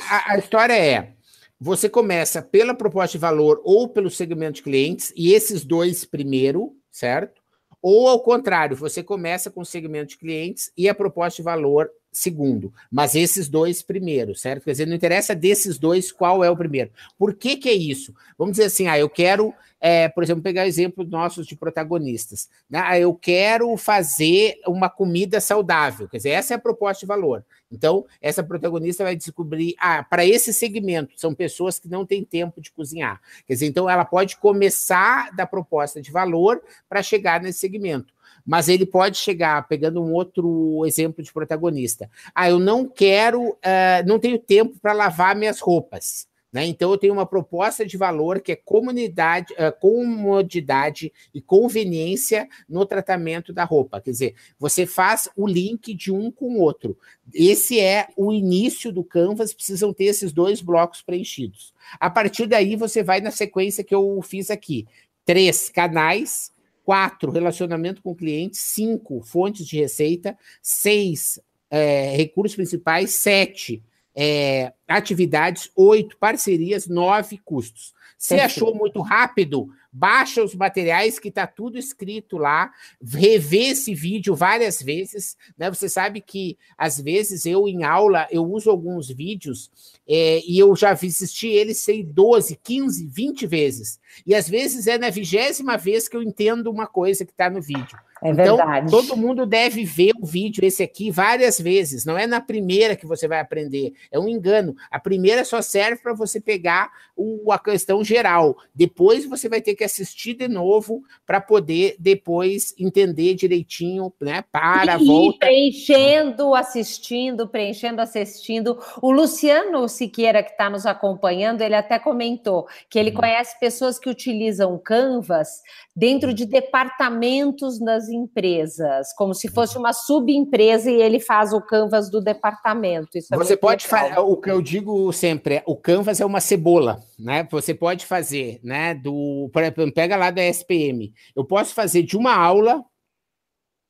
a, 0.09 0.33
a 0.33 0.37
história 0.39 0.73
é 0.73 1.13
você 1.59 1.89
começa 1.89 2.41
pela 2.41 2.73
proposta 2.73 3.11
de 3.11 3.21
valor 3.21 3.59
ou 3.65 3.89
pelo 3.89 4.09
segmento 4.09 4.53
de 4.53 4.63
clientes, 4.63 5.11
e 5.15 5.33
esses 5.33 5.65
dois 5.65 6.05
primeiro, 6.05 6.73
certo? 6.89 7.38
Ou 7.81 8.07
ao 8.07 8.21
contrário, 8.21 8.75
você 8.75 9.01
começa 9.01 9.49
com 9.49 9.61
o 9.61 9.65
segmento 9.65 10.09
de 10.09 10.17
clientes 10.17 10.71
e 10.75 10.89
a 10.89 10.95
proposta 10.95 11.37
de 11.37 11.43
valor 11.43 11.89
segundo, 12.11 12.73
mas 12.91 13.15
esses 13.15 13.47
dois 13.47 13.81
primeiros, 13.81 14.41
certo? 14.41 14.63
Quer 14.63 14.71
dizer, 14.71 14.87
não 14.87 14.95
interessa 14.95 15.35
desses 15.35 15.77
dois 15.77 16.11
qual 16.11 16.43
é 16.43 16.49
o 16.49 16.57
primeiro. 16.57 16.91
Por 17.17 17.33
que 17.33 17.55
que 17.55 17.69
é 17.69 17.73
isso? 17.73 18.13
Vamos 18.37 18.53
dizer 18.53 18.65
assim, 18.65 18.87
ah, 18.87 18.97
eu 18.97 19.09
quero, 19.09 19.53
é, 19.79 20.09
por 20.09 20.23
exemplo, 20.23 20.41
pegar 20.41 20.67
exemplos 20.67 21.09
nossos 21.09 21.45
de 21.45 21.55
protagonistas. 21.55 22.49
Né? 22.69 22.81
Ah, 22.83 22.99
eu 22.99 23.13
quero 23.13 23.75
fazer 23.77 24.59
uma 24.67 24.89
comida 24.89 25.39
saudável, 25.39 26.07
quer 26.07 26.17
dizer, 26.17 26.29
essa 26.31 26.53
é 26.53 26.57
a 26.57 26.59
proposta 26.59 27.01
de 27.01 27.07
valor. 27.07 27.45
Então, 27.71 28.05
essa 28.19 28.43
protagonista 28.43 29.03
vai 29.03 29.15
descobrir, 29.15 29.75
ah, 29.77 30.03
para 30.03 30.25
esse 30.25 30.51
segmento, 30.51 31.13
são 31.15 31.35
pessoas 31.35 31.77
que 31.77 31.87
não 31.87 32.05
têm 32.05 32.23
tempo 32.23 32.59
de 32.59 32.71
cozinhar. 32.71 33.21
Quer 33.45 33.53
dizer, 33.53 33.67
então 33.67 33.87
ela 33.87 34.03
pode 34.03 34.37
começar 34.37 35.31
da 35.35 35.45
proposta 35.45 36.01
de 36.01 36.11
valor 36.11 36.61
para 36.87 37.03
chegar 37.03 37.41
nesse 37.41 37.59
segmento 37.59 38.18
mas 38.49 38.67
ele 38.67 38.83
pode 38.83 39.15
chegar, 39.15 39.67
pegando 39.67 40.01
um 40.01 40.11
outro 40.11 40.83
exemplo 40.83 41.23
de 41.23 41.31
protagonista. 41.31 42.09
Ah, 42.33 42.49
eu 42.49 42.57
não 42.57 42.83
quero, 42.83 43.49
uh, 43.49 44.07
não 44.07 44.17
tenho 44.17 44.39
tempo 44.39 44.75
para 44.81 44.91
lavar 44.91 45.35
minhas 45.35 45.59
roupas. 45.59 46.27
Né? 46.51 46.65
Então, 46.65 46.89
eu 46.89 46.97
tenho 46.97 47.13
uma 47.13 47.27
proposta 47.27 47.85
de 47.85 47.95
valor 47.95 48.39
que 48.41 48.53
é 48.53 48.55
comunidade, 48.55 49.53
uh, 49.53 49.71
comodidade 49.79 51.13
e 51.31 51.39
conveniência 51.39 52.49
no 52.67 52.87
tratamento 52.87 53.53
da 53.53 53.63
roupa. 53.63 54.01
Quer 54.01 54.09
dizer, 54.09 54.35
você 54.57 54.87
faz 54.87 55.29
o 55.35 55.47
link 55.47 55.93
de 55.93 56.11
um 56.11 56.31
com 56.31 56.55
o 56.55 56.59
outro. 56.59 56.97
Esse 57.31 57.79
é 57.79 58.07
o 58.17 58.33
início 58.33 58.91
do 58.91 59.03
Canvas, 59.03 59.53
precisam 59.53 59.93
ter 59.93 60.05
esses 60.05 60.33
dois 60.33 60.59
blocos 60.59 61.03
preenchidos. 61.03 61.71
A 61.99 62.09
partir 62.09 62.47
daí, 62.47 62.75
você 62.75 63.03
vai 63.03 63.21
na 63.21 63.29
sequência 63.29 63.83
que 63.83 63.93
eu 63.93 64.19
fiz 64.23 64.49
aqui: 64.49 64.87
três 65.23 65.69
canais 65.69 66.51
quatro, 66.89 67.29
relacionamento 67.29 68.01
com 68.01 68.15
clientes, 68.15 68.61
cinco, 68.61 69.21
fontes 69.21 69.63
de 69.63 69.77
receita, 69.79 70.35
seis, 70.59 71.39
é, 71.69 72.15
recursos 72.17 72.55
principais, 72.55 73.11
sete, 73.11 73.83
é, 74.21 74.73
atividades, 74.85 75.71
oito, 75.77 76.17
parcerias, 76.17 76.87
nove, 76.87 77.37
custos. 77.37 77.93
Se 78.17 78.35
achou 78.35 78.75
muito 78.75 78.99
rápido, 78.99 79.69
baixa 79.93 80.43
os 80.43 80.53
materiais 80.53 81.17
que 81.17 81.29
está 81.29 81.47
tudo 81.47 81.77
escrito 81.77 82.37
lá, 82.37 82.69
revê 83.01 83.69
esse 83.69 83.95
vídeo 83.95 84.35
várias 84.35 84.81
vezes, 84.81 85.37
né? 85.57 85.69
Você 85.69 85.87
sabe 85.87 86.19
que 86.19 86.57
às 86.77 86.99
vezes 86.99 87.45
eu 87.45 87.65
em 87.65 87.85
aula 87.85 88.27
eu 88.29 88.43
uso 88.43 88.69
alguns 88.69 89.07
vídeos 89.07 89.71
é, 90.05 90.41
e 90.45 90.59
eu 90.59 90.75
já 90.75 90.91
assisti 90.91 91.47
eles 91.47 91.77
sei 91.77 92.03
12, 92.03 92.59
15, 92.61 93.07
20 93.07 93.47
vezes. 93.47 94.01
E 94.27 94.35
às 94.35 94.49
vezes 94.49 94.85
é 94.85 94.97
na 94.97 95.09
vigésima 95.09 95.77
vez 95.77 96.09
que 96.09 96.17
eu 96.17 96.21
entendo 96.21 96.69
uma 96.69 96.87
coisa 96.87 97.23
que 97.23 97.31
está 97.31 97.49
no 97.49 97.61
vídeo. 97.61 97.97
É 98.21 98.29
então, 98.29 98.57
verdade. 98.57 98.91
todo 98.91 99.17
mundo 99.17 99.45
deve 99.45 99.85
ver 99.85 100.11
o 100.21 100.25
vídeo 100.25 100.65
esse 100.65 100.83
aqui 100.83 101.09
várias 101.09 101.59
vezes. 101.59 102.05
Não 102.05 102.17
é 102.17 102.27
na 102.27 102.41
primeira 102.41 102.95
que 102.95 103.05
você 103.05 103.27
vai 103.27 103.39
aprender. 103.39 103.93
É 104.11 104.19
um 104.19 104.27
engano. 104.27 104.75
A 104.91 104.99
primeira 104.99 105.45
só 105.45 105.61
serve 105.61 106.01
para 106.01 106.13
você 106.13 106.39
pegar 106.41 106.91
o, 107.15 107.51
a 107.51 107.59
questão 107.59 108.03
geral. 108.03 108.57
Depois 108.73 109.25
você 109.25 109.47
vai 109.47 109.61
ter 109.61 109.75
que 109.75 109.83
assistir 109.83 110.33
de 110.33 110.47
novo 110.47 111.03
para 111.25 111.39
poder 111.39 111.95
depois 111.99 112.73
entender 112.77 113.35
direitinho, 113.35 114.13
né? 114.19 114.43
Para, 114.51 114.99
e 114.99 115.05
volta. 115.05 115.39
preenchendo, 115.39 116.55
assistindo, 116.55 117.47
preenchendo, 117.47 118.01
assistindo. 118.01 118.77
O 119.01 119.11
Luciano 119.11 119.87
Siqueira, 119.87 120.43
que 120.43 120.51
está 120.51 120.69
nos 120.69 120.85
acompanhando, 120.85 121.61
ele 121.61 121.75
até 121.75 121.99
comentou 121.99 122.67
que 122.89 122.99
ele 122.99 123.11
hum. 123.11 123.15
conhece 123.15 123.59
pessoas 123.59 123.99
que 123.99 124.09
utilizam 124.09 124.77
Canvas 124.77 125.61
dentro 125.99 126.33
de 126.33 126.45
departamentos 126.45 127.77
nas 127.77 128.07
empresas, 128.07 129.13
como 129.17 129.33
se 129.33 129.49
fosse 129.49 129.77
uma 129.77 129.91
subempresa 129.91 130.89
e 130.89 131.01
ele 131.01 131.19
faz 131.19 131.51
o 131.51 131.59
canvas 131.61 132.09
do 132.09 132.21
departamento. 132.21 133.17
É 133.17 133.35
Você 133.35 133.57
pode 133.57 133.85
fazer 133.85 134.17
o 134.17 134.37
que 134.37 134.49
eu 134.49 134.61
digo 134.61 135.11
sempre, 135.11 135.55
é, 135.55 135.63
o 135.67 135.75
canvas 135.75 136.21
é 136.21 136.25
uma 136.25 136.39
cebola, 136.39 137.01
né? 137.19 137.45
Você 137.51 137.73
pode 137.73 138.05
fazer, 138.05 138.61
né? 138.63 138.93
Do, 138.93 139.49
por 139.51 139.61
exemplo, 139.61 139.91
pega 139.91 140.15
lá 140.15 140.31
da 140.31 140.41
SPM. 140.41 141.13
Eu 141.35 141.43
posso 141.43 141.73
fazer 141.73 142.03
de 142.03 142.15
uma 142.15 142.33
aula, 142.33 142.81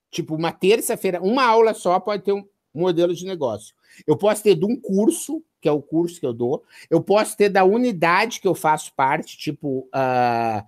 tipo 0.09 0.33
uma 0.33 0.51
terça-feira, 0.51 1.21
uma 1.21 1.45
aula 1.45 1.75
só 1.75 1.99
pode 1.99 2.23
ter 2.23 2.33
um 2.33 2.43
modelo 2.73 3.13
de 3.13 3.23
negócio. 3.23 3.75
Eu 4.07 4.17
posso 4.17 4.41
ter 4.41 4.55
de 4.55 4.65
um 4.65 4.75
curso, 4.75 5.43
que 5.61 5.69
é 5.69 5.71
o 5.71 5.81
curso 5.81 6.19
que 6.19 6.25
eu 6.25 6.33
dou. 6.33 6.63
Eu 6.89 7.03
posso 7.03 7.37
ter 7.37 7.49
da 7.49 7.63
unidade 7.63 8.41
que 8.41 8.47
eu 8.47 8.55
faço 8.55 8.91
parte, 8.95 9.37
tipo 9.37 9.87
Uh, 9.93 10.63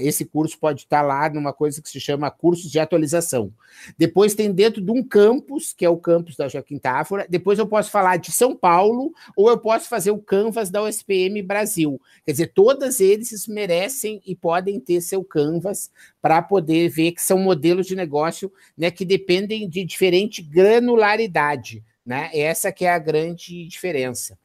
esse 0.00 0.24
curso 0.24 0.58
pode 0.58 0.82
estar 0.82 1.02
lá 1.02 1.28
numa 1.28 1.52
coisa 1.52 1.82
que 1.82 1.88
se 1.88 2.00
chama 2.00 2.30
cursos 2.30 2.70
de 2.70 2.78
atualização. 2.78 3.52
Depois 3.98 4.34
tem 4.34 4.50
dentro 4.50 4.80
de 4.80 4.90
um 4.90 5.02
campus, 5.02 5.74
que 5.74 5.84
é 5.84 5.88
o 5.88 5.98
campus 5.98 6.34
da 6.34 6.48
Joaquim 6.48 6.78
Távora. 6.78 7.26
Depois 7.28 7.58
eu 7.58 7.66
posso 7.66 7.90
falar 7.90 8.16
de 8.16 8.32
São 8.32 8.56
Paulo, 8.56 9.12
ou 9.36 9.50
eu 9.50 9.58
posso 9.58 9.88
fazer 9.88 10.10
o 10.10 10.18
Canvas 10.18 10.70
da 10.70 10.82
USPM 10.82 11.42
Brasil. 11.42 12.00
Quer 12.24 12.32
dizer, 12.32 12.52
todos 12.54 13.00
eles 13.00 13.46
merecem 13.46 14.22
e 14.26 14.34
podem 14.34 14.80
ter 14.80 15.00
seu 15.02 15.22
Canvas 15.22 15.90
para 16.22 16.40
poder 16.40 16.88
ver 16.88 17.12
que 17.12 17.22
são 17.22 17.38
modelos 17.38 17.86
de 17.86 17.94
negócio 17.94 18.50
né, 18.76 18.90
que 18.90 19.04
dependem 19.04 19.68
de 19.68 19.84
diferente 19.84 20.42
granularidade. 20.42 21.84
Né? 22.04 22.30
Essa 22.32 22.72
que 22.72 22.84
é 22.84 22.90
a 22.90 22.98
grande 22.98 23.66
diferença. 23.66 24.38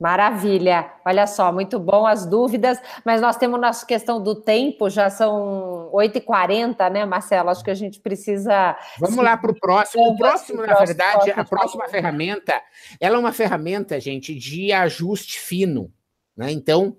Maravilha, 0.00 0.92
olha 1.06 1.24
só, 1.24 1.52
muito 1.52 1.78
bom 1.78 2.04
as 2.04 2.26
dúvidas, 2.26 2.80
mas 3.04 3.20
nós 3.20 3.36
temos 3.36 3.60
nossa 3.60 3.86
questão 3.86 4.20
do 4.20 4.34
tempo, 4.34 4.90
já 4.90 5.08
são 5.08 5.88
8h40, 5.92 6.90
né, 6.90 7.04
Marcelo? 7.04 7.48
Acho 7.48 7.62
que 7.62 7.70
a 7.70 7.74
gente 7.74 8.00
precisa. 8.00 8.76
Vamos 8.98 9.24
lá 9.24 9.36
para 9.36 9.52
o 9.52 9.58
próximo. 9.58 10.02
O 10.08 10.16
próximo, 10.16 10.66
na 10.66 10.74
verdade, 10.74 11.30
a 11.30 11.44
próxima 11.44 11.88
ferramenta, 11.88 12.60
ela 13.00 13.16
é 13.16 13.18
uma 13.18 13.32
ferramenta, 13.32 14.00
gente, 14.00 14.34
de 14.34 14.72
ajuste 14.72 15.38
fino. 15.38 15.92
Né? 16.36 16.50
Então, 16.50 16.96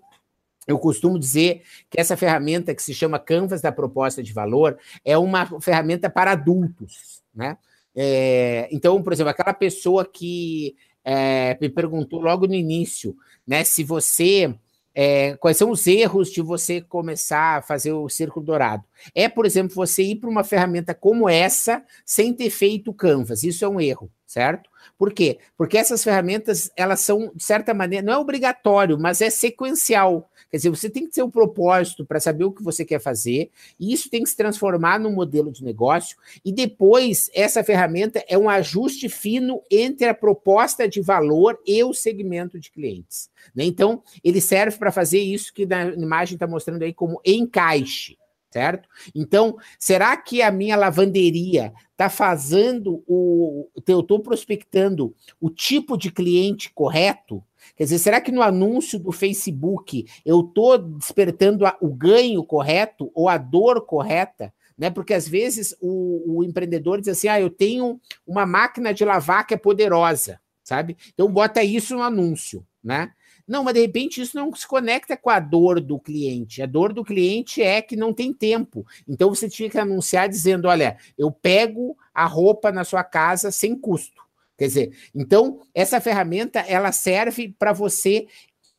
eu 0.65 0.79
costumo 0.79 1.19
dizer 1.19 1.63
que 1.89 1.99
essa 1.99 2.15
ferramenta 2.15 2.73
que 2.73 2.81
se 2.81 2.93
chama 2.93 3.19
Canvas 3.19 3.61
da 3.61 3.73
Proposta 3.73 4.23
de 4.23 4.31
Valor 4.31 4.79
é 5.03 5.17
uma 5.17 5.45
ferramenta 5.59 6.09
para 6.09 6.31
adultos. 6.31 7.21
Né? 7.33 7.57
É, 7.93 8.69
então, 8.71 9.03
por 9.03 9.11
exemplo, 9.11 9.31
aquela 9.31 9.53
pessoa 9.53 10.05
que 10.05 10.75
é, 11.05 11.55
me 11.61 11.69
perguntou 11.69 12.19
logo 12.19 12.47
no 12.47 12.55
início, 12.55 13.15
né? 13.47 13.63
Se 13.63 13.83
você. 13.83 14.53
É, 14.97 15.35
quais 15.35 15.57
são 15.57 15.71
os 15.71 15.85
erros 15.87 16.31
de 16.31 16.41
você 16.41 16.79
começar 16.79 17.57
a 17.57 17.61
fazer 17.61 17.91
o 17.91 18.07
círculo 18.07 18.45
dourado? 18.45 18.85
É, 19.13 19.27
por 19.27 19.45
exemplo, 19.45 19.75
você 19.75 20.01
ir 20.03 20.15
para 20.15 20.29
uma 20.29 20.41
ferramenta 20.41 20.93
como 20.95 21.27
essa 21.27 21.83
sem 22.05 22.33
ter 22.33 22.49
feito 22.49 22.91
o 22.91 22.93
Canvas. 22.93 23.43
Isso 23.43 23.65
é 23.65 23.67
um 23.67 23.81
erro, 23.81 24.09
certo? 24.25 24.69
Por 24.97 25.13
quê? 25.13 25.39
Porque 25.57 25.77
essas 25.77 26.03
ferramentas, 26.03 26.71
elas 26.75 27.01
são, 27.01 27.31
de 27.35 27.43
certa 27.43 27.73
maneira, 27.73 28.05
não 28.05 28.13
é 28.13 28.17
obrigatório, 28.17 28.97
mas 28.99 29.21
é 29.21 29.29
sequencial. 29.29 30.29
Quer 30.49 30.57
dizer, 30.57 30.69
você 30.69 30.89
tem 30.89 31.05
que 31.05 31.11
ter 31.11 31.23
um 31.23 31.29
propósito 31.29 32.05
para 32.05 32.19
saber 32.19 32.45
o 32.45 32.51
que 32.51 32.63
você 32.63 32.85
quer 32.85 32.99
fazer, 32.99 33.49
e 33.79 33.91
isso 33.91 34.09
tem 34.09 34.23
que 34.23 34.29
se 34.29 34.37
transformar 34.37 34.99
num 34.99 35.11
modelo 35.11 35.51
de 35.51 35.63
negócio, 35.63 36.17
e 36.45 36.51
depois 36.51 37.29
essa 37.33 37.63
ferramenta 37.63 38.23
é 38.27 38.37
um 38.37 38.49
ajuste 38.49 39.09
fino 39.09 39.61
entre 39.69 40.07
a 40.07 40.13
proposta 40.13 40.87
de 40.87 41.01
valor 41.01 41.59
e 41.65 41.83
o 41.83 41.93
segmento 41.93 42.59
de 42.59 42.71
clientes. 42.71 43.29
Né? 43.53 43.65
Então, 43.65 44.01
ele 44.23 44.39
serve 44.39 44.77
para 44.77 44.91
fazer 44.91 45.19
isso 45.19 45.53
que 45.53 45.65
na 45.65 45.85
imagem 45.87 46.35
está 46.35 46.47
mostrando 46.47 46.83
aí 46.83 46.93
como 46.93 47.19
encaixe 47.25 48.17
certo? 48.55 48.87
Então, 49.13 49.57
será 49.77 50.15
que 50.15 50.41
a 50.41 50.49
minha 50.49 50.77
lavanderia 50.77 51.73
está 51.91 52.09
fazendo 52.09 53.03
o. 53.05 53.67
Eu 53.85 53.99
estou 53.99 54.21
prospectando 54.21 55.13
o 55.41 55.49
tipo 55.49 55.97
de 55.97 56.09
cliente 56.09 56.71
correto? 56.73 57.43
Quer 57.75 57.83
dizer, 57.83 57.99
será 57.99 58.21
que 58.21 58.31
no 58.31 58.41
anúncio 58.41 58.97
do 58.97 59.11
Facebook 59.11 60.05
eu 60.25 60.39
estou 60.39 60.77
despertando 60.77 61.65
a, 61.65 61.75
o 61.81 61.93
ganho 61.93 62.41
correto 62.45 63.11
ou 63.13 63.27
a 63.27 63.37
dor 63.37 63.85
correta? 63.85 64.53
Né? 64.77 64.89
Porque 64.89 65.13
às 65.13 65.27
vezes 65.27 65.75
o, 65.81 66.37
o 66.37 66.43
empreendedor 66.45 67.01
diz 67.01 67.09
assim: 67.09 67.27
ah, 67.27 67.41
eu 67.41 67.49
tenho 67.49 67.99
uma 68.25 68.45
máquina 68.45 68.93
de 68.93 69.03
lavar 69.03 69.45
que 69.45 69.53
é 69.53 69.57
poderosa, 69.57 70.39
sabe? 70.63 70.95
Então 71.13 71.29
bota 71.29 71.61
isso 71.61 71.93
no 71.93 72.01
anúncio, 72.01 72.65
né? 72.81 73.11
Não, 73.47 73.63
mas 73.63 73.75
de 73.75 73.81
repente 73.81 74.21
isso 74.21 74.35
não 74.35 74.53
se 74.53 74.67
conecta 74.67 75.15
com 75.15 75.29
a 75.29 75.39
dor 75.39 75.79
do 75.79 75.99
cliente. 75.99 76.61
A 76.61 76.65
dor 76.65 76.91
do 76.91 77.03
cliente 77.03 77.61
é 77.61 77.81
que 77.81 77.95
não 77.95 78.11
tem 78.11 78.33
tempo. 78.33 78.85
Então 79.07 79.29
você 79.29 79.47
tinha 79.47 79.69
que 79.69 79.77
anunciar 79.77 80.27
dizendo: 80.27 80.67
olha, 80.67 80.97
eu 81.17 81.31
pego 81.31 81.95
a 82.13 82.25
roupa 82.25 82.71
na 82.71 82.83
sua 82.83 83.03
casa 83.03 83.51
sem 83.51 83.77
custo. 83.77 84.23
Quer 84.57 84.67
dizer, 84.67 84.97
então 85.13 85.61
essa 85.73 85.99
ferramenta 85.99 86.59
ela 86.59 86.91
serve 86.91 87.53
para 87.59 87.73
você 87.73 88.25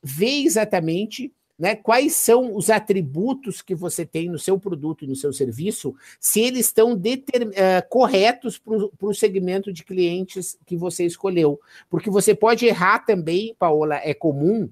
ver 0.03 0.43
exatamente 0.45 1.33
né, 1.59 1.75
quais 1.75 2.15
são 2.15 2.55
os 2.55 2.69
atributos 2.69 3.63
que 3.63 3.75
você 3.75 4.05
tem 4.05 4.29
no 4.29 4.39
seu 4.39 4.59
produto 4.59 5.05
e 5.05 5.09
no 5.09 5.17
seu 5.17 5.33
serviço, 5.33 5.95
se 6.21 6.41
eles 6.41 6.67
estão 6.67 6.93
uh, 6.93 6.99
corretos 7.89 8.59
para 8.59 9.09
o 9.09 9.15
segmento 9.15 9.73
de 9.73 9.85
clientes 9.85 10.59
que 10.67 10.77
você 10.77 11.05
escolheu. 11.05 11.59
Porque 11.89 12.11
você 12.11 12.35
pode 12.35 12.67
errar 12.67 13.01
também, 13.01 13.55
Paola, 13.59 13.97
é 13.97 14.13
comum, 14.13 14.69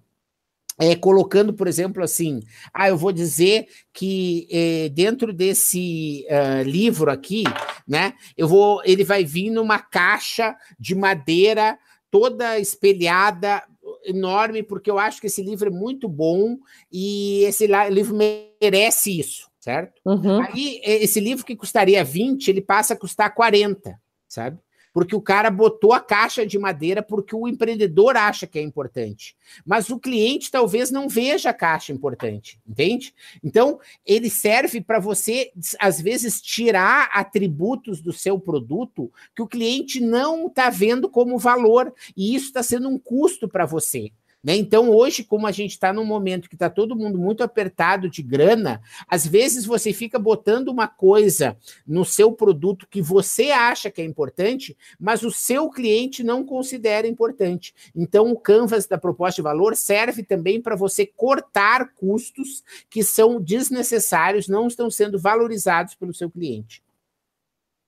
é, 0.79 0.97
colocando, 0.97 1.55
por 1.55 1.69
exemplo, 1.69 2.03
assim, 2.03 2.43
ah, 2.73 2.89
eu 2.89 2.97
vou 2.97 3.13
dizer 3.13 3.69
que 3.93 4.49
é, 4.51 4.89
dentro 4.89 5.33
desse 5.33 6.27
uh, 6.29 6.69
livro 6.69 7.11
aqui, 7.11 7.45
né, 7.87 8.15
eu 8.37 8.49
vou, 8.49 8.83
ele 8.85 9.05
vai 9.05 9.25
vir 9.25 9.51
numa 9.51 9.79
caixa 9.79 10.57
de 10.79 10.95
madeira 10.95 11.79
toda 12.11 12.59
espelhada 12.59 13.63
enorme, 14.05 14.63
porque 14.63 14.91
eu 14.91 14.99
acho 14.99 15.21
que 15.21 15.27
esse 15.27 15.43
livro 15.43 15.69
é 15.69 15.71
muito 15.71 16.09
bom 16.09 16.57
e 16.93 17.45
esse 17.45 17.67
livro 17.91 18.17
merece 18.17 19.19
isso, 19.19 19.51
certo? 19.61 20.01
Uhum. 20.05 20.41
Aí, 20.43 20.81
esse 20.85 21.21
livro 21.21 21.45
que 21.45 21.57
custaria 21.57 22.05
20, 22.05 22.49
ele 22.49 22.61
passa 22.61 22.95
a 22.95 22.97
custar 22.97 23.35
40, 23.35 23.99
sabe? 24.29 24.59
Porque 24.95 25.17
o 25.17 25.21
cara 25.21 25.51
botou 25.51 25.93
a 25.93 25.99
caixa 25.99 26.47
de 26.47 26.57
madeira 26.57 27.03
porque 27.03 27.35
o 27.35 27.49
empreendedor 27.49 28.17
acha 28.17 28.47
que 28.47 28.61
é 28.61 28.63
importante. 28.63 29.37
Mas 29.67 29.91
o 29.91 29.99
cliente 29.99 30.53
talvez 30.53 30.93
não 30.93 31.09
veja 31.09 31.51
a 31.51 31.55
caixa 31.55 31.93
importante, 31.93 32.61
entende? 32.65 33.13
Então, 33.43 33.81
ele 34.07 34.31
serve 34.31 34.81
para 34.81 35.01
você, 35.01 35.51
às 35.81 36.01
vezes, 36.01 36.41
tirar 36.41 37.11
atributos 37.13 38.01
do 38.01 38.13
seu 38.13 38.39
produto 38.39 39.13
que 39.35 39.43
o 39.43 39.49
cliente 39.49 39.99
não 40.01 40.47
está 40.47 40.71
vendo 40.71 41.09
como 41.09 41.39
valor, 41.39 41.93
e 42.17 42.33
isso 42.33 42.47
está 42.47 42.63
sendo 42.63 42.89
um 42.89 42.99
custo 42.99 43.49
para 43.49 43.67
você. 43.67 44.13
Né? 44.45 44.55
Então, 44.57 44.91
hoje, 44.91 45.25
como 45.25 45.47
a 45.47 45.53
gente 45.53 45.71
está 45.71 45.91
num 45.91 46.05
momento 46.05 46.51
que 46.51 46.55
está 46.55 46.69
todo 46.69 46.95
mundo 46.95 47.19
muito 47.19 47.43
apertado 47.43 48.11
de 48.11 48.23
grana, 48.23 48.83
às 49.09 49.27
vezes 49.27 49.65
você 49.65 49.91
fica 49.91 50.19
botando 50.19 50.69
uma 50.69 50.87
coisa 50.87 51.57
no 51.87 52.05
seu 52.05 52.31
produto 52.31 52.87
que 52.87 53.01
você 53.01 53.51
acha 53.51 53.91
que 53.91 54.03
é 54.03 54.05
importante, 54.05 54.77
mas 55.01 55.23
o 55.23 55.31
seu 55.31 55.71
cliente 55.71 56.23
não 56.23 56.45
considera 56.45 57.09
importante. 57.09 57.75
Então, 57.97 58.31
o 58.31 58.39
Canvas 58.39 58.87
da 58.87 58.99
proposta 58.99 59.37
de 59.37 59.43
valor 59.43 59.75
serve 59.75 60.23
também 60.23 60.61
para 60.61 60.77
você 60.77 61.07
cortar 61.07 61.95
custos 61.95 62.63
que 62.91 63.03
são 63.03 63.41
desnecessários, 63.41 64.47
não 64.47 64.67
estão 64.67 64.91
sendo 64.91 65.19
valorizados 65.19 65.95
pelo 65.95 66.13
seu 66.13 66.31
cliente. 66.31 66.83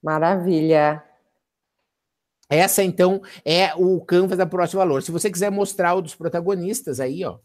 Maravilha. 0.01 1.03
Essa, 2.49 2.83
então, 2.83 3.21
é 3.43 3.73
o 3.75 3.99
Canvas 4.01 4.37
da 4.37 4.45
Próximo 4.45 4.79
Valor. 4.79 5.01
Se 5.01 5.11
você 5.11 5.29
quiser 5.29 5.51
mostrar 5.51 5.95
o 5.95 6.01
dos 6.01 6.15
protagonistas 6.15 6.99
aí, 6.99 7.25
ó, 7.25 7.37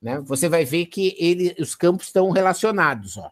né, 0.00 0.20
você 0.20 0.48
vai 0.48 0.64
ver 0.64 0.86
que 0.86 1.16
ele, 1.18 1.56
os 1.58 1.74
campos 1.74 2.06
estão 2.06 2.30
relacionados, 2.30 3.16
ó. 3.16 3.30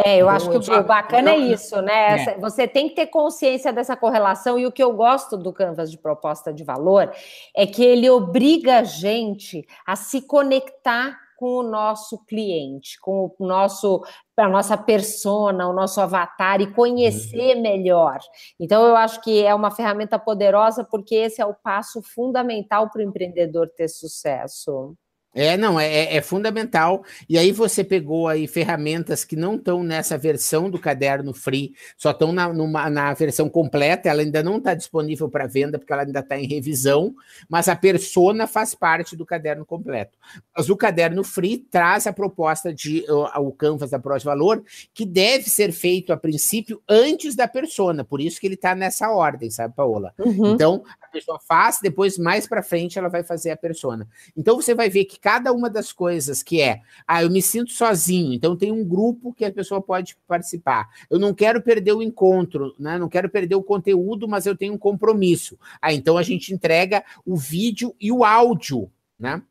É, 0.00 0.14
eu 0.14 0.26
então, 0.26 0.28
acho 0.28 0.50
que 0.50 0.70
o 0.70 0.84
bacana 0.84 1.32
é 1.32 1.36
isso, 1.36 1.82
né? 1.82 2.22
É. 2.22 2.38
Você 2.38 2.68
tem 2.68 2.88
que 2.88 2.94
ter 2.94 3.08
consciência 3.08 3.72
dessa 3.72 3.96
correlação, 3.96 4.56
e 4.56 4.64
o 4.64 4.70
que 4.70 4.82
eu 4.82 4.92
gosto 4.92 5.36
do 5.36 5.52
Canvas 5.52 5.90
de 5.90 5.98
proposta 5.98 6.52
de 6.52 6.62
valor 6.62 7.12
é 7.52 7.66
que 7.66 7.84
ele 7.84 8.08
obriga 8.08 8.78
a 8.78 8.84
gente 8.84 9.66
a 9.84 9.96
se 9.96 10.22
conectar 10.22 11.18
com 11.38 11.58
o 11.58 11.62
nosso 11.62 12.18
cliente, 12.24 12.98
com 13.00 13.32
o 13.38 13.46
nosso 13.46 14.02
a 14.36 14.48
nossa 14.48 14.76
persona, 14.76 15.68
o 15.68 15.72
nosso 15.72 16.00
avatar 16.00 16.60
e 16.60 16.72
conhecer 16.72 17.56
uhum. 17.56 17.62
melhor. 17.62 18.18
Então, 18.58 18.86
eu 18.86 18.96
acho 18.96 19.20
que 19.20 19.44
é 19.44 19.54
uma 19.54 19.70
ferramenta 19.70 20.18
poderosa 20.18 20.84
porque 20.84 21.14
esse 21.14 21.40
é 21.40 21.46
o 21.46 21.54
passo 21.54 22.02
fundamental 22.02 22.90
para 22.90 23.00
o 23.00 23.04
empreendedor 23.04 23.68
ter 23.76 23.88
sucesso. 23.88 24.96
É, 25.34 25.56
não, 25.56 25.78
é, 25.78 25.86
é, 25.86 26.16
é, 26.16 26.22
fundamental. 26.22 27.04
E 27.28 27.38
aí 27.38 27.52
você 27.52 27.84
pegou 27.84 28.28
aí 28.28 28.46
ferramentas 28.46 29.24
que 29.24 29.36
não 29.36 29.56
estão 29.56 29.82
nessa 29.82 30.16
versão 30.16 30.70
do 30.70 30.78
caderno 30.78 31.34
free, 31.34 31.74
só 31.96 32.12
estão 32.12 32.32
na, 32.32 32.52
numa, 32.52 32.88
na 32.88 33.12
versão 33.12 33.48
completa, 33.48 34.08
ela 34.08 34.22
ainda 34.22 34.42
não 34.42 34.56
está 34.56 34.74
disponível 34.74 35.28
para 35.28 35.46
venda, 35.46 35.78
porque 35.78 35.92
ela 35.92 36.02
ainda 36.02 36.20
está 36.20 36.38
em 36.38 36.46
revisão, 36.46 37.14
mas 37.48 37.68
a 37.68 37.76
persona 37.76 38.46
faz 38.46 38.74
parte 38.74 39.14
do 39.14 39.26
caderno 39.26 39.66
completo. 39.66 40.16
Mas 40.56 40.70
o 40.70 40.76
caderno 40.76 41.22
free 41.22 41.58
traz 41.58 42.06
a 42.06 42.12
proposta 42.12 42.72
de 42.72 43.04
o, 43.08 43.48
o 43.48 43.52
Canvas 43.52 43.90
da 43.90 43.98
Prós 43.98 44.24
Valor, 44.24 44.64
que 44.94 45.04
deve 45.04 45.50
ser 45.50 45.72
feito 45.72 46.12
a 46.12 46.16
princípio 46.16 46.82
antes 46.88 47.36
da 47.36 47.46
persona, 47.46 48.02
por 48.02 48.20
isso 48.20 48.40
que 48.40 48.46
ele 48.46 48.54
está 48.54 48.74
nessa 48.74 49.10
ordem, 49.10 49.50
sabe, 49.50 49.74
Paola? 49.74 50.14
Uhum. 50.18 50.54
Então, 50.54 50.82
a 51.00 51.06
pessoa 51.08 51.38
faz, 51.40 51.78
depois 51.82 52.18
mais 52.18 52.46
para 52.46 52.62
frente 52.62 52.98
ela 52.98 53.08
vai 53.08 53.22
fazer 53.22 53.50
a 53.50 53.56
persona. 53.56 54.06
Então 54.36 54.56
você 54.56 54.74
vai 54.74 54.88
ver 54.88 55.04
que 55.04 55.18
cada 55.28 55.52
uma 55.52 55.68
das 55.68 55.92
coisas 55.92 56.42
que 56.42 56.62
é, 56.62 56.80
ah, 57.06 57.22
eu 57.22 57.28
me 57.28 57.42
sinto 57.42 57.70
sozinho, 57.70 58.32
então 58.32 58.56
tem 58.56 58.72
um 58.72 58.82
grupo 58.82 59.30
que 59.30 59.44
a 59.44 59.52
pessoa 59.52 59.78
pode 59.78 60.16
participar. 60.26 60.88
Eu 61.10 61.18
não 61.18 61.34
quero 61.34 61.60
perder 61.60 61.92
o 61.92 62.02
encontro, 62.02 62.74
né? 62.78 62.96
Não 62.96 63.10
quero 63.10 63.28
perder 63.28 63.54
o 63.54 63.62
conteúdo, 63.62 64.26
mas 64.26 64.46
eu 64.46 64.56
tenho 64.56 64.72
um 64.72 64.78
compromisso. 64.78 65.58
Ah, 65.82 65.92
então 65.92 66.16
a 66.16 66.22
gente 66.22 66.54
entrega 66.54 67.04
o 67.26 67.36
vídeo 67.36 67.94
e 68.00 68.10
o 68.10 68.24
áudio, 68.24 68.90
né? 69.20 69.42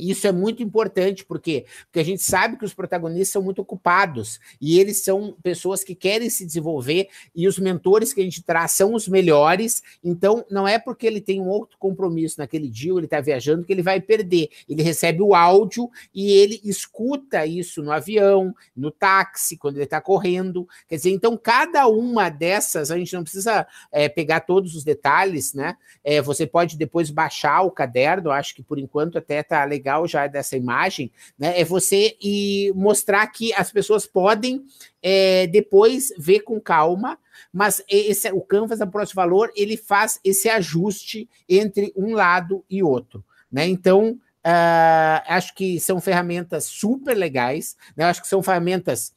Isso 0.00 0.26
é 0.26 0.32
muito 0.32 0.62
importante, 0.62 1.24
porque 1.24 1.64
porque 1.86 2.00
a 2.00 2.04
gente 2.04 2.22
sabe 2.22 2.56
que 2.56 2.64
os 2.64 2.74
protagonistas 2.74 3.28
são 3.28 3.42
muito 3.42 3.62
ocupados 3.62 4.40
e 4.60 4.78
eles 4.78 5.02
são 5.02 5.36
pessoas 5.42 5.82
que 5.82 5.94
querem 5.94 6.30
se 6.30 6.46
desenvolver 6.46 7.08
e 7.34 7.48
os 7.48 7.58
mentores 7.58 8.12
que 8.12 8.20
a 8.20 8.24
gente 8.24 8.42
traz 8.42 8.72
são 8.72 8.94
os 8.94 9.08
melhores. 9.08 9.82
Então, 10.02 10.44
não 10.50 10.66
é 10.66 10.78
porque 10.78 11.06
ele 11.06 11.20
tem 11.20 11.40
um 11.40 11.48
outro 11.48 11.76
compromisso 11.78 12.36
naquele 12.38 12.68
dia, 12.68 12.92
ou 12.92 12.98
ele 12.98 13.06
está 13.06 13.20
viajando, 13.20 13.64
que 13.64 13.72
ele 13.72 13.82
vai 13.82 14.00
perder. 14.00 14.48
Ele 14.68 14.82
recebe 14.82 15.22
o 15.22 15.34
áudio 15.34 15.90
e 16.14 16.32
ele 16.32 16.60
escuta 16.64 17.44
isso 17.46 17.82
no 17.82 17.92
avião, 17.92 18.54
no 18.76 18.90
táxi, 18.90 19.56
quando 19.56 19.76
ele 19.76 19.84
está 19.84 20.00
correndo. 20.00 20.68
Quer 20.88 20.96
dizer, 20.96 21.10
então, 21.10 21.36
cada 21.36 21.86
uma 21.86 22.28
dessas, 22.28 22.90
a 22.90 22.98
gente 22.98 23.12
não 23.12 23.22
precisa 23.22 23.66
é, 23.90 24.08
pegar 24.08 24.40
todos 24.40 24.74
os 24.74 24.84
detalhes, 24.84 25.52
né? 25.54 25.76
É, 26.04 26.20
você 26.22 26.46
pode 26.46 26.76
depois 26.76 27.10
baixar 27.10 27.62
o 27.62 27.70
caderno, 27.70 28.30
acho 28.30 28.54
que 28.54 28.62
por 28.62 28.78
enquanto 28.78 29.18
até 29.18 29.40
está 29.40 29.64
legal 29.64 29.89
legal 29.90 30.06
já 30.06 30.26
dessa 30.26 30.56
imagem, 30.56 31.10
né, 31.38 31.58
é 31.58 31.64
você 31.64 32.16
e 32.20 32.72
mostrar 32.74 33.26
que 33.26 33.52
as 33.54 33.72
pessoas 33.72 34.06
podem 34.06 34.64
é, 35.02 35.46
depois 35.48 36.12
ver 36.18 36.40
com 36.40 36.60
calma, 36.60 37.18
mas 37.52 37.82
esse, 37.88 38.30
o 38.30 38.40
Canvas 38.40 38.78
Próximo 38.90 39.16
Valor 39.16 39.50
ele 39.56 39.76
faz 39.76 40.20
esse 40.24 40.48
ajuste 40.48 41.28
entre 41.48 41.92
um 41.96 42.14
lado 42.14 42.64
e 42.70 42.82
outro, 42.82 43.24
né? 43.50 43.66
Então 43.66 44.12
uh, 44.12 45.22
acho 45.26 45.54
que 45.54 45.80
são 45.80 46.00
ferramentas 46.00 46.64
super 46.64 47.16
legais, 47.16 47.76
né? 47.96 48.04
Acho 48.04 48.22
que 48.22 48.28
são 48.28 48.42
ferramentas 48.42 49.12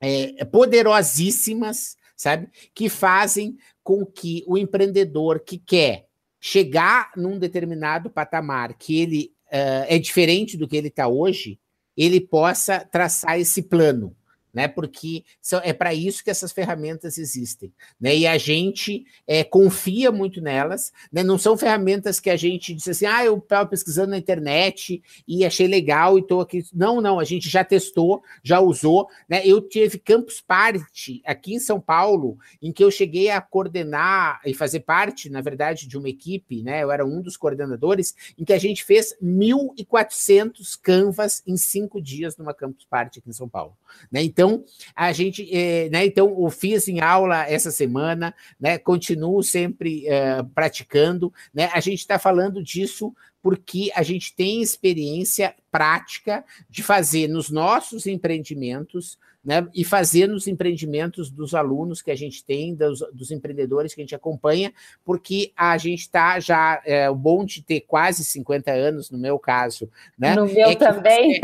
é, 0.00 0.44
poderosíssimas, 0.44 1.96
sabe? 2.16 2.48
Que 2.74 2.88
fazem 2.88 3.56
com 3.82 4.06
que 4.06 4.44
o 4.46 4.56
empreendedor 4.56 5.40
que 5.40 5.58
quer 5.58 6.06
chegar 6.44 7.12
num 7.16 7.38
determinado 7.38 8.10
patamar 8.10 8.74
que 8.74 9.00
ele 9.00 9.32
é 9.52 9.98
diferente 9.98 10.56
do 10.56 10.66
que 10.66 10.76
ele 10.76 10.88
está 10.88 11.06
hoje, 11.06 11.58
ele 11.96 12.20
possa 12.20 12.80
traçar 12.80 13.38
esse 13.38 13.62
plano 13.62 14.16
né? 14.52 14.68
Porque 14.68 15.24
são, 15.40 15.60
é 15.64 15.72
para 15.72 15.94
isso 15.94 16.22
que 16.22 16.30
essas 16.30 16.52
ferramentas 16.52 17.18
existem, 17.18 17.72
né? 18.00 18.16
E 18.16 18.26
a 18.26 18.36
gente 18.36 19.06
é, 19.26 19.42
confia 19.42 20.12
muito 20.12 20.40
nelas, 20.40 20.92
né? 21.12 21.22
Não 21.22 21.38
são 21.38 21.56
ferramentas 21.56 22.20
que 22.20 22.30
a 22.30 22.36
gente 22.36 22.74
diz 22.74 22.88
assim, 22.88 23.06
ah, 23.06 23.24
eu 23.24 23.38
estava 23.38 23.68
pesquisando 23.68 24.10
na 24.10 24.18
internet 24.18 25.02
e 25.26 25.44
achei 25.44 25.66
legal 25.66 26.18
e 26.18 26.20
estou 26.20 26.40
aqui. 26.40 26.64
Não, 26.72 27.00
não, 27.00 27.18
a 27.18 27.24
gente 27.24 27.48
já 27.48 27.64
testou, 27.64 28.22
já 28.42 28.60
usou, 28.60 29.08
né? 29.28 29.40
Eu 29.44 29.60
tive 29.60 29.98
Campus 29.98 30.40
Party 30.40 31.22
aqui 31.24 31.54
em 31.54 31.60
São 31.60 31.80
Paulo, 31.80 32.38
em 32.60 32.72
que 32.72 32.84
eu 32.84 32.90
cheguei 32.90 33.30
a 33.30 33.40
coordenar 33.40 34.40
e 34.44 34.54
fazer 34.54 34.80
parte, 34.80 35.30
na 35.30 35.40
verdade, 35.40 35.86
de 35.86 35.96
uma 35.96 36.08
equipe, 36.08 36.62
né? 36.62 36.82
Eu 36.82 36.90
era 36.90 37.04
um 37.04 37.20
dos 37.20 37.36
coordenadores, 37.36 38.14
em 38.38 38.44
que 38.44 38.52
a 38.52 38.58
gente 38.58 38.84
fez 38.84 39.16
1.400 39.22 40.78
canvas 40.80 41.42
em 41.46 41.56
cinco 41.56 42.00
dias 42.00 42.36
numa 42.36 42.54
Campus 42.54 42.84
Party 42.84 43.18
aqui 43.18 43.30
em 43.30 43.32
São 43.32 43.48
Paulo, 43.48 43.76
né? 44.10 44.22
Então 44.22 44.41
então, 44.42 44.64
a 44.96 45.12
gente, 45.12 45.48
é, 45.54 45.88
né, 45.88 46.04
então, 46.04 46.28
eu 46.42 46.50
fiz 46.50 46.88
em 46.88 47.00
aula 47.00 47.44
essa 47.44 47.70
semana, 47.70 48.34
né, 48.58 48.76
continuo 48.76 49.40
sempre 49.40 50.04
é, 50.08 50.42
praticando, 50.52 51.32
né, 51.54 51.70
a 51.72 51.78
gente 51.78 52.00
está 52.00 52.18
falando 52.18 52.60
disso 52.60 53.14
porque 53.40 53.92
a 53.94 54.02
gente 54.02 54.34
tem 54.34 54.60
experiência 54.60 55.54
prática 55.70 56.44
de 56.68 56.82
fazer 56.82 57.28
nos 57.28 57.50
nossos 57.50 58.06
empreendimentos, 58.06 59.16
né, 59.44 59.66
e 59.74 59.84
fazer 59.84 60.28
nos 60.28 60.46
empreendimentos 60.46 61.30
dos 61.30 61.54
alunos 61.54 62.00
que 62.00 62.10
a 62.10 62.16
gente 62.16 62.44
tem, 62.44 62.74
dos, 62.74 63.00
dos 63.12 63.30
empreendedores 63.30 63.94
que 63.94 64.00
a 64.00 64.04
gente 64.04 64.14
acompanha, 64.14 64.72
porque 65.04 65.52
a 65.56 65.76
gente 65.76 66.00
está 66.00 66.38
já, 66.38 66.80
é, 66.84 67.10
o 67.10 67.14
bom 67.14 67.44
de 67.44 67.62
ter 67.62 67.80
quase 67.80 68.24
50 68.24 68.70
anos, 68.70 69.10
no 69.10 69.18
meu 69.18 69.38
caso, 69.38 69.90
né? 70.16 70.34
No 70.34 70.46
meu 70.46 70.70
é 70.70 70.76
também. 70.76 71.40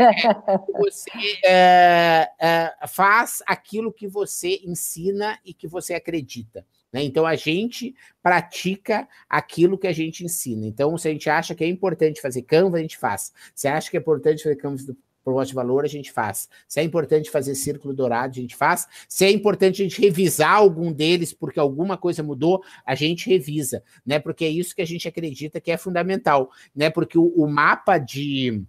Você, 0.77 1.09
você 1.09 1.39
é, 1.45 2.29
é, 2.39 2.73
faz 2.87 3.43
aquilo 3.45 3.91
que 3.91 4.07
você 4.07 4.61
ensina 4.63 5.37
e 5.43 5.53
que 5.53 5.67
você 5.67 5.93
acredita. 5.93 6.65
Né? 6.91 7.03
Então 7.03 7.25
a 7.25 7.35
gente 7.35 7.95
pratica 8.21 9.07
aquilo 9.29 9.77
que 9.77 9.87
a 9.87 9.93
gente 9.93 10.23
ensina. 10.23 10.65
Então, 10.65 10.97
se 10.97 11.07
a 11.07 11.11
gente 11.11 11.29
acha 11.29 11.53
que 11.53 11.63
é 11.63 11.67
importante 11.67 12.21
fazer 12.21 12.41
Canva, 12.43 12.77
a 12.77 12.81
gente 12.81 12.97
faz. 12.97 13.31
Se 13.53 13.67
acha 13.67 13.91
que 13.91 13.97
é 13.97 13.99
importante 13.99 14.43
fazer 14.43 14.55
Canva 14.55 14.95
proposta 15.29 15.49
de 15.49 15.55
valor, 15.55 15.85
a 15.85 15.87
gente 15.87 16.11
faz. 16.11 16.49
Se 16.67 16.79
é 16.79 16.83
importante 16.83 17.29
fazer 17.29 17.55
círculo 17.55 17.93
dourado, 17.93 18.31
a 18.31 18.41
gente 18.41 18.55
faz. 18.55 18.87
Se 19.07 19.25
é 19.25 19.31
importante 19.31 19.81
a 19.81 19.85
gente 19.85 20.01
revisar 20.01 20.55
algum 20.55 20.91
deles 20.91 21.33
porque 21.33 21.59
alguma 21.59 21.97
coisa 21.97 22.23
mudou, 22.23 22.63
a 22.85 22.95
gente 22.95 23.29
revisa, 23.29 23.83
né? 24.05 24.19
Porque 24.19 24.45
é 24.45 24.49
isso 24.49 24.75
que 24.75 24.81
a 24.81 24.87
gente 24.87 25.07
acredita 25.07 25.61
que 25.61 25.71
é 25.71 25.77
fundamental, 25.77 26.51
né? 26.75 26.89
Porque 26.89 27.17
o, 27.17 27.27
o 27.27 27.47
mapa 27.47 27.97
de 27.97 28.63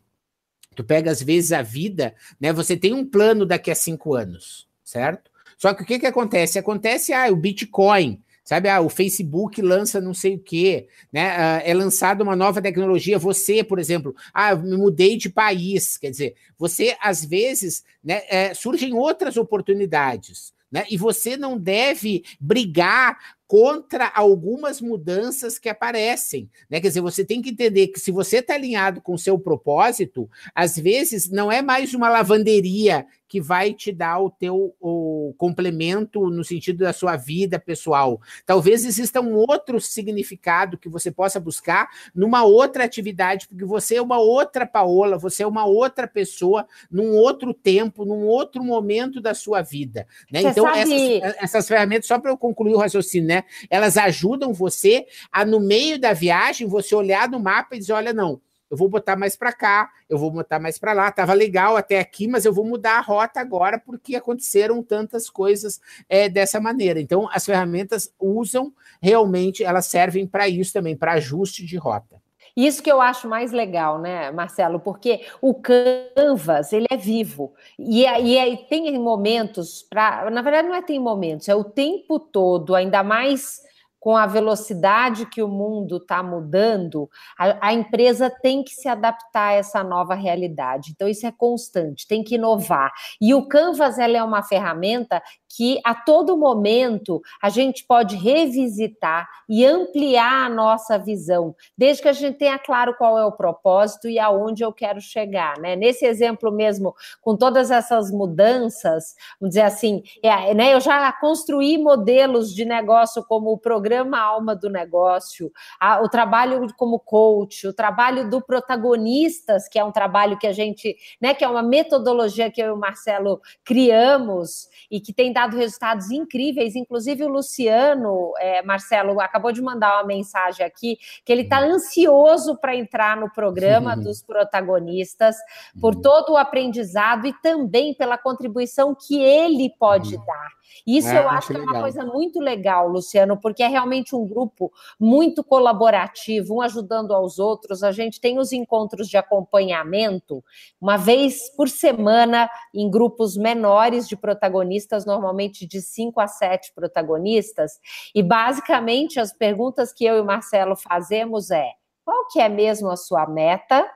tu 0.74 0.84
pega 0.84 1.10
às 1.10 1.22
vezes 1.22 1.52
a 1.52 1.62
vida, 1.62 2.14
né? 2.38 2.52
Você 2.52 2.76
tem 2.76 2.92
um 2.92 3.04
plano 3.04 3.44
daqui 3.46 3.70
a 3.70 3.74
cinco 3.74 4.14
anos, 4.14 4.68
certo? 4.84 5.30
Só 5.56 5.74
que 5.74 5.82
o 5.82 5.86
que 5.86 5.98
que 5.98 6.06
acontece? 6.06 6.58
Acontece 6.58 7.12
ah, 7.12 7.30
o 7.30 7.36
Bitcoin, 7.36 8.22
Sabe, 8.50 8.68
ah, 8.68 8.80
o 8.80 8.88
Facebook 8.88 9.62
lança 9.62 10.00
não 10.00 10.12
sei 10.12 10.34
o 10.34 10.38
quê, 10.40 10.88
né? 11.12 11.36
Ah, 11.36 11.62
é 11.64 11.72
lançada 11.72 12.24
uma 12.24 12.34
nova 12.34 12.60
tecnologia. 12.60 13.16
Você, 13.16 13.62
por 13.62 13.78
exemplo, 13.78 14.12
ah, 14.34 14.56
me 14.56 14.76
mudei 14.76 15.16
de 15.16 15.30
país. 15.30 15.96
Quer 15.96 16.10
dizer, 16.10 16.34
você, 16.58 16.96
às 17.00 17.24
vezes, 17.24 17.84
né, 18.02 18.22
é, 18.28 18.52
surgem 18.52 18.92
outras 18.92 19.36
oportunidades. 19.36 20.52
Né? 20.68 20.84
E 20.90 20.96
você 20.96 21.36
não 21.36 21.56
deve 21.56 22.24
brigar 22.40 23.36
contra 23.50 24.06
algumas 24.14 24.80
mudanças 24.80 25.58
que 25.58 25.68
aparecem, 25.68 26.48
né? 26.70 26.80
Quer 26.80 26.86
dizer, 26.86 27.00
você 27.00 27.24
tem 27.24 27.42
que 27.42 27.50
entender 27.50 27.88
que 27.88 27.98
se 27.98 28.12
você 28.12 28.36
está 28.36 28.54
alinhado 28.54 29.00
com 29.00 29.12
o 29.12 29.18
seu 29.18 29.36
propósito, 29.40 30.30
às 30.54 30.76
vezes 30.76 31.28
não 31.28 31.50
é 31.50 31.60
mais 31.60 31.92
uma 31.92 32.08
lavanderia 32.08 33.04
que 33.30 33.40
vai 33.40 33.72
te 33.72 33.92
dar 33.92 34.18
o 34.18 34.28
teu 34.28 34.74
o 34.80 35.32
complemento 35.38 36.28
no 36.30 36.42
sentido 36.42 36.78
da 36.78 36.92
sua 36.92 37.16
vida 37.16 37.60
pessoal. 37.60 38.20
Talvez 38.44 38.84
exista 38.84 39.20
um 39.20 39.34
outro 39.34 39.80
significado 39.80 40.76
que 40.76 40.88
você 40.88 41.12
possa 41.12 41.38
buscar 41.38 41.88
numa 42.12 42.42
outra 42.42 42.82
atividade, 42.84 43.46
porque 43.46 43.64
você 43.64 43.96
é 43.96 44.02
uma 44.02 44.18
outra 44.18 44.66
Paola, 44.66 45.16
você 45.16 45.44
é 45.44 45.46
uma 45.46 45.64
outra 45.64 46.08
pessoa, 46.08 46.66
num 46.90 47.14
outro 47.14 47.54
tempo, 47.54 48.04
num 48.04 48.26
outro 48.26 48.64
momento 48.64 49.20
da 49.20 49.32
sua 49.32 49.62
vida. 49.62 50.08
Né? 50.30 50.42
Então, 50.42 50.64
sabe... 50.64 51.18
essas, 51.20 51.36
essas 51.42 51.68
ferramentas, 51.68 52.08
só 52.08 52.18
para 52.18 52.32
eu 52.32 52.36
concluir 52.36 52.74
o 52.74 52.78
raciocínio, 52.78 53.28
né? 53.28 53.39
Elas 53.68 53.96
ajudam 53.96 54.52
você 54.52 55.06
a, 55.30 55.44
no 55.44 55.60
meio 55.60 55.98
da 55.98 56.12
viagem, 56.12 56.66
você 56.66 56.94
olhar 56.94 57.28
no 57.28 57.40
mapa 57.40 57.76
e 57.76 57.78
dizer: 57.78 57.92
olha, 57.92 58.12
não, 58.12 58.40
eu 58.70 58.76
vou 58.76 58.88
botar 58.88 59.16
mais 59.16 59.34
para 59.34 59.52
cá, 59.52 59.90
eu 60.08 60.16
vou 60.16 60.30
botar 60.30 60.60
mais 60.60 60.78
para 60.78 60.92
lá. 60.92 61.10
Tava 61.10 61.34
legal 61.34 61.76
até 61.76 61.98
aqui, 61.98 62.28
mas 62.28 62.44
eu 62.44 62.52
vou 62.52 62.64
mudar 62.64 62.98
a 62.98 63.00
rota 63.00 63.40
agora 63.40 63.78
porque 63.78 64.14
aconteceram 64.14 64.80
tantas 64.80 65.28
coisas 65.28 65.80
é, 66.08 66.28
dessa 66.28 66.60
maneira. 66.60 67.00
Então, 67.00 67.28
as 67.32 67.44
ferramentas 67.44 68.14
usam 68.18 68.72
realmente, 69.02 69.64
elas 69.64 69.86
servem 69.86 70.24
para 70.24 70.48
isso 70.48 70.72
também, 70.72 70.96
para 70.96 71.14
ajuste 71.14 71.66
de 71.66 71.76
rota. 71.76 72.19
Isso 72.56 72.82
que 72.82 72.90
eu 72.90 73.00
acho 73.00 73.28
mais 73.28 73.52
legal, 73.52 73.98
né, 73.98 74.30
Marcelo? 74.30 74.80
Porque 74.80 75.26
o 75.40 75.54
Canvas, 75.54 76.72
ele 76.72 76.86
é 76.90 76.96
vivo. 76.96 77.54
E, 77.78 78.06
aí 78.06 78.66
tem 78.68 78.98
momentos 78.98 79.82
para. 79.82 80.30
Na 80.30 80.42
verdade, 80.42 80.68
não 80.68 80.74
é 80.74 80.82
tem 80.82 80.98
momentos, 80.98 81.48
é 81.48 81.54
o 81.54 81.64
tempo 81.64 82.18
todo, 82.18 82.74
ainda 82.74 83.02
mais 83.02 83.60
com 84.00 84.16
a 84.16 84.26
velocidade 84.26 85.26
que 85.26 85.42
o 85.42 85.46
mundo 85.48 85.98
está 85.98 86.22
mudando, 86.22 87.08
a, 87.38 87.68
a, 87.68 87.72
empresa 87.74 88.30
tem 88.30 88.64
que 88.64 88.70
se 88.70 88.88
adaptar 88.88 89.48
a 89.48 89.52
essa 89.52 89.84
nova 89.84 90.14
realidade. 90.14 90.92
Então, 90.92 91.06
isso 91.06 91.26
é 91.26 91.30
constante, 91.30 92.08
tem 92.08 92.24
que 92.24 92.36
inovar. 92.36 92.90
E 93.20 93.34
o 93.34 93.46
Canvas 93.46 93.98
ela 93.98 94.16
é 94.16 94.22
uma 94.24 94.42
ferramenta 94.42 95.22
que 95.50 95.80
a 95.84 95.94
todo 95.94 96.36
momento 96.36 97.20
a 97.42 97.48
gente 97.48 97.84
pode 97.84 98.14
revisitar 98.16 99.28
e 99.48 99.66
ampliar 99.66 100.46
a 100.46 100.48
nossa 100.48 100.96
visão, 100.96 101.56
desde 101.76 102.02
que 102.02 102.08
a 102.08 102.12
gente 102.12 102.38
tenha 102.38 102.56
claro 102.56 102.94
qual 102.96 103.18
é 103.18 103.24
o 103.24 103.32
propósito 103.32 104.08
e 104.08 104.16
aonde 104.16 104.62
eu 104.62 104.72
quero 104.72 105.00
chegar. 105.00 105.58
Né? 105.58 105.74
Nesse 105.74 106.06
exemplo 106.06 106.52
mesmo, 106.52 106.94
com 107.20 107.36
todas 107.36 107.72
essas 107.72 108.12
mudanças, 108.12 109.16
vamos 109.40 109.50
dizer 109.50 109.62
assim, 109.62 110.04
é, 110.22 110.54
né, 110.54 110.72
eu 110.72 110.80
já 110.80 111.10
construí 111.12 111.76
modelos 111.76 112.54
de 112.54 112.64
negócio 112.64 113.24
como 113.24 113.50
o 113.50 113.58
programa 113.58 114.20
Alma 114.20 114.54
do 114.54 114.70
Negócio, 114.70 115.50
a, 115.80 116.00
o 116.00 116.08
trabalho 116.08 116.64
como 116.76 117.00
coach, 117.00 117.66
o 117.66 117.72
trabalho 117.72 118.30
do 118.30 118.40
protagonistas, 118.40 119.68
que 119.68 119.78
é 119.78 119.84
um 119.84 119.90
trabalho 119.90 120.38
que 120.38 120.46
a 120.46 120.52
gente, 120.52 120.96
né, 121.20 121.34
que 121.34 121.44
é 121.44 121.48
uma 121.48 121.62
metodologia 121.62 122.50
que 122.50 122.62
eu 122.62 122.68
e 122.68 122.70
o 122.70 122.76
Marcelo 122.76 123.40
criamos 123.64 124.68
e 124.88 125.00
que 125.00 125.12
tem 125.12 125.32
dado 125.40 125.56
resultados 125.56 126.10
incríveis. 126.10 126.76
Inclusive, 126.76 127.24
o 127.24 127.28
Luciano, 127.28 128.32
é, 128.38 128.62
Marcelo, 128.62 129.20
acabou 129.20 129.52
de 129.52 129.62
mandar 129.62 129.98
uma 129.98 130.06
mensagem 130.06 130.64
aqui 130.64 130.98
que 131.24 131.32
ele 131.32 131.42
está 131.42 131.60
uhum. 131.60 131.74
ansioso 131.74 132.56
para 132.58 132.76
entrar 132.76 133.16
no 133.16 133.30
programa 133.30 133.96
dos 133.96 134.22
protagonistas, 134.22 135.36
por 135.80 135.94
uhum. 135.94 136.02
todo 136.02 136.32
o 136.32 136.36
aprendizado 136.36 137.26
e 137.26 137.32
também 137.40 137.94
pela 137.94 138.18
contribuição 138.18 138.94
que 138.94 139.20
ele 139.20 139.70
pode 139.78 140.16
uhum. 140.16 140.24
dar. 140.24 140.59
Isso 140.86 141.08
é, 141.08 141.18
eu 141.18 141.28
acho 141.28 141.48
que 141.48 141.56
é 141.56 141.60
uma 141.60 141.80
coisa 141.80 142.04
muito 142.04 142.40
legal, 142.40 142.88
Luciano, 142.88 143.36
porque 143.36 143.62
é 143.62 143.68
realmente 143.68 144.14
um 144.14 144.26
grupo 144.26 144.72
muito 144.98 145.44
colaborativo, 145.44 146.56
um 146.56 146.60
ajudando 146.60 147.12
aos 147.12 147.38
outros. 147.38 147.82
A 147.82 147.92
gente 147.92 148.20
tem 148.20 148.38
os 148.38 148.52
encontros 148.52 149.08
de 149.08 149.16
acompanhamento 149.16 150.42
uma 150.80 150.96
vez 150.96 151.50
por 151.56 151.68
semana 151.68 152.48
em 152.74 152.90
grupos 152.90 153.36
menores 153.36 154.08
de 154.08 154.16
protagonistas, 154.16 155.04
normalmente 155.04 155.66
de 155.66 155.80
cinco 155.80 156.20
a 156.20 156.26
sete 156.26 156.72
protagonistas, 156.74 157.78
e 158.14 158.22
basicamente 158.22 159.20
as 159.20 159.32
perguntas 159.32 159.92
que 159.92 160.04
eu 160.04 160.16
e 160.16 160.20
o 160.20 160.24
Marcelo 160.24 160.76
fazemos 160.76 161.50
é: 161.50 161.72
qual 162.04 162.26
que 162.28 162.40
é 162.40 162.48
mesmo 162.48 162.90
a 162.90 162.96
sua 162.96 163.26
meta? 163.26 163.88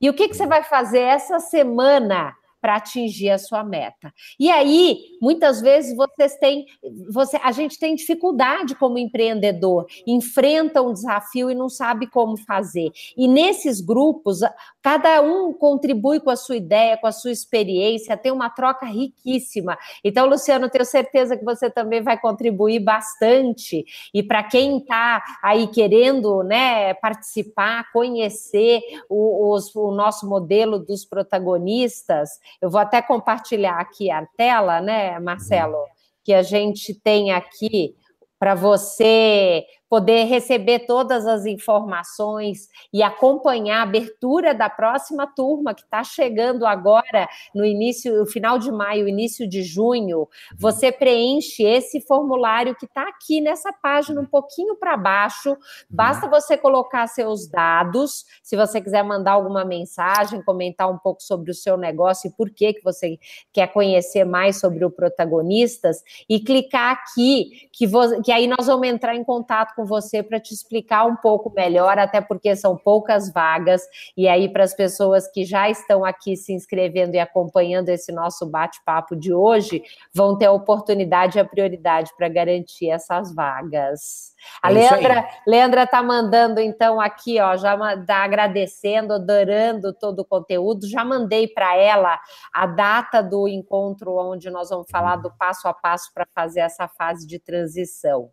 E 0.00 0.10
o 0.10 0.14
que, 0.14 0.28
que 0.28 0.36
você 0.36 0.46
vai 0.46 0.62
fazer 0.62 1.00
essa 1.00 1.38
semana 1.38 2.34
para 2.66 2.74
atingir 2.74 3.30
a 3.30 3.38
sua 3.38 3.62
meta. 3.62 4.12
E 4.40 4.50
aí, 4.50 4.98
muitas 5.22 5.60
vezes 5.60 5.96
vocês 5.96 6.34
têm, 6.34 6.66
você, 7.08 7.36
a 7.36 7.52
gente 7.52 7.78
tem 7.78 7.94
dificuldade 7.94 8.74
como 8.74 8.98
empreendedor, 8.98 9.86
enfrenta 10.04 10.82
um 10.82 10.92
desafio 10.92 11.48
e 11.48 11.54
não 11.54 11.68
sabe 11.68 12.08
como 12.08 12.36
fazer. 12.36 12.90
E 13.16 13.28
nesses 13.28 13.80
grupos, 13.80 14.40
cada 14.82 15.22
um 15.22 15.52
contribui 15.52 16.18
com 16.18 16.28
a 16.28 16.34
sua 16.34 16.56
ideia, 16.56 16.96
com 16.96 17.06
a 17.06 17.12
sua 17.12 17.30
experiência, 17.30 18.16
tem 18.16 18.32
uma 18.32 18.50
troca 18.50 18.84
riquíssima. 18.84 19.78
Então, 20.02 20.26
Luciano, 20.26 20.68
tenho 20.68 20.84
certeza 20.84 21.36
que 21.36 21.44
você 21.44 21.70
também 21.70 22.02
vai 22.02 22.18
contribuir 22.18 22.80
bastante. 22.80 23.84
E 24.12 24.24
para 24.24 24.42
quem 24.42 24.78
está 24.78 25.22
aí 25.40 25.68
querendo, 25.68 26.42
né, 26.42 26.94
participar, 26.94 27.92
conhecer 27.92 28.80
o, 29.08 29.52
os, 29.54 29.72
o 29.72 29.92
nosso 29.92 30.28
modelo 30.28 30.80
dos 30.80 31.04
protagonistas, 31.04 32.30
eu 32.60 32.70
vou 32.70 32.80
até 32.80 33.02
compartilhar 33.02 33.78
aqui 33.78 34.10
a 34.10 34.26
tela, 34.36 34.80
né, 34.80 35.18
Marcelo, 35.18 35.78
que 36.24 36.32
a 36.32 36.42
gente 36.42 36.94
tem 36.94 37.32
aqui 37.32 37.94
para 38.38 38.54
você 38.54 39.64
poder 39.88 40.24
receber 40.24 40.80
todas 40.80 41.26
as 41.26 41.46
informações 41.46 42.68
e 42.92 43.02
acompanhar 43.02 43.80
a 43.80 43.82
abertura 43.82 44.54
da 44.54 44.68
próxima 44.68 45.26
turma 45.26 45.74
que 45.74 45.82
está 45.82 46.02
chegando 46.02 46.66
agora 46.66 47.28
no 47.54 47.64
início, 47.64 48.18
no 48.18 48.26
final 48.26 48.58
de 48.58 48.70
maio, 48.70 49.08
início 49.08 49.48
de 49.48 49.62
junho, 49.62 50.28
você 50.58 50.90
preenche 50.90 51.62
esse 51.62 52.00
formulário 52.00 52.74
que 52.74 52.86
está 52.86 53.02
aqui 53.08 53.40
nessa 53.40 53.72
página, 53.72 54.20
um 54.20 54.26
pouquinho 54.26 54.76
para 54.76 54.96
baixo. 54.96 55.56
Basta 55.88 56.28
você 56.28 56.56
colocar 56.56 57.06
seus 57.06 57.46
dados. 57.46 58.24
Se 58.42 58.56
você 58.56 58.80
quiser 58.80 59.04
mandar 59.04 59.32
alguma 59.32 59.64
mensagem, 59.64 60.42
comentar 60.42 60.90
um 60.90 60.98
pouco 60.98 61.22
sobre 61.22 61.50
o 61.50 61.54
seu 61.54 61.76
negócio 61.76 62.28
e 62.28 62.32
por 62.32 62.50
que, 62.50 62.74
que 62.74 62.82
você 62.82 63.18
quer 63.52 63.72
conhecer 63.72 64.24
mais 64.24 64.58
sobre 64.58 64.84
o 64.84 64.90
protagonistas, 64.90 66.02
e 66.28 66.40
clicar 66.40 66.92
aqui, 66.92 67.68
que, 67.72 67.86
que 68.24 68.32
aí 68.32 68.46
nós 68.46 68.66
vamos 68.66 68.88
entrar 68.88 69.14
em 69.14 69.22
contato 69.22 69.75
com 69.76 69.84
você 69.84 70.22
para 70.22 70.40
te 70.40 70.54
explicar 70.54 71.04
um 71.04 71.14
pouco 71.16 71.52
melhor, 71.54 71.98
até 71.98 72.20
porque 72.20 72.56
são 72.56 72.76
poucas 72.76 73.30
vagas, 73.32 73.82
e 74.16 74.26
aí 74.26 74.48
para 74.48 74.64
as 74.64 74.74
pessoas 74.74 75.30
que 75.30 75.44
já 75.44 75.68
estão 75.68 76.04
aqui 76.04 76.36
se 76.36 76.52
inscrevendo 76.52 77.14
e 77.14 77.20
acompanhando 77.20 77.90
esse 77.90 78.10
nosso 78.10 78.46
bate-papo 78.46 79.14
de 79.14 79.32
hoje, 79.32 79.82
vão 80.14 80.36
ter 80.36 80.46
a 80.46 80.52
oportunidade 80.52 81.36
e 81.36 81.40
a 81.40 81.44
prioridade 81.44 82.10
para 82.16 82.28
garantir 82.28 82.88
essas 82.90 83.34
vagas. 83.34 84.34
A 84.62 84.70
é 84.70 84.74
Leandra, 84.74 85.28
Leandra 85.46 85.86
tá 85.86 86.02
mandando 86.02 86.60
então 86.60 87.00
aqui, 87.00 87.40
ó, 87.40 87.56
já 87.56 87.76
tá 88.04 88.24
agradecendo, 88.24 89.14
adorando 89.14 89.92
todo 89.92 90.20
o 90.20 90.24
conteúdo. 90.24 90.88
Já 90.88 91.04
mandei 91.04 91.48
para 91.48 91.76
ela 91.76 92.18
a 92.52 92.66
data 92.66 93.22
do 93.22 93.48
encontro 93.48 94.16
onde 94.16 94.50
nós 94.50 94.70
vamos 94.70 94.86
falar 94.90 95.16
do 95.16 95.30
passo 95.30 95.68
a 95.68 95.74
passo 95.74 96.12
para 96.14 96.26
fazer 96.34 96.60
essa 96.60 96.88
fase 96.88 97.26
de 97.26 97.38
transição. 97.38 98.30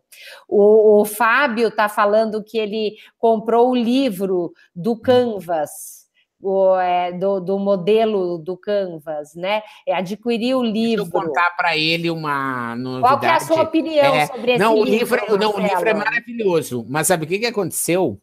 O, 0.48 1.00
o 1.00 1.04
Fábio 1.04 1.33
tá 1.74 1.88
falando 1.88 2.42
que 2.42 2.58
ele 2.58 2.96
comprou 3.18 3.70
o 3.70 3.74
livro 3.74 4.52
do 4.74 4.96
Canvas 4.96 6.04
o, 6.44 6.78
é, 6.78 7.10
do, 7.10 7.40
do, 7.40 7.58
modelo 7.58 8.36
do 8.36 8.54
Canvas, 8.54 9.34
né? 9.34 9.62
É 9.86 9.94
adquirir 9.94 10.54
o 10.54 10.62
livro. 10.62 11.04
Deixa 11.04 11.16
eu 11.16 11.22
contar 11.22 11.50
para 11.56 11.74
ele 11.76 12.10
uma 12.10 12.76
novidade. 12.76 13.02
Qual 13.02 13.20
que 13.20 13.26
é 13.26 13.30
a 13.30 13.40
sua 13.40 13.62
opinião 13.62 14.14
é, 14.14 14.26
sobre 14.26 14.52
esse 14.52 14.58
não, 14.58 14.84
livro? 14.84 15.16
O 15.16 15.20
livro 15.20 15.38
não, 15.38 15.54
o 15.54 15.60
livro 15.60 15.88
é 15.88 15.94
maravilhoso, 15.94 16.84
mas 16.86 17.06
sabe 17.06 17.24
o 17.24 17.28
que, 17.28 17.38
que 17.38 17.46
aconteceu? 17.46 18.20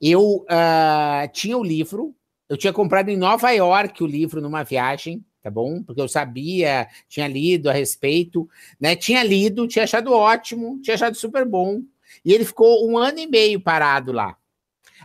Eu 0.00 0.44
uh, 0.44 1.28
tinha 1.32 1.58
o 1.58 1.64
livro, 1.64 2.14
eu 2.48 2.56
tinha 2.56 2.72
comprado 2.72 3.08
em 3.08 3.16
Nova 3.16 3.50
York 3.50 4.00
o 4.00 4.06
livro 4.06 4.40
numa 4.40 4.62
viagem, 4.62 5.24
tá 5.42 5.50
bom? 5.50 5.82
Porque 5.82 6.00
eu 6.00 6.08
sabia, 6.08 6.86
tinha 7.08 7.26
lido 7.26 7.68
a 7.68 7.72
respeito, 7.72 8.48
né? 8.80 8.94
Tinha 8.94 9.24
lido, 9.24 9.66
tinha 9.66 9.82
achado 9.82 10.12
ótimo, 10.12 10.80
tinha 10.82 10.94
achado 10.94 11.16
super 11.16 11.44
bom. 11.44 11.82
E 12.24 12.32
ele 12.32 12.44
ficou 12.44 12.88
um 12.88 12.96
ano 12.96 13.18
e 13.18 13.26
meio 13.26 13.60
parado 13.60 14.12
lá. 14.12 14.36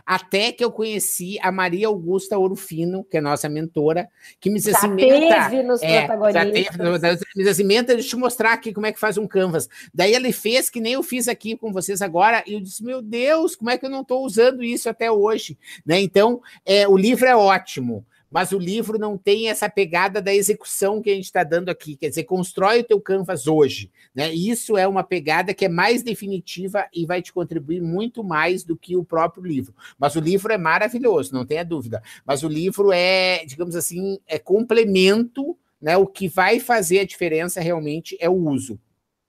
Até 0.06 0.52
que 0.52 0.62
eu 0.62 0.70
conheci 0.70 1.38
a 1.40 1.50
Maria 1.50 1.86
Augusta 1.86 2.38
Orofino, 2.38 3.04
que 3.04 3.16
é 3.16 3.20
nossa 3.20 3.48
mentora, 3.48 4.08
que 4.38 4.50
me 4.50 4.56
disse 4.56 4.72
já 4.72 4.78
assim: 4.78 4.88
Menta. 4.88 5.48
Teve 5.48 5.62
nos 5.62 5.82
é, 5.82 6.06
protagonistas. 6.06 6.76
Já 6.76 7.00
teve, 7.00 7.20
me 7.36 7.42
disse 7.42 7.48
assim: 7.48 7.64
Menta, 7.64 7.94
deixa 7.94 8.08
eu 8.08 8.10
te 8.10 8.16
mostrar 8.16 8.52
aqui 8.52 8.72
como 8.72 8.86
é 8.86 8.92
que 8.92 9.00
faz 9.00 9.16
um 9.16 9.26
canvas. 9.26 9.68
Daí 9.94 10.14
ele 10.14 10.32
fez 10.32 10.68
que 10.68 10.80
nem 10.80 10.94
eu 10.94 11.02
fiz 11.02 11.26
aqui 11.26 11.56
com 11.56 11.72
vocês 11.72 12.02
agora, 12.02 12.42
e 12.46 12.54
eu 12.54 12.60
disse: 12.60 12.84
Meu 12.84 13.00
Deus, 13.00 13.56
como 13.56 13.70
é 13.70 13.78
que 13.78 13.86
eu 13.86 13.90
não 13.90 14.02
estou 14.02 14.24
usando 14.24 14.62
isso 14.62 14.90
até 14.90 15.10
hoje? 15.10 15.56
Né? 15.86 16.00
Então, 16.00 16.42
é, 16.66 16.86
o 16.86 16.96
livro 16.96 17.26
é 17.26 17.36
ótimo 17.36 18.04
mas 18.34 18.50
o 18.50 18.58
livro 18.58 18.98
não 18.98 19.16
tem 19.16 19.48
essa 19.48 19.70
pegada 19.70 20.20
da 20.20 20.34
execução 20.34 21.00
que 21.00 21.08
a 21.08 21.14
gente 21.14 21.26
está 21.26 21.44
dando 21.44 21.68
aqui, 21.68 21.94
quer 21.94 22.08
dizer, 22.08 22.24
constrói 22.24 22.80
o 22.80 22.84
teu 22.84 23.00
canvas 23.00 23.46
hoje, 23.46 23.92
né? 24.12 24.34
Isso 24.34 24.76
é 24.76 24.88
uma 24.88 25.04
pegada 25.04 25.54
que 25.54 25.64
é 25.64 25.68
mais 25.68 26.02
definitiva 26.02 26.84
e 26.92 27.06
vai 27.06 27.22
te 27.22 27.32
contribuir 27.32 27.80
muito 27.80 28.24
mais 28.24 28.64
do 28.64 28.76
que 28.76 28.96
o 28.96 29.04
próprio 29.04 29.44
livro. 29.44 29.72
Mas 29.96 30.16
o 30.16 30.20
livro 30.20 30.52
é 30.52 30.58
maravilhoso, 30.58 31.32
não 31.32 31.46
tenha 31.46 31.64
dúvida. 31.64 32.02
Mas 32.26 32.42
o 32.42 32.48
livro 32.48 32.90
é, 32.90 33.44
digamos 33.44 33.76
assim, 33.76 34.18
é 34.26 34.36
complemento, 34.36 35.56
né? 35.80 35.96
O 35.96 36.04
que 36.04 36.26
vai 36.26 36.58
fazer 36.58 36.98
a 36.98 37.06
diferença 37.06 37.60
realmente 37.60 38.16
é 38.18 38.28
o 38.28 38.34
uso. 38.34 38.80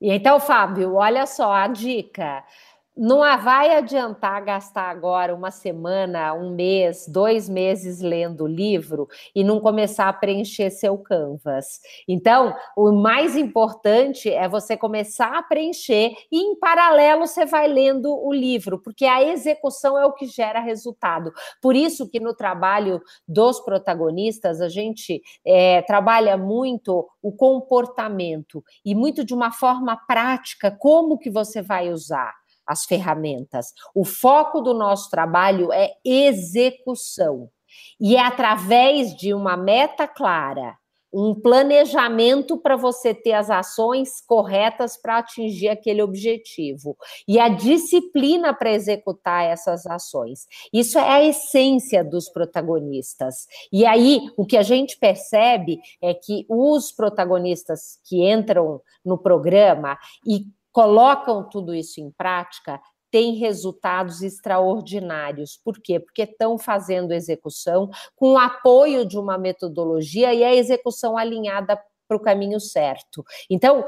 E 0.01 0.09
então, 0.11 0.39
Fábio, 0.39 0.95
olha 0.95 1.27
só 1.27 1.53
a 1.53 1.67
dica. 1.67 2.43
Não 2.97 3.19
vai 3.43 3.75
adiantar 3.75 4.41
gastar 4.45 4.89
agora 4.89 5.35
uma 5.35 5.51
semana, 5.51 6.33
um 6.33 6.55
mês, 6.55 7.05
dois 7.09 7.49
meses 7.49 7.99
lendo 7.99 8.45
o 8.45 8.47
livro 8.47 9.09
e 9.35 9.43
não 9.43 9.59
começar 9.59 10.07
a 10.07 10.13
preencher 10.13 10.69
seu 10.69 10.97
canvas. 10.97 11.81
Então, 12.07 12.55
o 12.73 12.93
mais 12.93 13.35
importante 13.35 14.31
é 14.31 14.47
você 14.47 14.77
começar 14.77 15.37
a 15.37 15.43
preencher 15.43 16.13
e, 16.31 16.39
em 16.39 16.57
paralelo, 16.57 17.27
você 17.27 17.45
vai 17.45 17.67
lendo 17.67 18.15
o 18.15 18.31
livro, 18.31 18.79
porque 18.79 19.05
a 19.05 19.21
execução 19.21 19.97
é 19.99 20.05
o 20.05 20.13
que 20.13 20.25
gera 20.25 20.61
resultado. 20.61 21.33
Por 21.61 21.75
isso 21.75 22.09
que 22.09 22.21
no 22.21 22.33
trabalho 22.33 23.01
dos 23.27 23.59
protagonistas, 23.59 24.61
a 24.61 24.69
gente 24.69 25.21
é, 25.45 25.81
trabalha 25.81 26.37
muito 26.37 27.05
o 27.21 27.33
comportamento 27.33 28.63
e 28.85 28.95
muito 28.95 29.25
de 29.25 29.33
uma 29.33 29.51
forma 29.51 29.97
prática, 30.07 30.71
como 30.71 31.17
que 31.17 31.29
você 31.29 31.61
vai 31.61 31.89
usar 31.89 32.33
as 32.65 32.85
ferramentas. 32.85 33.67
O 33.93 34.03
foco 34.03 34.61
do 34.61 34.73
nosso 34.73 35.09
trabalho 35.09 35.71
é 35.71 35.91
execução. 36.03 37.49
E 37.99 38.15
é 38.15 38.21
através 38.21 39.15
de 39.15 39.33
uma 39.33 39.57
meta 39.57 40.07
clara, 40.07 40.77
um 41.15 41.33
planejamento 41.33 42.57
para 42.57 42.75
você 42.75 43.13
ter 43.13 43.31
as 43.31 43.49
ações 43.49 44.19
corretas 44.27 44.97
para 44.97 45.19
atingir 45.19 45.69
aquele 45.69 46.01
objetivo 46.01 46.97
e 47.25 47.39
a 47.39 47.47
disciplina 47.47 48.53
para 48.53 48.73
executar 48.73 49.45
essas 49.45 49.85
ações. 49.85 50.45
Isso 50.73 50.99
é 50.99 51.09
a 51.09 51.23
essência 51.23 52.03
dos 52.03 52.29
protagonistas. 52.29 53.47
E 53.71 53.85
aí 53.85 54.19
o 54.35 54.45
que 54.45 54.57
a 54.57 54.61
gente 54.61 54.97
percebe 54.99 55.79
é 56.01 56.13
que 56.13 56.45
os 56.49 56.91
protagonistas 56.91 57.97
que 58.03 58.29
entram 58.29 58.81
no 59.03 59.17
programa 59.17 59.97
e 60.27 60.45
colocam 60.75 61.47
tudo 61.47 61.73
isso 61.73 62.01
em 62.01 62.11
prática 62.11 62.81
têm 63.09 63.35
resultados 63.35 64.21
extraordinários. 64.21 65.57
Por 65.63 65.79
quê? 65.81 66.01
Porque 66.01 66.23
estão 66.23 66.57
fazendo 66.57 67.13
execução 67.13 67.89
com 68.13 68.33
o 68.33 68.37
apoio 68.37 69.05
de 69.05 69.17
uma 69.17 69.37
metodologia 69.37 70.33
e 70.33 70.43
a 70.43 70.53
execução 70.53 71.17
alinhada 71.17 71.81
para 72.07 72.17
o 72.17 72.19
caminho 72.19 72.59
certo. 72.59 73.23
Então, 73.49 73.83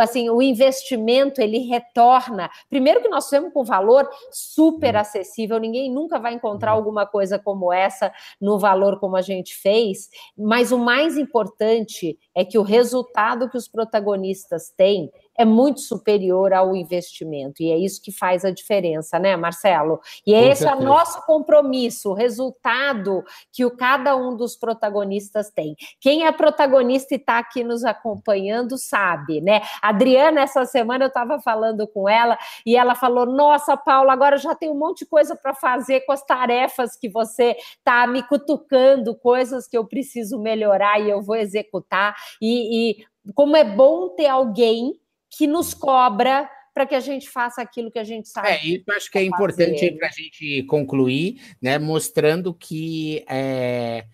assim, 0.00 0.30
o 0.30 0.40
investimento 0.40 1.40
ele 1.40 1.58
retorna. 1.58 2.48
Primeiro 2.68 3.02
que 3.02 3.08
nós 3.08 3.28
temos 3.28 3.52
com 3.52 3.64
valor 3.64 4.08
super 4.30 4.94
acessível, 4.96 5.58
ninguém 5.58 5.90
nunca 5.90 6.20
vai 6.20 6.34
encontrar 6.34 6.70
alguma 6.70 7.04
coisa 7.04 7.40
como 7.40 7.72
essa 7.72 8.12
no 8.40 8.58
valor 8.60 9.00
como 9.00 9.16
a 9.16 9.22
gente 9.22 9.56
fez, 9.56 10.08
mas 10.36 10.70
o 10.70 10.78
mais 10.78 11.16
importante 11.16 12.16
é 12.32 12.44
que 12.44 12.58
o 12.58 12.62
resultado 12.62 13.50
que 13.50 13.56
os 13.56 13.66
protagonistas 13.66 14.70
têm 14.76 15.10
é 15.42 15.44
muito 15.44 15.80
superior 15.80 16.52
ao 16.52 16.74
investimento. 16.74 17.62
E 17.62 17.70
é 17.70 17.76
isso 17.76 18.00
que 18.00 18.12
faz 18.12 18.44
a 18.44 18.50
diferença, 18.50 19.18
né, 19.18 19.36
Marcelo? 19.36 20.00
E 20.26 20.34
é 20.34 20.48
esse 20.48 20.66
é 20.66 20.74
o 20.74 20.80
nosso 20.80 21.24
compromisso, 21.26 22.10
o 22.10 22.14
resultado 22.14 23.22
que 23.52 23.64
o, 23.64 23.76
cada 23.76 24.16
um 24.16 24.36
dos 24.36 24.56
protagonistas 24.56 25.50
tem. 25.50 25.74
Quem 26.00 26.26
é 26.26 26.32
protagonista 26.32 27.14
e 27.14 27.16
está 27.16 27.38
aqui 27.38 27.64
nos 27.64 27.84
acompanhando 27.84 28.78
sabe, 28.78 29.40
né? 29.40 29.60
Adriana, 29.82 30.42
essa 30.42 30.64
semana 30.64 31.04
eu 31.04 31.08
estava 31.08 31.40
falando 31.40 31.86
com 31.86 32.08
ela 32.08 32.38
e 32.64 32.76
ela 32.76 32.94
falou: 32.94 33.26
Nossa, 33.26 33.76
Paula, 33.76 34.12
agora 34.12 34.36
já 34.36 34.54
tem 34.54 34.70
um 34.70 34.78
monte 34.78 35.00
de 35.00 35.06
coisa 35.06 35.34
para 35.34 35.54
fazer 35.54 36.00
com 36.02 36.12
as 36.12 36.24
tarefas 36.24 36.96
que 36.96 37.08
você 37.08 37.56
está 37.78 38.06
me 38.06 38.22
cutucando, 38.22 39.14
coisas 39.16 39.66
que 39.66 39.76
eu 39.76 39.84
preciso 39.84 40.38
melhorar 40.38 41.00
e 41.00 41.10
eu 41.10 41.20
vou 41.20 41.36
executar. 41.36 42.14
E, 42.40 43.00
e 43.00 43.06
como 43.34 43.56
é 43.56 43.64
bom 43.64 44.08
ter 44.10 44.26
alguém 44.26 45.01
que 45.36 45.46
nos 45.46 45.72
cobra 45.74 46.48
para 46.74 46.86
que 46.86 46.94
a 46.94 47.00
gente 47.00 47.28
faça 47.28 47.60
aquilo 47.60 47.90
que 47.90 47.98
a 47.98 48.04
gente 48.04 48.28
sabe. 48.28 48.48
É, 48.48 48.66
isso 48.66 48.84
acho 48.92 49.10
que 49.10 49.18
é 49.18 49.24
importante 49.24 49.90
para 49.92 50.08
a 50.08 50.10
gente 50.10 50.62
concluir, 50.64 51.40
né? 51.60 51.78
Mostrando 51.78 52.54
que 52.54 53.24
é, 53.28 54.06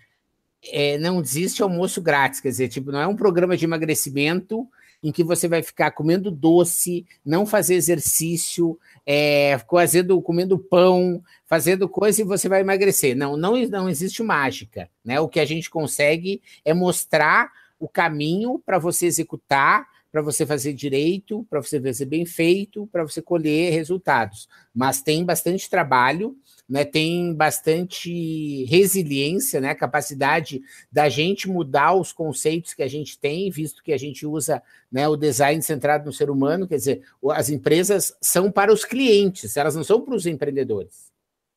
é, 0.65 0.99
não 0.99 1.21
existe 1.21 1.63
almoço 1.63 2.03
grátis, 2.03 2.41
quer 2.41 2.49
dizer, 2.49 2.69
tipo, 2.69 2.91
não 2.91 3.01
é 3.01 3.07
um 3.07 3.17
programa 3.17 3.57
de 3.57 3.65
emagrecimento 3.65 4.67
em 5.01 5.13
que 5.13 5.23
você 5.23 5.47
vai 5.47 5.63
ficar 5.63 5.93
comendo 5.93 6.29
doce, 6.29 7.07
não 7.25 7.47
fazer 7.47 7.75
exercício, 7.75 8.77
é, 9.07 9.57
fazendo, 9.71 10.21
comendo 10.21 10.59
pão, 10.59 11.23
fazendo 11.47 11.89
coisa 11.89 12.21
e 12.21 12.25
você 12.25 12.49
vai 12.49 12.61
emagrecer. 12.61 13.17
Não, 13.17 13.37
não, 13.37 13.57
não 13.69 13.89
existe 13.89 14.23
mágica, 14.23 14.91
né? 15.05 15.21
O 15.21 15.29
que 15.29 15.39
a 15.39 15.45
gente 15.45 15.71
consegue 15.71 16.43
é 16.65 16.75
mostrar 16.75 17.53
o 17.79 17.89
caminho 17.89 18.61
para 18.67 18.79
você 18.79 19.07
executar 19.07 19.87
para 20.11 20.23
você 20.23 20.47
fazer 20.47 20.73
direito, 20.73 21.47
para 21.51 21.63
você 21.63 21.81
fazer 21.81 22.07
bem 22.07 22.25
feito, 22.25 22.87
para 22.87 23.03
você 23.03 23.21
colher 23.21 23.73
resultados. 23.73 24.49
Mas 24.75 25.03
tem 25.03 25.25
bastante 25.25 25.69
trabalho, 25.69 26.37
né? 26.69 26.85
Tem 26.85 27.35
bastante 27.35 28.65
resiliência, 28.65 29.61
né? 29.61 29.75
Capacidade 29.75 30.63
da 30.91 31.09
gente 31.09 31.49
mudar 31.49 31.95
os 31.95 32.13
conceitos 32.13 32.75
que 32.75 32.83
a 32.83 32.89
gente 32.89 33.19
tem, 33.19 33.51
visto 33.51 33.83
que 33.83 33.93
a 33.93 33.99
gente 33.99 34.27
usa 34.27 34.63
né, 34.91 35.07
o 35.07 35.17
design 35.17 35.63
centrado 35.63 36.07
no 36.07 36.13
ser 36.13 36.31
humano, 36.31 36.67
quer 36.67 36.77
dizer, 36.77 37.03
as 37.33 37.51
empresas 37.51 38.17
são 38.21 38.51
para 38.51 38.73
os 38.73 38.85
clientes, 38.85 39.57
elas 39.57 39.77
não 39.77 39.85
são 39.85 40.01
para 40.01 40.15
os 40.15 40.27
empreendedores. 40.27 41.09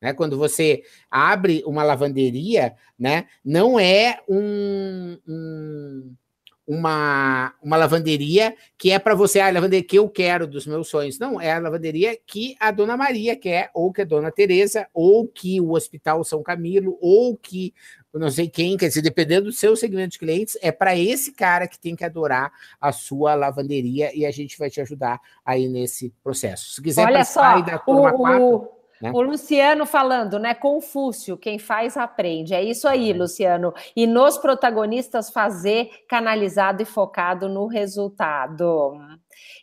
Né? 0.02 0.14
Quando 0.14 0.38
você 0.38 0.84
abre 1.10 1.64
uma 1.66 1.84
lavanderia, 1.84 2.76
né, 2.98 3.28
não 3.44 3.80
é 3.80 4.20
um, 4.28 5.18
um 5.28 6.16
uma, 6.72 7.54
uma 7.62 7.76
lavanderia 7.76 8.56
que 8.78 8.92
é 8.92 8.98
para 8.98 9.14
você, 9.14 9.42
ah, 9.42 9.48
a 9.48 9.52
lavanderia 9.52 9.86
que 9.86 10.00
eu 10.00 10.08
quero 10.08 10.48
dos 10.48 10.66
meus 10.66 10.88
sonhos. 10.88 11.20
Não, 11.20 11.40
é 11.40 11.52
a 11.52 11.60
lavanderia 11.60 12.18
que 12.26 12.56
a 12.62 12.72
dona 12.72 12.96
Maria 12.96 13.36
quer, 13.36 13.70
ou 13.74 13.92
que 13.92 14.04
a 14.04 14.06
dona 14.06 14.32
Tereza, 14.32 14.88
ou 14.94 15.28
que 15.28 15.60
o 15.60 15.74
Hospital 15.74 16.24
São 16.24 16.42
Camilo, 16.42 16.98
ou 17.02 17.36
que 17.36 17.74
não 18.14 18.32
sei 18.32 18.48
quem, 18.48 18.78
quer 18.78 18.88
dizer, 18.88 19.02
dependendo 19.02 19.48
do 19.48 19.52
seu 19.52 19.76
segmento 19.76 20.14
de 20.14 20.20
clientes, 20.20 20.58
é 20.62 20.72
para 20.72 20.98
esse 20.98 21.34
cara 21.34 21.68
que 21.68 21.78
tem 21.78 21.94
que 21.94 22.06
adorar 22.06 22.54
a 22.80 22.94
sua 22.94 23.36
lavanderia 23.36 24.16
e 24.16 24.26
a 24.26 24.32
gente 24.32 24.58
vai 24.58 24.70
te 24.70 24.80
ajudar 24.80 25.20
aí 25.46 25.68
nesse 25.68 26.14
processo. 26.24 26.76
Se 26.76 26.82
quiser 26.82 27.06
Olha 27.06 27.26
só, 27.26 27.60
da 27.60 27.80
turma 27.80 28.14
o, 28.14 28.18
4, 28.18 28.70
né? 29.02 29.12
O 29.14 29.22
Luciano 29.22 29.86
falando, 29.86 30.38
né? 30.38 30.54
Confúcio, 30.54 31.38
quem 31.38 31.58
faz 31.58 31.98
aprende. 31.98 32.54
É 32.54 32.62
isso 32.62 32.88
aí, 32.88 33.12
Luciano. 33.14 33.74
E 33.96 34.06
nos 34.06 34.38
protagonistas 34.38 35.30
fazer 35.30 35.90
canalizado 36.08 36.82
e 36.82 36.86
focado 36.86 37.50
no 37.50 37.68
resultado. 37.68 38.94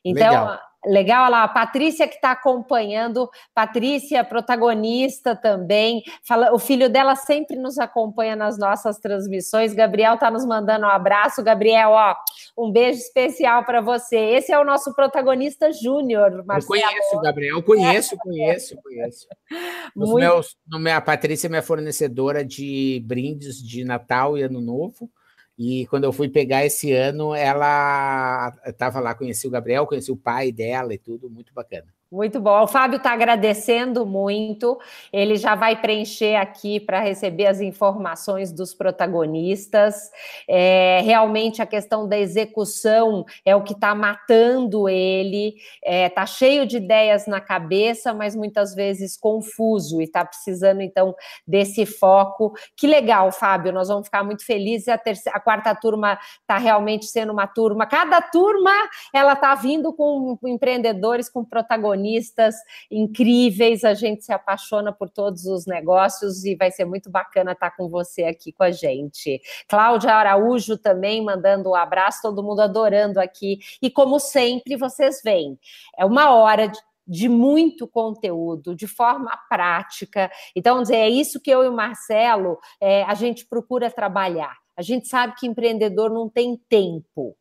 Então, 0.05 0.31
Legal. 0.31 0.61
Legal, 0.89 1.25
olha 1.25 1.31
lá, 1.31 1.45
a 1.45 1.49
Patrícia 1.49 2.09
que 2.09 2.15
está 2.15 2.33
acompanhando, 2.33 3.29
Patrícia, 3.55 4.25
protagonista 4.25 5.37
também, 5.37 6.03
fala, 6.27 6.53
o 6.53 6.59
filho 6.59 6.89
dela 6.89 7.15
sempre 7.15 7.57
nos 7.57 7.79
acompanha 7.79 8.35
nas 8.35 8.59
nossas 8.59 8.99
transmissões, 8.99 9.75
Gabriel 9.75 10.15
está 10.15 10.31
nos 10.31 10.47
mandando 10.47 10.87
um 10.87 10.89
abraço, 10.89 11.43
Gabriel, 11.43 11.91
ó, 11.91 12.15
um 12.57 12.73
beijo 12.73 12.99
especial 12.99 13.65
para 13.65 13.81
você, 13.81 14.17
esse 14.17 14.51
é 14.51 14.59
o 14.59 14.65
nosso 14.65 14.95
protagonista 14.95 15.71
júnior, 15.73 16.45
Marcelo. 16.47 16.77
Eu 16.77 16.87
conheço, 16.87 17.21
Gabriel, 17.21 17.63
conheço, 17.63 18.17
conheço, 18.17 18.77
conheço. 18.83 19.27
Os 19.95 20.11
Muito... 20.11 20.19
meus, 20.19 20.57
a 20.95 21.01
Patrícia 21.01 21.49
é 21.49 21.51
minha 21.51 21.63
fornecedora 21.63 22.45
de 22.45 23.03
brindes 23.07 23.63
de 23.63 23.85
Natal 23.85 24.39
e 24.39 24.43
Ano 24.43 24.61
Novo, 24.61 25.11
e 25.59 25.87
quando 25.89 26.05
eu 26.05 26.13
fui 26.13 26.29
pegar 26.29 26.65
esse 26.65 26.93
ano, 26.93 27.35
ela 27.35 28.55
estava 28.67 29.01
lá, 29.01 29.15
conheci 29.15 29.47
o 29.47 29.51
Gabriel, 29.51 29.87
conheci 29.87 30.13
o 30.13 30.17
pai 30.17 30.53
dela 30.53 30.95
e 30.95 30.99
tudo, 30.99 31.29
muito 31.29 31.53
bacana. 31.53 31.98
Muito 32.11 32.41
bom. 32.41 32.63
O 32.63 32.67
Fábio 32.67 32.97
está 32.97 33.13
agradecendo 33.13 34.07
muito. 34.07 34.81
Ele 35.13 35.37
já 35.37 35.55
vai 35.55 35.79
preencher 35.79 36.37
aqui 36.37 36.81
para 36.81 37.01
receber 37.01 37.45
as 37.45 37.61
informações 37.61 38.51
dos 38.51 38.73
protagonistas. 38.73 40.11
É, 40.49 41.03
realmente 41.05 41.61
a 41.61 41.67
questão 41.67 42.09
da 42.09 42.19
execução 42.19 43.27
é 43.45 43.55
o 43.55 43.63
que 43.63 43.75
está 43.75 43.95
matando 43.95 44.89
ele. 44.89 45.57
Está 45.83 45.93
é, 45.93 46.09
tá 46.09 46.25
cheio 46.25 46.67
de 46.67 46.79
ideias 46.79 47.27
na 47.27 47.43
cabeça, 47.43 48.15
mas 48.15 48.35
muitas 48.35 48.75
vezes 48.75 49.15
confuso 49.15 50.01
e 50.01 50.05
está 50.05 50.25
precisando 50.25 50.81
então 50.81 51.15
desse 51.47 51.85
foco. 51.85 52.55
Que 52.75 52.87
legal, 52.87 53.31
Fábio. 53.31 53.71
Nós 53.71 53.89
vamos 53.89 54.07
ficar 54.07 54.25
muito 54.25 54.47
felizes. 54.47 54.89
A, 54.89 54.97
terceira, 54.97 55.37
a 55.37 55.41
quarta 55.41 55.75
turma 55.75 56.19
está 56.41 56.57
realmente 56.57 57.05
sendo 57.05 57.35
uma 57.35 57.47
turma. 57.47 57.85
Cada 57.85 58.23
turma 58.23 58.73
ela 59.13 59.35
está 59.35 59.55
vindo 59.55 59.93
com 59.93 60.39
empreendedores, 60.47 61.29
com 61.29 61.45
protagonistas 61.45 61.98
protagonistas 61.99 62.55
incríveis, 62.91 63.85
a 63.85 63.95
gente 63.95 64.25
se 64.25 64.33
apaixona 64.33 64.93
por 64.93 65.11
todos 65.11 65.45
os 65.47 65.67
negócios 65.67 66.45
e 66.45 66.55
vai 66.55 66.71
ser 66.71 66.85
muito 66.85 67.11
bacana 67.11 67.53
estar 67.53 67.71
com 67.73 67.89
você 67.89 68.25
aqui 68.25 68.53
com 68.53 68.63
a 68.63 68.71
gente. 68.71 69.41
Cláudia 69.69 70.15
Araújo 70.15 70.79
também 70.79 71.23
mandando 71.23 71.71
um 71.71 71.75
abraço, 71.75 72.23
todo 72.23 72.43
mundo 72.43 72.61
adorando 72.61 73.21
aqui. 73.21 73.59
E 73.83 73.91
como 73.91 74.19
sempre, 74.19 74.77
vocês 74.77 75.21
veem, 75.23 75.59
é 75.99 76.05
uma 76.05 76.31
hora 76.35 76.69
de 76.69 76.79
de 77.11 77.27
muito 77.27 77.89
conteúdo, 77.89 78.75
de 78.75 78.87
forma 78.87 79.35
prática. 79.49 80.31
Então, 80.55 80.83
dizer, 80.83 80.97
é 80.97 81.09
isso 81.09 81.41
que 81.41 81.51
eu 81.51 81.65
e 81.65 81.69
o 81.69 81.73
Marcelo 81.73 82.59
é, 82.79 83.03
a 83.05 83.15
gente 83.15 83.47
procura 83.47 83.91
trabalhar. 83.91 84.55
A 84.77 84.83
gente 84.83 85.09
sabe 85.09 85.35
que 85.39 85.47
empreendedor 85.47 86.11
não 86.11 86.29
tem 86.29 86.61
tempo. 86.69 87.35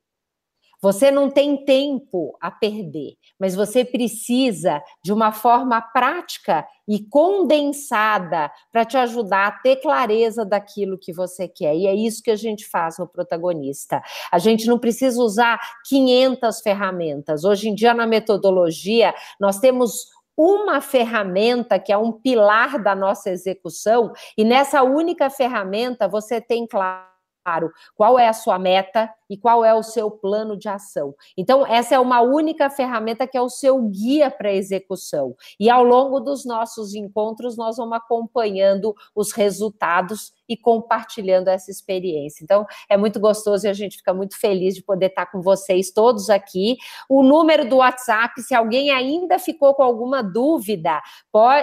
Você 0.82 1.10
não 1.10 1.30
tem 1.30 1.66
tempo 1.66 2.38
a 2.40 2.52
perder, 2.52 3.16
mas 3.40 3.56
você 3.56 3.84
precisa 3.84 4.82
de 5.04 5.12
uma 5.12 5.32
forma 5.32 5.82
prática 5.82 6.68
e 6.88 7.04
condensada 7.04 8.52
para 8.72 8.86
te 8.86 8.96
ajudar 8.96 9.48
a 9.48 9.52
ter 9.52 9.78
clareza 9.78 10.46
daquilo 10.46 10.98
que 10.98 11.12
você 11.12 11.48
quer. 11.48 11.76
E 11.76 11.88
é 11.88 11.96
isso 11.96 12.22
que 12.22 12.32
a 12.32 12.36
gente 12.36 12.68
faz 12.70 13.00
no 13.00 13.08
protagonista. 13.08 14.02
A 14.32 14.38
gente 14.38 14.68
não 14.68 14.78
precisa 14.78 15.20
usar 15.20 15.60
500 15.88 16.62
ferramentas. 16.62 17.44
Hoje 17.44 17.70
em 17.70 17.76
dia, 17.76 17.94
na 17.94 18.06
metodologia, 18.06 19.16
nós 19.40 19.60
temos 19.60 20.08
uma 20.38 20.80
ferramenta 20.80 21.80
que 21.80 21.92
é 21.92 21.98
um 21.98 22.12
pilar 22.12 22.82
da 22.82 22.94
nossa 22.94 23.32
execução, 23.32 24.14
e 24.38 24.46
nessa 24.46 24.84
única 24.84 25.32
ferramenta 25.32 26.08
você 26.08 26.40
tem 26.40 26.68
claro 26.68 27.17
claro 27.48 27.72
qual 27.96 28.20
é 28.20 28.28
a 28.28 28.34
sua 28.34 28.60
meta 28.60 29.10
e 29.30 29.38
qual 29.38 29.64
é 29.64 29.74
o 29.74 29.84
seu 29.84 30.12
plano 30.12 30.58
de 30.58 30.70
ação. 30.70 31.14
Então, 31.38 31.66
essa 31.66 31.96
é 31.96 32.00
uma 32.00 32.22
única 32.22 32.70
ferramenta 32.70 33.28
que 33.28 33.38
é 33.38 33.42
o 33.42 33.50
seu 33.50 33.82
guia 33.84 34.30
para 34.30 34.54
execução. 34.54 35.36
E 35.60 35.70
ao 35.70 35.84
longo 35.84 36.20
dos 36.20 36.46
nossos 36.46 36.94
encontros, 36.94 37.58
nós 37.58 37.78
vamos 37.78 37.98
acompanhando 37.98 38.96
os 39.14 39.32
resultados 39.32 40.34
e 40.48 40.56
compartilhando 40.56 41.50
essa 41.50 41.70
experiência. 41.70 42.42
Então, 42.42 42.66
é 42.90 42.96
muito 42.96 43.20
gostoso 43.20 43.66
e 43.66 43.70
a 43.70 43.74
gente 43.74 43.98
fica 43.98 44.14
muito 44.14 44.40
feliz 44.40 44.76
de 44.76 44.84
poder 44.84 45.08
estar 45.08 45.26
com 45.26 45.42
vocês 45.42 45.92
todos 45.92 46.30
aqui. 46.30 46.78
O 47.10 47.22
número 47.22 47.68
do 47.68 47.78
WhatsApp, 47.78 48.42
se 48.42 48.56
alguém 48.56 48.92
ainda 48.92 49.38
ficou 49.40 49.74
com 49.74 49.84
alguma 49.84 50.22
dúvida, 50.22 51.02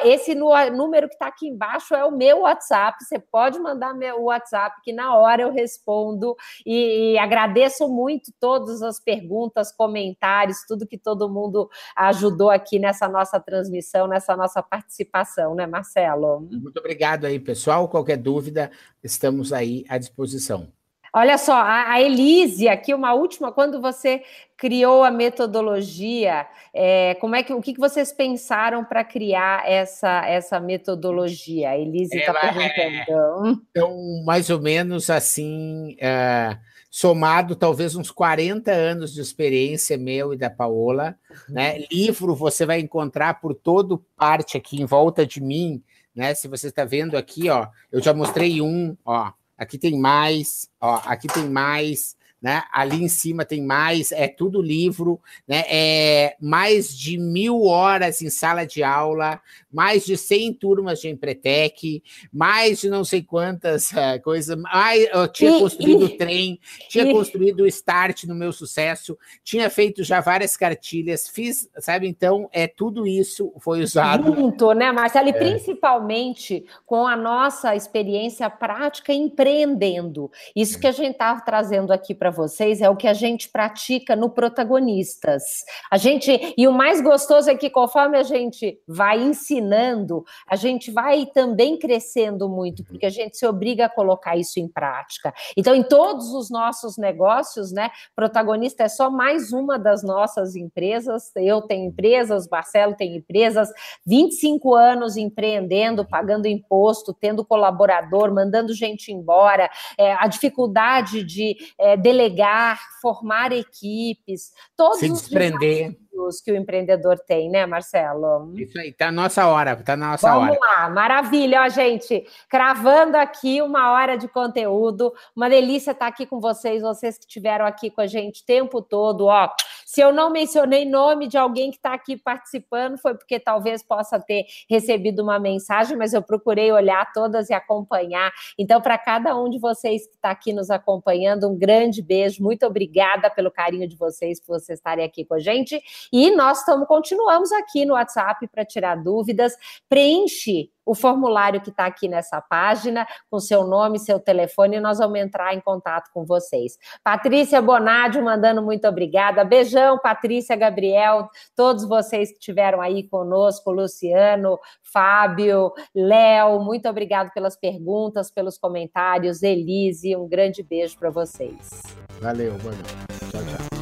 esse 0.04 0.34
número 0.34 1.08
que 1.08 1.14
está 1.14 1.28
aqui 1.28 1.48
embaixo 1.48 1.94
é 1.94 2.04
o 2.04 2.10
meu 2.10 2.40
WhatsApp. 2.40 3.02
Você 3.02 3.18
pode 3.18 3.58
mandar 3.58 3.94
meu 3.94 4.24
WhatsApp, 4.24 4.76
que 4.82 4.92
na 4.92 5.16
hora 5.16 5.40
eu 5.40 5.50
respondo 5.74 6.36
e, 6.64 7.12
e 7.12 7.18
agradeço 7.18 7.88
muito 7.88 8.32
todas 8.38 8.82
as 8.82 9.00
perguntas, 9.00 9.72
comentários, 9.72 10.64
tudo 10.66 10.86
que 10.86 10.98
todo 10.98 11.28
mundo 11.28 11.68
ajudou 11.96 12.50
aqui 12.50 12.78
nessa 12.78 13.08
nossa 13.08 13.40
transmissão, 13.40 14.06
nessa 14.06 14.36
nossa 14.36 14.62
participação, 14.62 15.54
né, 15.54 15.66
Marcelo? 15.66 16.40
Muito 16.40 16.78
obrigado 16.78 17.24
aí, 17.26 17.38
pessoal. 17.38 17.88
Qualquer 17.88 18.16
dúvida, 18.16 18.70
estamos 19.02 19.52
aí 19.52 19.84
à 19.88 19.98
disposição. 19.98 20.68
Olha 21.16 21.38
só, 21.38 21.54
a, 21.54 22.00
Elise, 22.00 22.68
aqui 22.68 22.92
uma 22.92 23.14
última, 23.14 23.52
quando 23.52 23.80
você 23.80 24.22
criou 24.56 25.04
a 25.04 25.12
metodologia, 25.12 26.44
é, 26.72 27.14
como 27.20 27.36
é 27.36 27.42
que 27.44 27.52
o 27.52 27.60
que, 27.60 27.78
vocês 27.78 28.12
pensaram 28.12 28.84
para 28.84 29.04
criar 29.04 29.62
essa, 29.64 30.26
essa 30.26 30.58
metodologia? 30.58 31.70
A 31.70 31.78
Elise 31.78 32.16
está 32.16 32.34
perguntando. 32.34 33.46
É, 33.46 33.54
então, 33.70 34.24
mais 34.26 34.50
ou 34.50 34.60
menos 34.60 35.08
assim, 35.08 35.96
é, 36.00 36.56
somado 36.90 37.54
talvez 37.54 37.94
uns 37.94 38.10
40 38.10 38.72
anos 38.72 39.14
de 39.14 39.20
experiência 39.20 39.96
meu 39.96 40.34
e 40.34 40.36
da 40.36 40.50
Paola, 40.50 41.14
uhum. 41.30 41.54
né? 41.54 41.78
Livro 41.92 42.34
você 42.34 42.66
vai 42.66 42.80
encontrar 42.80 43.40
por 43.40 43.54
todo 43.54 44.04
parte 44.16 44.56
aqui 44.56 44.82
em 44.82 44.84
volta 44.84 45.24
de 45.24 45.40
mim 45.40 45.80
né? 46.14 46.34
Se 46.34 46.46
você 46.46 46.68
está 46.68 46.84
vendo 46.84 47.16
aqui, 47.16 47.50
ó, 47.50 47.66
eu 47.90 48.00
já 48.00 48.14
mostrei 48.14 48.60
um, 48.60 48.96
ó, 49.04 49.32
aqui 49.56 49.78
tem 49.78 49.98
mais, 49.98 50.68
ó, 50.80 51.00
aqui 51.04 51.28
tem 51.28 51.48
mais, 51.48 52.16
né? 52.44 52.62
Ali 52.70 53.02
em 53.02 53.08
cima 53.08 53.42
tem 53.42 53.62
mais, 53.62 54.12
é 54.12 54.28
tudo 54.28 54.60
livro, 54.60 55.18
né? 55.48 55.64
É 55.66 56.36
mais 56.38 56.94
de 56.94 57.16
mil 57.16 57.62
horas 57.62 58.20
em 58.20 58.28
sala 58.28 58.66
de 58.66 58.82
aula, 58.82 59.40
mais 59.72 60.04
de 60.04 60.14
100 60.14 60.52
turmas 60.52 61.00
de 61.00 61.08
Empretec, 61.08 62.02
mais 62.30 62.82
de 62.82 62.90
não 62.90 63.02
sei 63.02 63.22
quantas 63.22 63.92
uh, 63.92 64.20
coisas. 64.22 64.58
Mais, 64.58 65.08
eu 65.10 65.26
tinha 65.26 65.58
construído 65.58 66.04
o 66.04 66.18
trem, 66.18 66.60
tinha 66.90 67.10
construído 67.10 67.60
o 67.60 67.66
start 67.66 68.24
no 68.24 68.34
meu 68.34 68.52
sucesso, 68.52 69.16
tinha 69.42 69.70
feito 69.70 70.04
já 70.04 70.20
várias 70.20 70.54
cartilhas, 70.54 71.26
fiz, 71.26 71.66
sabe? 71.78 72.06
Então, 72.06 72.50
é 72.52 72.66
tudo 72.66 73.06
isso 73.06 73.54
foi 73.58 73.80
usado. 73.80 74.34
Muito, 74.34 74.70
né, 74.74 74.92
Marcelo? 74.92 75.28
E 75.28 75.30
é. 75.30 75.32
principalmente 75.32 76.62
com 76.84 77.06
a 77.06 77.16
nossa 77.16 77.74
experiência 77.74 78.50
prática 78.50 79.14
empreendendo. 79.14 80.30
Isso 80.54 80.78
que 80.78 80.86
a 80.86 80.92
gente 80.92 81.12
estava 81.12 81.40
trazendo 81.40 81.90
aqui 81.90 82.14
para 82.14 82.33
vocês 82.34 82.82
é 82.82 82.90
o 82.90 82.96
que 82.96 83.06
a 83.06 83.14
gente 83.14 83.48
pratica 83.48 84.14
no 84.16 84.28
Protagonistas. 84.28 85.42
A 85.90 85.96
gente, 85.96 86.54
e 86.58 86.66
o 86.66 86.72
mais 86.72 87.00
gostoso 87.00 87.48
é 87.48 87.54
que 87.54 87.70
conforme 87.70 88.18
a 88.18 88.22
gente 88.22 88.78
vai 88.86 89.22
ensinando, 89.22 90.24
a 90.46 90.56
gente 90.56 90.90
vai 90.90 91.26
também 91.26 91.78
crescendo 91.78 92.48
muito, 92.48 92.84
porque 92.84 93.06
a 93.06 93.10
gente 93.10 93.36
se 93.36 93.46
obriga 93.46 93.86
a 93.86 93.88
colocar 93.88 94.36
isso 94.36 94.58
em 94.58 94.68
prática. 94.68 95.32
Então, 95.56 95.74
em 95.74 95.82
todos 95.82 96.34
os 96.34 96.50
nossos 96.50 96.98
negócios, 96.98 97.72
né, 97.72 97.90
Protagonista 98.14 98.82
é 98.82 98.88
só 98.88 99.10
mais 99.10 99.52
uma 99.52 99.78
das 99.78 100.02
nossas 100.02 100.56
empresas. 100.56 101.30
Eu 101.36 101.62
tenho 101.62 101.86
empresas, 101.88 102.48
Marcelo 102.50 102.94
tem 102.94 103.16
empresas, 103.16 103.68
25 104.06 104.74
anos 104.74 105.16
empreendendo, 105.16 106.04
pagando 106.04 106.46
imposto, 106.46 107.14
tendo 107.14 107.44
colaborador, 107.44 108.34
mandando 108.34 108.74
gente 108.74 109.12
embora, 109.12 109.70
é, 109.96 110.12
a 110.14 110.26
dificuldade 110.26 111.22
de 111.22 111.56
é, 111.78 111.96
delegar 111.96 112.23
delegar, 112.24 112.80
formar 113.00 113.52
equipes, 113.52 114.52
todos 114.76 115.00
Se 115.00 115.08
desprender. 115.08 115.96
os 116.12 116.40
que 116.40 116.50
o 116.50 116.56
empreendedor 116.56 117.18
tem, 117.18 117.50
né, 117.50 117.66
Marcelo? 117.66 118.52
Isso 118.56 118.78
aí, 118.78 118.92
tá 118.92 119.06
na 119.06 119.22
nossa 119.22 119.46
hora, 119.46 119.76
tá 119.76 119.96
na 119.96 120.12
nossa 120.12 120.28
Vamos 120.28 120.48
hora. 120.48 120.58
Vamos 120.58 120.76
lá, 120.76 120.88
maravilha, 120.88 121.62
ó, 121.62 121.68
gente, 121.68 122.26
cravando 122.48 123.16
aqui 123.16 123.60
uma 123.60 123.92
hora 123.92 124.16
de 124.16 124.28
conteúdo, 124.28 125.12
uma 125.36 125.50
delícia 125.50 125.90
estar 125.90 126.06
aqui 126.06 126.24
com 126.24 126.40
vocês, 126.40 126.82
vocês 126.82 127.18
que 127.18 127.24
estiveram 127.24 127.66
aqui 127.66 127.90
com 127.90 128.00
a 128.00 128.06
gente 128.06 128.42
o 128.42 128.46
tempo 128.46 128.80
todo, 128.80 129.26
ó, 129.26 129.50
se 129.86 130.00
eu 130.00 130.12
não 130.12 130.30
mencionei 130.30 130.84
nome 130.84 131.26
de 131.26 131.36
alguém 131.36 131.70
que 131.70 131.76
está 131.76 131.94
aqui 131.94 132.16
participando, 132.16 132.98
foi 132.98 133.14
porque 133.14 133.38
talvez 133.38 133.82
possa 133.82 134.20
ter 134.20 134.44
recebido 134.68 135.22
uma 135.22 135.38
mensagem, 135.38 135.96
mas 135.96 136.12
eu 136.12 136.22
procurei 136.22 136.70
olhar 136.72 137.12
todas 137.12 137.50
e 137.50 137.54
acompanhar. 137.54 138.32
Então, 138.58 138.80
para 138.80 138.98
cada 138.98 139.36
um 139.36 139.48
de 139.48 139.58
vocês 139.58 140.06
que 140.06 140.14
está 140.14 140.30
aqui 140.30 140.52
nos 140.52 140.70
acompanhando, 140.70 141.48
um 141.48 141.56
grande 141.56 142.02
beijo. 142.02 142.42
Muito 142.42 142.66
obrigada 142.66 143.30
pelo 143.30 143.50
carinho 143.50 143.88
de 143.88 143.96
vocês, 143.96 144.40
por 144.40 144.58
vocês 144.58 144.78
estarem 144.78 145.04
aqui 145.04 145.24
com 145.24 145.34
a 145.34 145.40
gente. 145.40 145.80
E 146.12 146.30
nós 146.32 146.64
continuamos 146.86 147.52
aqui 147.52 147.84
no 147.84 147.94
WhatsApp 147.94 148.46
para 148.48 148.64
tirar 148.64 148.96
dúvidas. 148.96 149.54
Preenche 149.88 150.70
o 150.84 150.94
formulário 150.94 151.60
que 151.60 151.70
está 151.70 151.86
aqui 151.86 152.08
nessa 152.08 152.40
página, 152.40 153.06
com 153.30 153.38
seu 153.38 153.66
nome, 153.66 153.98
seu 153.98 154.20
telefone, 154.20 154.76
e 154.76 154.80
nós 154.80 154.98
vamos 154.98 155.18
entrar 155.18 155.54
em 155.54 155.60
contato 155.60 156.10
com 156.12 156.24
vocês. 156.24 156.78
Patrícia 157.02 157.60
Bonadio 157.60 158.22
mandando 158.22 158.62
muito 158.62 158.86
obrigada. 158.86 159.44
Beijão, 159.44 159.98
Patrícia, 159.98 160.56
Gabriel, 160.56 161.28
todos 161.56 161.86
vocês 161.86 162.30
que 162.30 162.38
estiveram 162.38 162.80
aí 162.80 163.02
conosco, 163.08 163.70
Luciano, 163.70 164.58
Fábio, 164.82 165.72
Léo, 165.94 166.60
muito 166.60 166.88
obrigado 166.88 167.30
pelas 167.32 167.56
perguntas, 167.56 168.30
pelos 168.30 168.58
comentários. 168.58 169.42
Elise, 169.42 170.16
um 170.16 170.28
grande 170.28 170.62
beijo 170.62 170.98
para 170.98 171.10
vocês. 171.10 171.82
Valeu, 172.20 172.52
boa 172.58 172.74
noite. 172.74 172.94
Tchau, 173.30 173.40
tchau. 173.42 173.74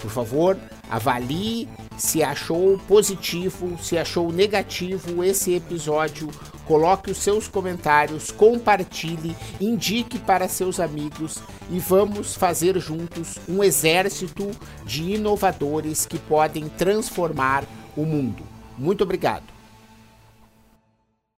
Por 0.00 0.10
favor, 0.10 0.56
avalie 0.90 1.68
se 1.96 2.22
achou 2.22 2.78
positivo, 2.88 3.78
se 3.80 3.96
achou 3.96 4.32
negativo 4.32 5.22
esse 5.22 5.54
episódio. 5.54 6.28
Coloque 6.66 7.10
os 7.10 7.18
seus 7.18 7.48
comentários, 7.48 8.30
compartilhe, 8.30 9.36
indique 9.60 10.18
para 10.18 10.48
seus 10.48 10.80
amigos 10.80 11.38
e 11.70 11.78
vamos 11.78 12.34
fazer 12.34 12.78
juntos 12.78 13.38
um 13.48 13.62
exército 13.62 14.50
de 14.84 15.14
inovadores 15.14 16.06
que 16.06 16.18
podem 16.18 16.68
transformar 16.68 17.64
o 17.96 18.04
mundo. 18.04 18.42
Muito 18.76 19.04
obrigado. 19.04 19.51